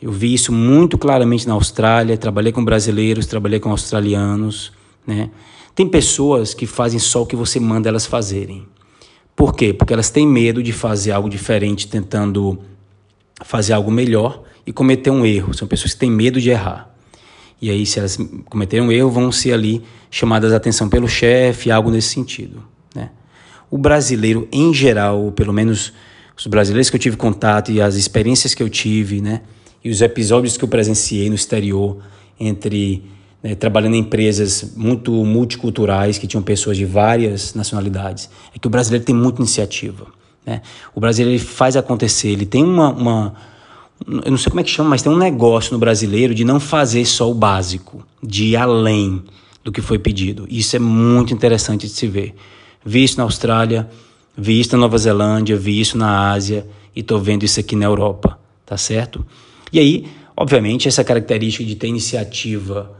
Eu 0.00 0.12
vi 0.12 0.32
isso 0.32 0.52
muito 0.52 0.96
claramente 0.96 1.48
na 1.48 1.54
Austrália, 1.54 2.16
trabalhei 2.16 2.52
com 2.52 2.64
brasileiros, 2.64 3.26
trabalhei 3.26 3.58
com 3.58 3.72
australianos, 3.72 4.72
né? 5.05 5.30
Tem 5.74 5.84
pessoas 5.84 6.55
que 6.55 6.64
fazem 6.64 7.01
só 7.01 7.22
o 7.22 7.26
que 7.26 7.34
você 7.34 7.59
manda 7.59 7.88
elas 7.88 8.07
fazerem. 8.07 8.68
Por 9.34 9.53
quê? 9.53 9.72
Porque 9.72 9.92
elas 9.92 10.11
têm 10.11 10.28
medo 10.28 10.62
de 10.62 10.72
fazer 10.72 11.11
algo 11.11 11.28
diferente, 11.28 11.88
tentando 11.88 12.57
fazer 13.44 13.72
algo 13.72 13.90
melhor 13.90 14.44
e 14.64 14.72
cometer 14.72 15.11
um 15.11 15.26
erro. 15.26 15.53
São 15.53 15.66
pessoas 15.66 15.92
que 15.92 15.99
têm 15.99 16.09
medo 16.09 16.40
de 16.40 16.51
errar. 16.51 16.93
E 17.61 17.70
aí, 17.70 17.86
se 17.86 17.98
elas 17.98 18.18
cometerem 18.46 18.84
um 18.84 18.92
erro, 18.92 19.11
vão 19.11 19.32
ser 19.32 19.52
ali 19.52 19.82
chamadas 20.11 20.52
a 20.52 20.57
atenção 20.57 20.88
pelo 20.88 21.09
chefe, 21.09 21.70
algo 21.70 21.90
nesse 21.90 22.09
sentido. 22.09 22.62
Né? 22.94 23.11
O 23.70 23.78
brasileiro, 23.78 24.48
em 24.52 24.72
geral, 24.72 25.32
pelo 25.32 25.52
menos 25.52 25.92
os 26.36 26.46
brasileiros 26.46 26.90
que 26.90 26.96
eu 26.96 27.00
tive 27.00 27.16
contato 27.16 27.70
e 27.70 27.80
as 27.80 27.94
experiências 27.94 28.55
que 28.55 28.62
eu 28.62 28.68
tive, 28.68 29.20
né? 29.20 29.42
E 29.84 29.90
os 29.90 30.02
episódios 30.02 30.57
que 30.57 30.64
eu 30.64 30.68
presenciei 30.68 31.28
no 31.28 31.34
exterior, 31.34 31.98
entre 32.40 33.05
né, 33.42 33.55
trabalhando 33.55 33.94
em 33.94 33.98
empresas 33.98 34.72
muito 34.74 35.12
multiculturais 35.12 36.16
que 36.16 36.26
tinham 36.26 36.42
pessoas 36.42 36.76
de 36.76 36.84
várias 36.84 37.55
nacionalidades, 37.55 38.30
é 38.55 38.59
que 38.59 38.66
o 38.66 38.70
brasileiro 38.70 39.05
tem 39.05 39.14
muita 39.14 39.42
iniciativa. 39.42 40.07
Né? 40.46 40.62
O 40.94 41.00
brasileiro 41.00 41.38
ele 41.38 41.44
faz 41.44 41.76
acontecer, 41.76 42.28
ele 42.28 42.46
tem 42.46 42.64
uma, 42.64 42.90
uma, 42.90 43.34
eu 44.07 44.30
não 44.30 44.38
sei 44.38 44.51
como 44.51 44.61
é 44.61 44.64
que 44.64 44.70
chama, 44.70 44.90
mas 44.90 45.03
tem 45.03 45.11
um 45.11 45.16
negócio 45.16 45.72
no 45.72 45.78
brasileiro 45.78 46.34
de 46.34 46.45
não 46.45 46.61
fazer 46.61 47.05
só 47.07 47.30
o 47.30 47.34
básico, 47.34 48.05
de 48.22 48.47
ir 48.47 48.57
além 48.57 49.22
do 49.62 49.72
que 49.72 49.80
foi 49.80 49.99
pedido. 49.99 50.47
Isso 50.49 50.76
é 50.76 50.78
muito 50.78 51.32
interessante 51.32 51.86
de 51.86 51.92
se 51.92 52.07
ver. 52.07 52.34
Vi 52.84 53.03
isso 53.03 53.16
na 53.16 53.22
Austrália, 53.22 53.88
vi 54.36 54.61
isso 54.61 54.72
na 54.72 54.78
Nova 54.78 54.99
Zelândia, 54.99 55.57
vi 55.57 55.80
isso 55.80 55.97
na 55.97 56.32
Ásia 56.32 56.66
e 56.95 57.01
estou 57.01 57.18
vendo 57.18 57.45
isso 57.45 57.59
aqui 57.59 57.74
na 57.74 57.86
Europa, 57.86 58.38
tá 58.66 58.76
certo? 58.76 59.24
E 59.72 59.78
aí, 59.78 60.07
obviamente, 60.36 60.86
essa 60.86 61.03
característica 61.03 61.64
de 61.64 61.74
ter 61.76 61.88
iniciativa 61.88 62.92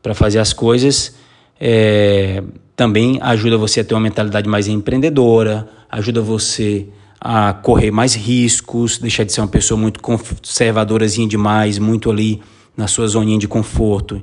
para 0.00 0.14
fazer 0.14 0.38
as 0.38 0.52
coisas 0.52 1.14
é, 1.60 2.42
também 2.76 3.18
ajuda 3.20 3.56
você 3.56 3.80
a 3.80 3.84
ter 3.84 3.94
uma 3.94 4.00
mentalidade 4.00 4.48
mais 4.48 4.68
empreendedora, 4.68 5.68
ajuda 5.90 6.20
você 6.20 6.88
a 7.24 7.52
correr 7.52 7.92
mais 7.92 8.16
riscos, 8.16 8.98
deixar 8.98 9.22
de 9.22 9.32
ser 9.32 9.40
uma 9.42 9.46
pessoa 9.46 9.78
muito 9.78 10.00
conservadorazinha 10.02 11.28
demais, 11.28 11.78
muito 11.78 12.10
ali 12.10 12.42
na 12.76 12.88
sua 12.88 13.06
zoninha 13.06 13.38
de 13.38 13.46
conforto, 13.46 14.20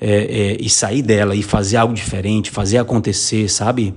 é, 0.00 0.10
é, 0.10 0.56
e 0.58 0.70
sair 0.70 1.02
dela 1.02 1.36
e 1.36 1.42
fazer 1.42 1.76
algo 1.76 1.92
diferente, 1.92 2.50
fazer 2.50 2.78
acontecer, 2.78 3.50
sabe? 3.50 3.94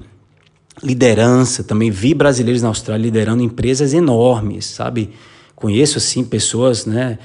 Liderança, 0.84 1.64
também 1.64 1.90
vi 1.90 2.14
brasileiros 2.14 2.62
na 2.62 2.68
Austrália 2.68 3.06
liderando 3.06 3.42
empresas 3.42 3.94
enormes, 3.94 4.66
sabe? 4.66 5.12
Conheço, 5.56 5.98
assim, 5.98 6.22
pessoas, 6.22 6.86
né, 6.86 7.18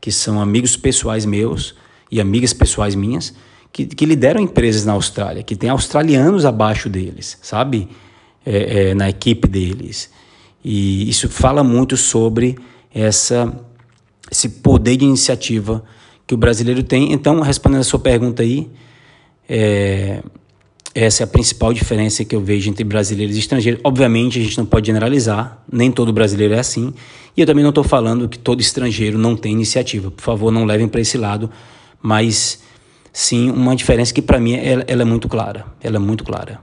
que 0.00 0.10
são 0.10 0.40
amigos 0.40 0.76
pessoais 0.76 1.24
meus 1.24 1.76
e 2.10 2.20
amigas 2.20 2.52
pessoais 2.52 2.96
minhas, 2.96 3.32
que, 3.72 3.86
que 3.86 4.04
lideram 4.04 4.40
empresas 4.40 4.84
na 4.84 4.94
Austrália, 4.94 5.44
que 5.44 5.54
tem 5.54 5.70
australianos 5.70 6.44
abaixo 6.44 6.88
deles, 6.88 7.38
sabe? 7.40 7.88
É, 8.44 8.90
é, 8.90 8.94
na 8.94 9.08
equipe 9.08 9.46
deles. 9.46 10.10
E 10.68 11.08
isso 11.08 11.28
fala 11.28 11.62
muito 11.62 11.96
sobre 11.96 12.58
essa, 12.92 13.56
esse 14.28 14.48
poder 14.48 14.96
de 14.96 15.04
iniciativa 15.04 15.84
que 16.26 16.34
o 16.34 16.36
brasileiro 16.36 16.82
tem. 16.82 17.12
Então, 17.12 17.38
respondendo 17.38 17.82
a 17.82 17.84
sua 17.84 18.00
pergunta 18.00 18.42
aí, 18.42 18.68
é, 19.48 20.24
essa 20.92 21.22
é 21.22 21.24
a 21.24 21.26
principal 21.28 21.72
diferença 21.72 22.24
que 22.24 22.34
eu 22.34 22.40
vejo 22.40 22.68
entre 22.68 22.82
brasileiros 22.82 23.36
e 23.36 23.38
estrangeiros. 23.38 23.80
Obviamente, 23.84 24.40
a 24.40 24.42
gente 24.42 24.58
não 24.58 24.66
pode 24.66 24.88
generalizar, 24.88 25.62
nem 25.72 25.88
todo 25.92 26.12
brasileiro 26.12 26.54
é 26.54 26.58
assim. 26.58 26.92
E 27.36 27.42
eu 27.42 27.46
também 27.46 27.62
não 27.62 27.68
estou 27.70 27.84
falando 27.84 28.28
que 28.28 28.36
todo 28.36 28.60
estrangeiro 28.60 29.16
não 29.16 29.36
tem 29.36 29.52
iniciativa. 29.52 30.10
Por 30.10 30.22
favor, 30.22 30.50
não 30.50 30.64
levem 30.64 30.88
para 30.88 31.00
esse 31.00 31.16
lado, 31.16 31.48
mas 32.02 32.60
sim 33.12 33.52
uma 33.52 33.76
diferença 33.76 34.12
que 34.12 34.20
para 34.20 34.40
mim 34.40 34.54
ela, 34.54 34.82
ela, 34.88 35.02
é 35.02 35.04
muito 35.04 35.28
clara. 35.28 35.64
Ela 35.80 35.94
é 35.94 36.00
muito 36.00 36.24
clara. 36.24 36.60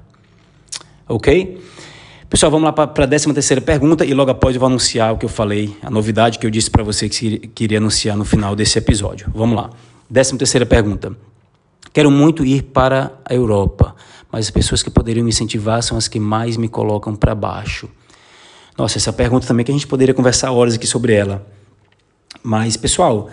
Ok? 1.08 1.58
Pessoal, 2.34 2.52
vamos 2.52 2.66
lá 2.66 2.74
para 2.74 3.04
a 3.04 3.06
décima 3.06 3.32
terceira 3.32 3.62
pergunta 3.62 4.04
e 4.04 4.12
logo 4.12 4.32
após 4.32 4.56
eu 4.56 4.60
vou 4.60 4.66
anunciar 4.66 5.14
o 5.14 5.20
que 5.20 5.26
eu 5.26 5.30
falei, 5.30 5.78
a 5.84 5.92
novidade 5.92 6.40
que 6.40 6.48
eu 6.48 6.50
disse 6.50 6.68
para 6.68 6.82
você 6.82 7.08
que 7.08 7.38
queria 7.50 7.78
anunciar 7.78 8.18
no 8.18 8.26
final 8.26 8.56
desse 8.56 8.76
episódio. 8.76 9.30
Vamos 9.36 9.56
lá. 9.56 9.70
Décima 10.10 10.40
terceira 10.40 10.66
pergunta. 10.66 11.16
Quero 11.94 12.10
muito 12.10 12.44
ir 12.44 12.64
para 12.64 13.12
a 13.24 13.36
Europa, 13.36 13.96
mas 14.32 14.46
as 14.48 14.50
pessoas 14.50 14.82
que 14.82 14.90
poderiam 14.90 15.24
me 15.24 15.30
incentivar 15.30 15.84
são 15.84 15.96
as 15.96 16.08
que 16.08 16.20
mais 16.20 16.58
me 16.58 16.68
colocam 16.68 17.16
para 17.16 17.36
baixo. 17.36 17.88
Nossa, 18.76 18.98
essa 18.98 19.14
pergunta 19.14 19.46
também 19.46 19.64
que 19.64 19.72
a 19.72 19.76
gente 19.76 19.86
poderia 19.86 20.16
conversar 20.16 20.52
horas 20.52 20.74
aqui 20.74 20.88
sobre 20.88 21.14
ela. 21.14 21.46
Mas, 22.42 22.76
pessoal, 22.76 23.30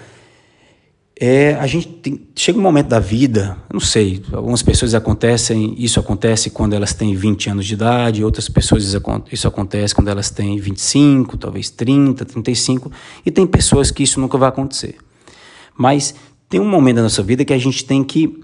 é, 1.22 1.54
a 1.56 1.66
gente 1.66 1.86
tem, 1.86 2.26
chega 2.34 2.58
um 2.58 2.62
momento 2.62 2.88
da 2.88 2.98
vida, 2.98 3.54
não 3.70 3.78
sei, 3.78 4.22
algumas 4.32 4.62
pessoas 4.62 4.94
acontecem, 4.94 5.74
isso 5.76 6.00
acontece 6.00 6.48
quando 6.48 6.72
elas 6.72 6.94
têm 6.94 7.14
20 7.14 7.50
anos 7.50 7.66
de 7.66 7.74
idade, 7.74 8.24
outras 8.24 8.48
pessoas 8.48 8.84
isso 9.30 9.46
acontece 9.46 9.94
quando 9.94 10.08
elas 10.08 10.30
têm 10.30 10.58
25, 10.58 11.36
talvez 11.36 11.68
30, 11.68 12.24
35, 12.24 12.90
e 13.26 13.30
tem 13.30 13.46
pessoas 13.46 13.90
que 13.90 14.02
isso 14.02 14.18
nunca 14.18 14.38
vai 14.38 14.48
acontecer. 14.48 14.96
Mas 15.76 16.14
tem 16.48 16.58
um 16.58 16.68
momento 16.68 16.96
da 16.96 17.02
nossa 17.02 17.22
vida 17.22 17.44
que 17.44 17.52
a 17.52 17.58
gente 17.58 17.84
tem 17.84 18.02
que 18.02 18.42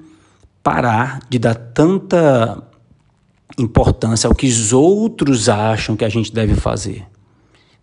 parar 0.63 1.21
de 1.31 1.39
dar 1.39 1.55
tanta 1.55 2.63
importância 3.59 4.29
ao 4.29 4.35
que 4.35 4.47
os 4.47 4.75
outros 4.75 5.49
acham 5.49 5.97
que 5.97 6.05
a 6.05 6.11
gente 6.11 6.31
deve 6.31 6.55
fazer. 6.55 7.07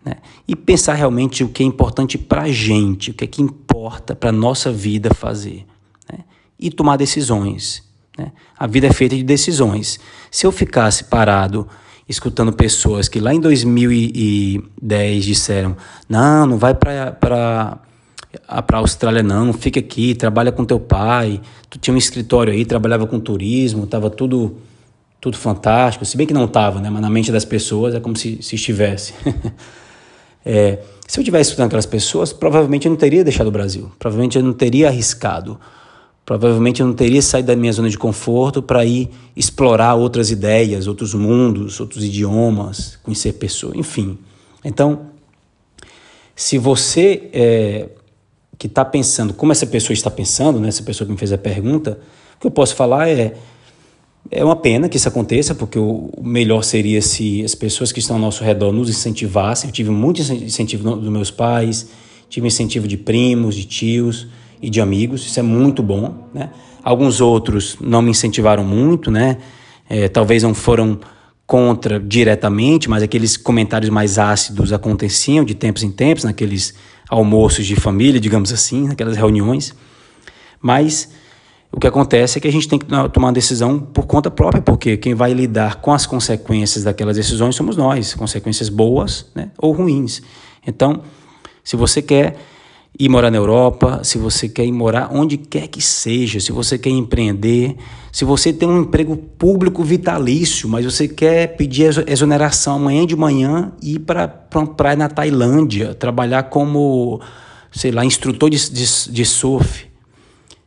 Né? 0.04 0.16
E 0.46 0.54
pensar 0.54 0.94
realmente 0.94 1.42
o 1.42 1.48
que 1.48 1.62
é 1.62 1.66
importante 1.66 2.18
para 2.18 2.42
a 2.42 2.52
gente, 2.52 3.10
o 3.10 3.14
que 3.14 3.24
é 3.24 3.26
que 3.26 3.40
importa 3.40 4.14
para 4.14 4.28
a 4.28 4.32
nossa 4.32 4.70
vida 4.70 5.14
fazer. 5.14 5.64
Né? 6.12 6.20
E 6.58 6.70
tomar 6.70 6.96
decisões. 6.96 7.82
Né? 8.18 8.32
A 8.58 8.66
vida 8.66 8.86
é 8.86 8.92
feita 8.92 9.16
de 9.16 9.22
decisões. 9.22 9.98
Se 10.30 10.46
eu 10.46 10.52
ficasse 10.52 11.04
parado 11.04 11.66
escutando 12.08 12.52
pessoas 12.52 13.08
que 13.08 13.18
lá 13.18 13.32
em 13.32 13.40
2010 13.40 15.24
disseram: 15.24 15.76
não, 16.08 16.46
não 16.46 16.58
vai 16.58 16.74
para 16.74 17.12
para 17.12 17.80
a 18.48 18.80
Austrália 18.80 19.22
não, 19.22 19.52
fica 19.52 19.78
aqui, 19.78 20.12
trabalha 20.12 20.50
com 20.50 20.64
teu 20.64 20.80
pai, 20.80 21.40
tu 21.70 21.78
tinha 21.78 21.94
um 21.94 21.96
escritório 21.96 22.52
aí, 22.52 22.64
trabalhava 22.64 23.06
com 23.06 23.20
turismo, 23.20 23.84
estava 23.84 24.10
tudo 24.10 24.56
tudo 25.20 25.38
fantástico, 25.38 26.04
se 26.04 26.18
bem 26.18 26.26
que 26.26 26.34
não 26.34 26.44
estava, 26.44 26.80
né? 26.80 26.90
mas 26.90 27.00
na 27.00 27.08
mente 27.08 27.32
das 27.32 27.46
pessoas 27.46 27.94
é 27.94 28.00
como 28.00 28.14
se, 28.14 28.42
se 28.42 28.56
estivesse. 28.56 29.14
É, 30.44 30.78
se 31.06 31.18
eu 31.20 31.24
tivesse 31.24 31.50
estudando 31.50 31.66
aquelas 31.68 31.86
pessoas, 31.86 32.32
provavelmente 32.32 32.86
eu 32.86 32.90
não 32.90 32.96
teria 32.96 33.24
deixado 33.24 33.46
o 33.46 33.50
Brasil, 33.50 33.90
provavelmente 33.98 34.36
eu 34.36 34.44
não 34.44 34.52
teria 34.52 34.88
arriscado, 34.88 35.58
provavelmente 36.24 36.80
eu 36.80 36.86
não 36.86 36.94
teria 36.94 37.22
saído 37.22 37.48
da 37.48 37.56
minha 37.56 37.72
zona 37.72 37.88
de 37.88 37.98
conforto 37.98 38.62
para 38.62 38.84
ir 38.84 39.10
explorar 39.36 39.94
outras 39.94 40.30
ideias, 40.30 40.86
outros 40.86 41.14
mundos, 41.14 41.80
outros 41.80 42.04
idiomas, 42.04 42.98
conhecer 43.02 43.34
pessoas, 43.34 43.74
enfim. 43.76 44.18
Então, 44.64 45.06
se 46.34 46.58
você 46.58 47.28
é, 47.32 47.88
que 48.58 48.66
está 48.66 48.84
pensando 48.84 49.34
como 49.34 49.52
essa 49.52 49.66
pessoa 49.66 49.92
está 49.92 50.10
pensando, 50.10 50.58
né, 50.58 50.68
essa 50.68 50.82
pessoa 50.82 51.06
que 51.06 51.12
me 51.12 51.18
fez 51.18 51.32
a 51.32 51.38
pergunta, 51.38 51.98
o 52.36 52.40
que 52.40 52.46
eu 52.46 52.50
posso 52.50 52.74
falar 52.74 53.08
é 53.08 53.34
é 54.30 54.44
uma 54.44 54.56
pena 54.56 54.88
que 54.88 54.96
isso 54.96 55.08
aconteça, 55.08 55.54
porque 55.54 55.78
o 55.78 56.10
melhor 56.22 56.62
seria 56.64 57.00
se 57.02 57.44
as 57.44 57.54
pessoas 57.54 57.92
que 57.92 57.98
estão 57.98 58.16
ao 58.16 58.22
nosso 58.22 58.42
redor 58.42 58.72
nos 58.72 58.88
incentivassem. 58.88 59.68
Eu 59.68 59.72
tive 59.72 59.90
muito 59.90 60.20
incentivo 60.20 60.96
dos 60.96 61.10
meus 61.10 61.30
pais, 61.30 61.88
tive 62.28 62.46
incentivo 62.46 62.88
de 62.88 62.96
primos, 62.96 63.54
de 63.54 63.64
tios 63.64 64.26
e 64.60 64.70
de 64.70 64.80
amigos, 64.80 65.26
isso 65.26 65.38
é 65.38 65.42
muito 65.42 65.82
bom. 65.82 66.28
Né? 66.32 66.50
Alguns 66.82 67.20
outros 67.20 67.76
não 67.80 68.00
me 68.00 68.10
incentivaram 68.10 68.64
muito, 68.64 69.10
né? 69.10 69.38
É, 69.88 70.08
talvez 70.08 70.42
não 70.42 70.54
foram 70.54 70.98
contra 71.46 72.00
diretamente, 72.00 72.88
mas 72.88 73.02
aqueles 73.02 73.36
comentários 73.36 73.90
mais 73.90 74.18
ácidos 74.18 74.72
aconteciam 74.72 75.44
de 75.44 75.54
tempos 75.54 75.82
em 75.82 75.90
tempos, 75.90 76.24
naqueles 76.24 76.74
almoços 77.08 77.66
de 77.66 77.76
família, 77.76 78.18
digamos 78.18 78.50
assim, 78.52 78.88
naquelas 78.88 79.16
reuniões. 79.16 79.74
Mas 80.60 81.10
o 81.74 81.80
que 81.80 81.88
acontece 81.88 82.38
é 82.38 82.40
que 82.40 82.46
a 82.46 82.52
gente 82.52 82.68
tem 82.68 82.78
que 82.78 82.86
tomar 82.86 83.10
uma 83.18 83.32
decisão 83.32 83.80
por 83.80 84.06
conta 84.06 84.30
própria, 84.30 84.62
porque 84.62 84.96
quem 84.96 85.12
vai 85.12 85.34
lidar 85.34 85.80
com 85.80 85.92
as 85.92 86.06
consequências 86.06 86.84
daquelas 86.84 87.16
decisões 87.16 87.56
somos 87.56 87.76
nós, 87.76 88.14
consequências 88.14 88.68
boas 88.68 89.26
né, 89.34 89.50
ou 89.58 89.72
ruins. 89.72 90.22
Então, 90.64 91.02
se 91.64 91.74
você 91.74 92.00
quer 92.00 92.36
ir 92.96 93.08
morar 93.08 93.28
na 93.28 93.38
Europa, 93.38 94.04
se 94.04 94.18
você 94.18 94.48
quer 94.48 94.64
ir 94.64 94.70
morar 94.70 95.08
onde 95.12 95.36
quer 95.36 95.66
que 95.66 95.82
seja, 95.82 96.38
se 96.38 96.52
você 96.52 96.78
quer 96.78 96.90
empreender, 96.90 97.74
se 98.12 98.24
você 98.24 98.52
tem 98.52 98.68
um 98.68 98.82
emprego 98.82 99.16
público 99.16 99.82
vitalício, 99.82 100.68
mas 100.68 100.84
você 100.84 101.08
quer 101.08 101.56
pedir 101.56 101.90
exoneração 102.06 102.76
amanhã 102.76 103.04
de 103.04 103.16
manhã 103.16 103.72
e 103.82 103.96
ir 103.96 103.98
para 103.98 104.32
uma 104.54 104.66
praia 104.68 104.96
na 104.96 105.08
Tailândia, 105.08 105.92
trabalhar 105.92 106.44
como, 106.44 107.20
sei 107.72 107.90
lá, 107.90 108.04
instrutor 108.04 108.48
de, 108.48 108.70
de, 108.70 109.10
de 109.10 109.24
surf 109.24 109.92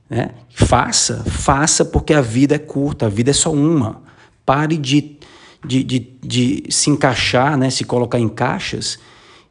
né? 0.10 0.32
Faça, 0.50 1.24
faça 1.26 1.84
porque 1.84 2.14
a 2.14 2.22
vida 2.22 2.56
é 2.56 2.60
curta, 2.60 3.06
a 3.06 3.10
vida 3.10 3.32
é 3.32 3.34
só 3.34 3.52
uma. 3.52 4.02
Pare 4.46 4.78
de, 4.78 5.18
de, 5.66 5.84
de, 5.84 6.00
de 6.24 6.64
se 6.70 6.90
encaixar, 6.90 7.58
né? 7.58 7.70
se 7.70 7.84
colocar 7.84 8.20
em 8.20 8.30
caixas 8.30 8.98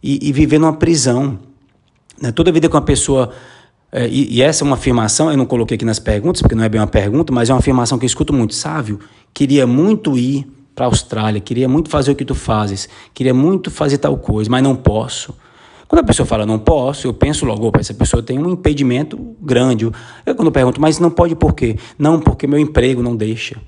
e, 0.03 0.29
e 0.29 0.33
viver 0.33 0.59
numa 0.59 0.73
prisão. 0.73 1.39
Né? 2.21 2.33
Toda 2.33 2.51
vida 2.53 2.69
que 2.69 2.75
uma 2.75 2.83
pessoa. 2.83 3.33
É, 3.93 4.09
e, 4.09 4.37
e, 4.37 4.43
essa 4.43 4.65
é 4.65 4.67
uma 4.67 4.77
afirmação, 4.77 5.31
eu 5.31 5.37
não 5.37 5.47
coloquei 5.47 5.77
aqui 5.77 5.85
nas 5.85 5.99
perguntas, 5.99 6.43
porque 6.43 6.55
não 6.55 6.65
é 6.65 6.69
bem 6.69 6.81
uma 6.81 6.87
pergunta, 6.87 7.33
mas 7.33 7.49
é 7.49 7.53
uma 7.53 7.61
afirmação 7.61 7.99
que 7.99 8.05
eu 8.05 8.09
escuto 8.09 8.33
muito. 8.33 8.55
Sávio, 8.55 8.99
queria 9.33 9.67
muito 9.67 10.19
ir 10.19 10.47
para 10.75 10.87
a 10.87 10.89
Austrália, 10.89 11.41
queria 11.41 11.69
muito 11.69 11.89
fazer 11.89 12.11
o 12.11 12.15
que 12.15 12.25
tu 12.25 12.35
fazes, 12.35 12.89
queria 13.15 13.33
muito 13.33 13.71
fazer 13.71 13.99
tal 13.99 14.17
coisa, 14.19 14.51
mas 14.51 14.63
não 14.63 14.75
posso. 14.75 15.35
Quando 15.89 16.01
a 16.01 16.05
pessoa 16.05 16.27
fala 16.27 16.45
não 16.45 16.59
posso, 16.59 17.07
eu 17.07 17.15
penso 17.15 17.47
logo, 17.47 17.67
opa, 17.67 17.79
essa 17.79 17.95
pessoa 17.95 18.23
tem 18.23 18.39
um 18.39 18.51
impedimento 18.51 19.19
grande. 19.41 19.85
Eu 19.85 19.93
quando 20.35 20.47
eu 20.47 20.53
pergunto, 20.53 20.81
mas 20.81 20.99
não 20.99 21.11
pode 21.11 21.35
por 21.37 21.55
quê? 21.55 21.77
Não, 21.99 22.21
porque 22.21 22.47
meu 22.47 22.59
emprego 22.59 23.03
não 23.03 23.15
deixa. 23.15 23.61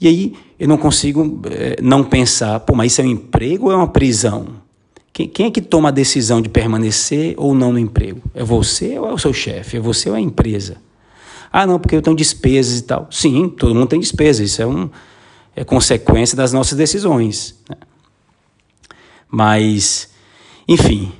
E 0.00 0.08
aí 0.08 0.34
eu 0.58 0.66
não 0.66 0.78
consigo 0.78 1.40
é, 1.50 1.76
não 1.82 2.02
pensar, 2.02 2.60
pô, 2.60 2.74
mas 2.74 2.92
isso 2.92 3.02
é 3.02 3.04
um 3.04 3.08
emprego 3.08 3.66
ou 3.66 3.72
é 3.72 3.76
uma 3.76 3.88
prisão? 3.88 4.46
Quem, 5.12 5.28
quem, 5.28 5.46
é 5.46 5.50
que 5.50 5.60
toma 5.60 5.88
a 5.88 5.92
decisão 5.92 6.40
de 6.40 6.48
permanecer 6.48 7.34
ou 7.36 7.54
não 7.54 7.72
no 7.72 7.78
emprego? 7.78 8.22
É 8.34 8.42
você 8.42 8.98
ou 8.98 9.08
é 9.08 9.12
o 9.12 9.18
seu 9.18 9.32
chefe? 9.34 9.76
É 9.76 9.80
você 9.80 10.08
ou 10.08 10.14
é 10.14 10.18
a 10.18 10.22
empresa? 10.22 10.78
Ah, 11.52 11.66
não, 11.66 11.78
porque 11.78 11.96
eu 11.96 12.02
tenho 12.02 12.16
despesas 12.16 12.78
e 12.78 12.82
tal. 12.82 13.08
Sim, 13.10 13.48
todo 13.48 13.74
mundo 13.74 13.88
tem 13.88 14.00
despesas, 14.00 14.50
isso 14.50 14.62
é, 14.62 14.66
um, 14.66 14.88
é 15.54 15.64
consequência 15.64 16.36
das 16.36 16.52
nossas 16.52 16.78
decisões. 16.78 17.56
Né? 17.68 17.76
Mas, 19.28 20.10
enfim, 20.66 21.12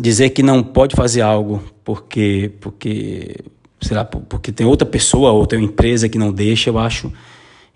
dizer 0.00 0.30
que 0.30 0.42
não 0.42 0.62
pode 0.62 0.94
fazer 0.96 1.22
algo 1.22 1.62
porque, 1.84 2.52
porque 2.60 3.36
sei 3.80 3.96
lá, 3.96 4.04
porque 4.04 4.52
tem 4.52 4.66
outra 4.66 4.86
pessoa 4.86 5.30
ou 5.32 5.46
tem 5.46 5.58
uma 5.58 5.66
empresa 5.66 6.08
que 6.08 6.18
não 6.18 6.32
deixa, 6.32 6.70
eu 6.70 6.78
acho, 6.78 7.12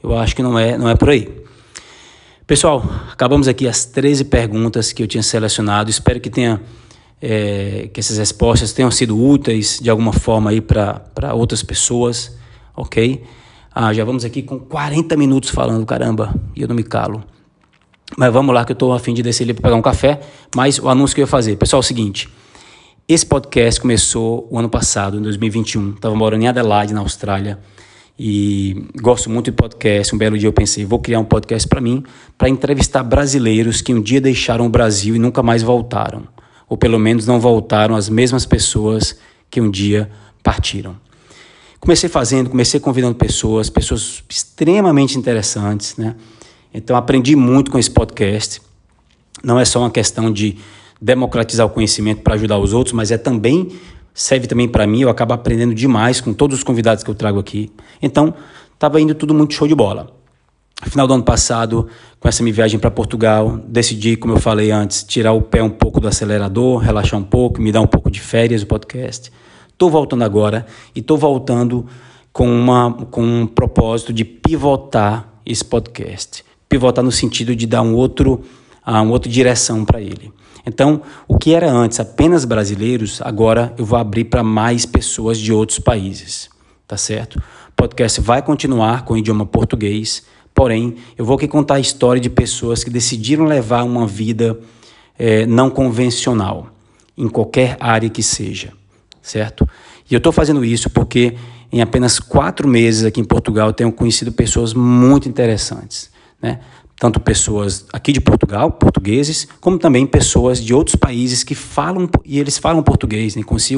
eu 0.03 0.17
acho 0.17 0.35
que 0.35 0.43
não 0.43 0.59
é, 0.59 0.77
não 0.77 0.89
é 0.89 0.95
por 0.95 1.11
aí. 1.11 1.43
Pessoal, 2.47 2.85
acabamos 3.11 3.49
aqui 3.49 3.69
as 3.69 3.85
13 3.85 4.25
perguntas 4.25 4.93
que 4.93 5.03
eu 5.03 5.07
tinha 5.07 5.23
selecionado. 5.23 5.89
Espero 5.91 6.21
que 6.21 6.29
tenha 6.29 6.61
é, 7.21 7.89
que 7.93 8.01
essas 8.01 8.19
respostas 8.19 8.73
tenham 8.73 8.91
sido 8.91 9.17
úteis 9.17 9.79
de 9.81 9.89
alguma 9.89 10.13
forma 10.13 10.51
aí 10.51 10.61
para 10.61 11.33
outras 11.35 11.63
pessoas, 11.63 12.37
ok? 12.77 13.23
Ah, 13.73 13.93
já 13.95 14.05
vamos 14.05 14.25
aqui 14.25 14.43
com 14.43 14.59
40 14.59 15.17
minutos 15.17 15.51
falando, 15.51 15.87
caramba, 15.87 16.35
e 16.55 16.63
eu 16.63 16.69
não 16.69 16.75
me 16.75 16.83
calo. 16.83 17.25
Mas 18.17 18.33
vamos 18.33 18.55
lá 18.55 18.65
que 18.65 18.73
eu 18.73 18.75
estou 18.75 18.93
a 18.93 18.99
fim 18.99 19.15
de 19.15 19.23
descer 19.23 19.45
ali 19.45 19.55
para 19.55 19.63
pegar 19.63 19.77
um 19.77 19.83
café. 19.83 20.21
Mas 20.55 20.79
o 20.79 20.89
anúncio 20.89 21.15
que 21.15 21.21
eu 21.21 21.25
ia 21.25 21.29
fazer, 21.29 21.57
pessoal, 21.57 21.81
é 21.81 21.85
o 21.85 21.87
seguinte. 21.87 22.29
Esse 23.09 23.27
podcast 23.27 23.81
começou 23.81 24.47
o 24.51 24.59
ano 24.59 24.69
passado, 24.69 25.19
em 25.19 25.23
2021. 25.23 25.95
Estava 25.95 26.15
morando 26.15 26.43
em 26.43 26.49
Adelaide, 26.49 26.95
na 26.95 27.01
Austrália. 27.01 27.59
E 28.19 28.87
gosto 29.01 29.29
muito 29.31 29.47
de 29.47 29.53
podcast. 29.53 30.15
Um 30.15 30.19
belo 30.19 30.39
dia 30.39 30.49
eu 30.49 30.53
pensei, 30.53 30.85
vou 30.85 30.99
criar 30.99 31.19
um 31.19 31.25
podcast 31.25 31.67
para 31.67 31.81
mim, 31.81 32.05
para 32.37 32.49
entrevistar 32.49 33.03
brasileiros 33.03 33.81
que 33.81 33.93
um 33.93 34.01
dia 34.01 34.21
deixaram 34.21 34.67
o 34.67 34.69
Brasil 34.69 35.17
e 35.17 35.19
nunca 35.19 35.43
mais 35.43 35.63
voltaram. 35.63 36.29
Ou 36.69 36.77
pelo 36.77 36.99
menos 36.99 37.27
não 37.27 37.41
voltaram 37.41 37.97
as 37.97 38.09
mesmas 38.09 38.47
pessoas 38.47 39.19
que 39.51 39.61
um 39.61 39.71
dia 39.71 40.11
partiram. 40.43 40.97
Comecei 41.81 42.09
fazendo, 42.09 42.49
comecei 42.49 42.79
convidando 42.79 43.17
pessoas, 43.17 43.69
pessoas 43.69 44.23
extremamente 44.29 45.19
interessantes, 45.19 45.97
né? 45.97 46.15
Então 46.73 46.97
aprendi 46.97 47.37
muito 47.37 47.71
com 47.71 47.79
esse 47.79 47.91
podcast. 47.91 48.61
Não 49.43 49.59
é 49.59 49.65
só 49.65 49.81
uma 49.81 49.91
questão 49.91 50.33
de 50.33 50.57
democratizar 51.01 51.67
o 51.67 51.71
conhecimento 51.71 52.23
para 52.23 52.35
ajudar 52.35 52.59
os 52.59 52.73
outros, 52.73 52.93
mas 52.93 53.11
é 53.11 53.19
também 53.19 53.69
serve 54.15 54.47
também 54.47 54.69
para 54.69 54.87
mim, 54.87 55.01
eu 55.01 55.09
acabo 55.09 55.33
aprendendo 55.33 55.75
demais 55.75 56.21
com 56.21 56.33
todos 56.33 56.59
os 56.59 56.65
convidados 56.65 57.03
que 57.03 57.11
eu 57.11 57.15
trago 57.15 57.39
aqui. 57.39 57.73
Então, 58.01 58.35
estava 58.75 59.01
indo 59.01 59.15
tudo 59.15 59.33
muito 59.35 59.55
show 59.55 59.67
de 59.67 59.75
bola. 59.75 60.11
Final 60.85 61.07
do 61.07 61.15
ano 61.15 61.23
passado, 61.23 61.89
com 62.19 62.29
essa 62.29 62.43
minha 62.43 62.53
viagem 62.53 62.79
para 62.79 62.91
Portugal, 62.91 63.59
decidi, 63.69 64.17
como 64.17 64.35
eu 64.35 64.41
falei 64.41 64.71
antes, 64.71 65.05
tirar 65.05 65.33
o 65.33 65.41
pé 65.41 65.63
um 65.63 65.71
pouco 65.71 66.01
do 66.01 66.09
acelerador, 66.09 66.79
relaxar 66.79 67.19
um 67.19 67.23
pouco, 67.23 67.63
me 67.63 67.71
dar 67.71 67.81
um 67.81 67.87
pouco 67.87 68.11
de 68.11 68.21
férias 68.21 68.63
do 68.63 68.67
podcast. 68.67 69.33
Estou 69.69 69.89
voltando 69.89 70.25
agora 70.25 70.67
e 70.95 70.99
estou 70.99 71.17
voltando 71.17 71.87
com, 72.33 72.49
uma, 72.49 72.93
com 73.11 73.23
um 73.23 73.47
propósito 73.47 74.13
de 74.13 74.25
pivotar 74.25 75.29
esse 75.47 75.65
podcast 75.65 76.45
pivotar 76.73 77.05
no 77.05 77.13
sentido 77.13 77.55
de 77.55 77.67
dar 77.67 77.83
um 77.83 77.95
outro, 77.95 78.41
uh, 78.87 78.93
uma 78.93 79.11
outra 79.11 79.31
direção 79.31 79.85
para 79.85 80.01
ele. 80.01 80.33
Então, 80.65 81.03
o 81.29 81.37
que 81.37 81.53
era 81.53 81.71
antes 81.71 82.01
apenas 82.01 82.47
brasileiros, 82.47 83.21
agora 83.21 83.75
eu 83.77 83.85
vou 83.85 83.99
abrir 83.99 84.25
para 84.25 84.43
mais 84.43 84.87
pessoas 84.87 85.39
de 85.39 85.53
outros 85.53 85.79
países, 85.79 86.49
tá 86.89 86.97
certo? 86.97 87.37
O 87.37 87.73
podcast 87.77 88.23
vai 88.23 88.41
continuar 88.41 89.05
com 89.05 89.13
o 89.13 89.19
idioma 89.19 89.45
português, 89.45 90.23
porém, 90.55 90.97
eu 91.19 91.27
vou 91.27 91.37
aqui 91.37 91.47
contar 91.47 91.75
a 91.75 91.81
história 91.81 92.21
de 92.21 92.31
pessoas 92.31 92.83
que 92.83 92.89
decidiram 92.89 93.45
levar 93.45 93.83
uma 93.83 94.07
vida 94.07 94.59
é, 95.19 95.45
não 95.45 95.69
convencional, 95.69 96.69
em 97.19 97.29
qualquer 97.29 97.77
área 97.81 98.09
que 98.09 98.23
seja, 98.23 98.73
certo? 99.21 99.69
E 100.11 100.15
eu 100.15 100.19
estou 100.19 100.33
fazendo 100.33 100.65
isso 100.65 100.89
porque 100.89 101.35
em 101.71 101.83
apenas 101.83 102.19
quatro 102.19 102.67
meses 102.67 103.05
aqui 103.05 103.21
em 103.21 103.25
Portugal 103.25 103.69
eu 103.69 103.75
tenho 103.75 103.93
conhecido 103.93 104.33
pessoas 104.33 104.73
muito 104.73 105.29
interessantes 105.29 106.12
né? 106.43 106.59
tanto 106.99 107.19
pessoas 107.19 107.87
aqui 107.93 108.13
de 108.13 108.21
Portugal, 108.21 108.71
portugueses, 108.71 109.49
como 109.61 109.79
também 109.79 110.07
pessoas 110.07 110.63
de 110.63 110.75
outros 110.75 110.95
países 110.95 111.43
que 111.43 111.55
falam 111.55 112.09
e 112.25 112.39
eles 112.39 112.59
falam 112.59 112.83
português. 112.83 113.35
Né? 113.35 113.43
Conheci 113.43 113.77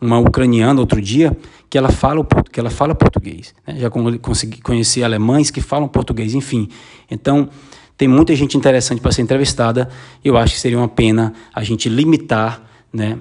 uma 0.00 0.18
ucraniana 0.18 0.80
outro 0.80 1.00
dia 1.00 1.36
que 1.68 1.76
ela 1.76 1.90
fala 1.90 2.26
que 2.50 2.60
ela 2.60 2.70
fala 2.70 2.94
português. 2.94 3.54
Né? 3.66 3.80
Já 3.80 3.90
consegui 3.90 4.60
conhecer 4.60 5.02
alemães 5.02 5.50
que 5.50 5.60
falam 5.60 5.88
português, 5.88 6.34
enfim. 6.34 6.68
Então 7.10 7.48
tem 7.96 8.08
muita 8.08 8.34
gente 8.34 8.56
interessante 8.56 9.00
para 9.00 9.12
ser 9.12 9.22
entrevistada. 9.22 9.88
Eu 10.24 10.36
acho 10.36 10.54
que 10.54 10.60
seria 10.60 10.78
uma 10.78 10.88
pena 10.88 11.32
a 11.54 11.62
gente 11.62 11.88
limitar, 11.88 12.62
né? 12.92 13.18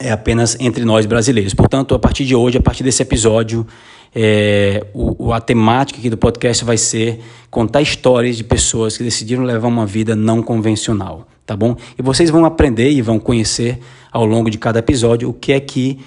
É 0.00 0.12
apenas 0.12 0.56
entre 0.60 0.84
nós 0.84 1.06
brasileiros. 1.06 1.54
Portanto, 1.54 1.92
a 1.94 1.98
partir 1.98 2.24
de 2.24 2.34
hoje, 2.34 2.56
a 2.56 2.60
partir 2.60 2.84
desse 2.84 3.02
episódio, 3.02 3.66
é, 4.14 4.86
o, 4.94 5.32
a 5.32 5.40
temática 5.40 5.98
aqui 5.98 6.10
do 6.10 6.16
podcast 6.16 6.64
vai 6.64 6.76
ser 6.76 7.20
contar 7.50 7.82
histórias 7.82 8.36
de 8.36 8.44
pessoas 8.44 8.96
que 8.96 9.04
decidiram 9.04 9.44
levar 9.44 9.68
uma 9.68 9.86
vida 9.86 10.16
não 10.16 10.42
convencional, 10.42 11.26
tá 11.46 11.56
bom? 11.56 11.76
E 11.98 12.02
vocês 12.02 12.30
vão 12.30 12.44
aprender 12.44 12.90
e 12.90 13.02
vão 13.02 13.18
conhecer 13.18 13.78
ao 14.10 14.24
longo 14.24 14.50
de 14.50 14.58
cada 14.58 14.78
episódio 14.78 15.28
o 15.28 15.32
que 15.32 15.52
é 15.52 15.60
que 15.60 15.98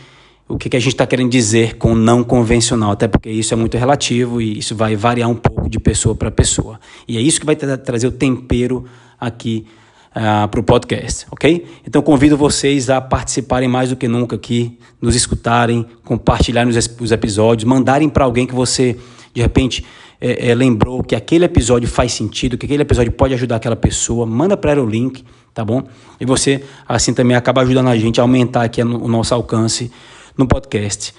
o 0.47 0.57
que, 0.57 0.67
que 0.67 0.75
a 0.75 0.79
gente 0.79 0.91
está 0.91 1.07
querendo 1.07 1.31
dizer 1.31 1.77
com 1.77 1.95
não 1.95 2.25
convencional, 2.25 2.91
até 2.91 3.07
porque 3.07 3.29
isso 3.29 3.53
é 3.53 3.57
muito 3.57 3.77
relativo 3.77 4.41
e 4.41 4.59
isso 4.59 4.75
vai 4.75 4.97
variar 4.97 5.29
um 5.29 5.35
pouco 5.35 5.69
de 5.69 5.79
pessoa 5.79 6.13
para 6.13 6.29
pessoa. 6.29 6.77
E 7.07 7.17
é 7.17 7.21
isso 7.21 7.39
que 7.39 7.45
vai 7.45 7.55
tra 7.55 7.77
trazer 7.77 8.07
o 8.07 8.11
tempero 8.11 8.83
aqui 9.17 9.65
ah, 10.13 10.47
para 10.47 10.59
o 10.59 10.63
podcast, 10.63 11.25
ok? 11.31 11.65
Então 11.87 12.01
convido 12.01 12.35
vocês 12.35 12.89
a 12.89 12.99
participarem 12.99 13.67
mais 13.67 13.89
do 13.89 13.95
que 13.95 14.07
nunca 14.07 14.35
aqui, 14.35 14.77
nos 15.01 15.15
escutarem, 15.15 15.85
compartilharem 16.03 16.69
os, 16.69 16.97
os 16.99 17.11
episódios, 17.11 17.63
mandarem 17.63 18.09
para 18.09 18.25
alguém 18.25 18.45
que 18.45 18.53
você, 18.53 18.97
de 19.33 19.41
repente, 19.41 19.85
é, 20.19 20.49
é, 20.49 20.55
lembrou 20.55 21.01
que 21.03 21.15
aquele 21.15 21.45
episódio 21.45 21.87
faz 21.87 22.11
sentido, 22.11 22.57
que 22.57 22.65
aquele 22.65 22.83
episódio 22.83 23.11
pode 23.11 23.33
ajudar 23.33 23.55
aquela 23.55 23.75
pessoa, 23.75 24.25
manda 24.25 24.55
para 24.55 24.71
ela 24.71 24.83
o 24.83 24.85
link, 24.85 25.23
tá 25.53 25.65
bom? 25.65 25.83
E 26.19 26.25
você, 26.25 26.63
assim, 26.87 27.13
também 27.13 27.35
acaba 27.35 27.61
ajudando 27.61 27.87
a 27.87 27.97
gente 27.97 28.19
a 28.19 28.23
aumentar 28.23 28.63
aqui 28.63 28.81
o 28.83 29.07
nosso 29.07 29.33
alcance 29.33 29.91
no 30.37 30.45
podcast. 30.47 31.13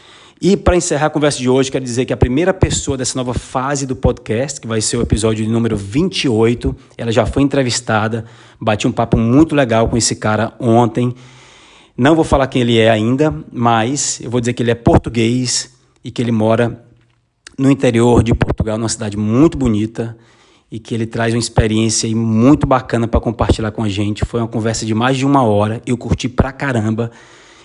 E 0.45 0.57
para 0.57 0.75
encerrar 0.75 1.07
a 1.07 1.11
conversa 1.11 1.39
de 1.39 1.49
hoje, 1.49 1.71
quero 1.71 1.85
dizer 1.85 2.05
que 2.05 2.13
a 2.13 2.17
primeira 2.17 2.53
pessoa 2.53 2.97
dessa 2.97 3.17
nova 3.17 3.33
fase 3.33 3.87
do 3.87 3.95
podcast, 3.95 4.61
que 4.61 4.67
vai 4.67 4.81
ser 4.81 4.97
o 4.97 5.01
episódio 5.01 5.49
número 5.49 5.77
28, 5.77 6.75
ela 6.99 7.13
já 7.13 7.25
foi 7.25 7.45
entrevistada, 7.45 8.25
bati 8.61 8.89
um 8.89 8.91
papo 8.91 9.17
muito 9.17 9.55
legal 9.55 9.89
com 9.89 9.97
esse 9.97 10.17
cara 10.17 10.53
ontem. 10.59 11.15
Não 11.97 12.17
vou 12.17 12.25
falar 12.25 12.49
quem 12.49 12.63
ele 12.63 12.77
é 12.77 12.91
ainda, 12.91 13.33
mas 13.53 14.21
eu 14.21 14.29
vou 14.29 14.41
dizer 14.41 14.53
que 14.55 14.65
ele 14.65 14.73
é 14.73 14.75
português 14.75 15.71
e 16.03 16.11
que 16.11 16.21
ele 16.21 16.33
mora 16.33 16.85
no 17.57 17.71
interior 17.71 18.25
de 18.25 18.35
Portugal, 18.35 18.77
numa 18.77 18.89
cidade 18.89 19.17
muito 19.17 19.57
bonita 19.57 20.19
e 20.73 20.81
que 20.81 20.93
ele 20.93 21.07
traz 21.07 21.33
uma 21.33 21.39
experiência 21.39 22.11
muito 22.17 22.67
bacana 22.67 23.07
para 23.07 23.21
compartilhar 23.21 23.71
com 23.71 23.85
a 23.85 23.89
gente. 23.89 24.25
Foi 24.25 24.41
uma 24.41 24.49
conversa 24.49 24.85
de 24.85 24.93
mais 24.93 25.17
de 25.17 25.25
uma 25.25 25.45
hora, 25.45 25.81
eu 25.87 25.97
curti 25.97 26.29
pra 26.29 26.51
caramba 26.51 27.13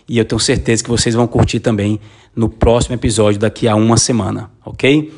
e 0.07 0.17
eu 0.17 0.25
tenho 0.25 0.39
certeza 0.39 0.83
que 0.83 0.89
vocês 0.89 1.13
vão 1.15 1.27
curtir 1.27 1.59
também 1.59 1.99
no 2.35 2.47
próximo 2.47 2.95
episódio 2.95 3.39
daqui 3.39 3.67
a 3.67 3.75
uma 3.75 3.97
semana, 3.97 4.49
ok? 4.65 5.13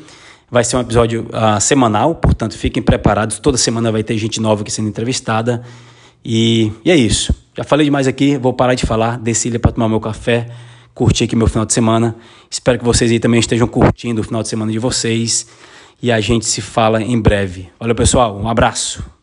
Vai 0.50 0.64
ser 0.64 0.76
um 0.76 0.80
episódio 0.80 1.28
uh, 1.28 1.60
semanal, 1.60 2.16
portanto 2.16 2.56
fiquem 2.56 2.82
preparados. 2.82 3.38
Toda 3.38 3.56
semana 3.56 3.92
vai 3.92 4.02
ter 4.02 4.18
gente 4.18 4.40
nova 4.40 4.62
aqui 4.62 4.72
sendo 4.72 4.88
entrevistada. 4.88 5.62
E, 6.24 6.72
e 6.84 6.90
é 6.90 6.96
isso. 6.96 7.32
Já 7.56 7.62
falei 7.62 7.84
demais 7.84 8.08
aqui, 8.08 8.36
vou 8.36 8.52
parar 8.52 8.74
de 8.74 8.84
falar. 8.84 9.16
Desci 9.18 9.56
para 9.58 9.70
tomar 9.70 9.88
meu 9.88 10.00
café, 10.00 10.48
curtir 10.92 11.24
aqui 11.24 11.36
meu 11.36 11.46
final 11.46 11.64
de 11.64 11.72
semana. 11.72 12.16
Espero 12.50 12.78
que 12.80 12.84
vocês 12.84 13.12
aí 13.12 13.20
também 13.20 13.38
estejam 13.38 13.68
curtindo 13.68 14.20
o 14.22 14.24
final 14.24 14.42
de 14.42 14.48
semana 14.48 14.72
de 14.72 14.78
vocês. 14.80 15.46
E 16.02 16.10
a 16.10 16.20
gente 16.20 16.46
se 16.46 16.60
fala 16.60 17.00
em 17.00 17.20
breve. 17.20 17.68
Valeu, 17.78 17.94
pessoal. 17.94 18.36
Um 18.36 18.48
abraço. 18.48 19.19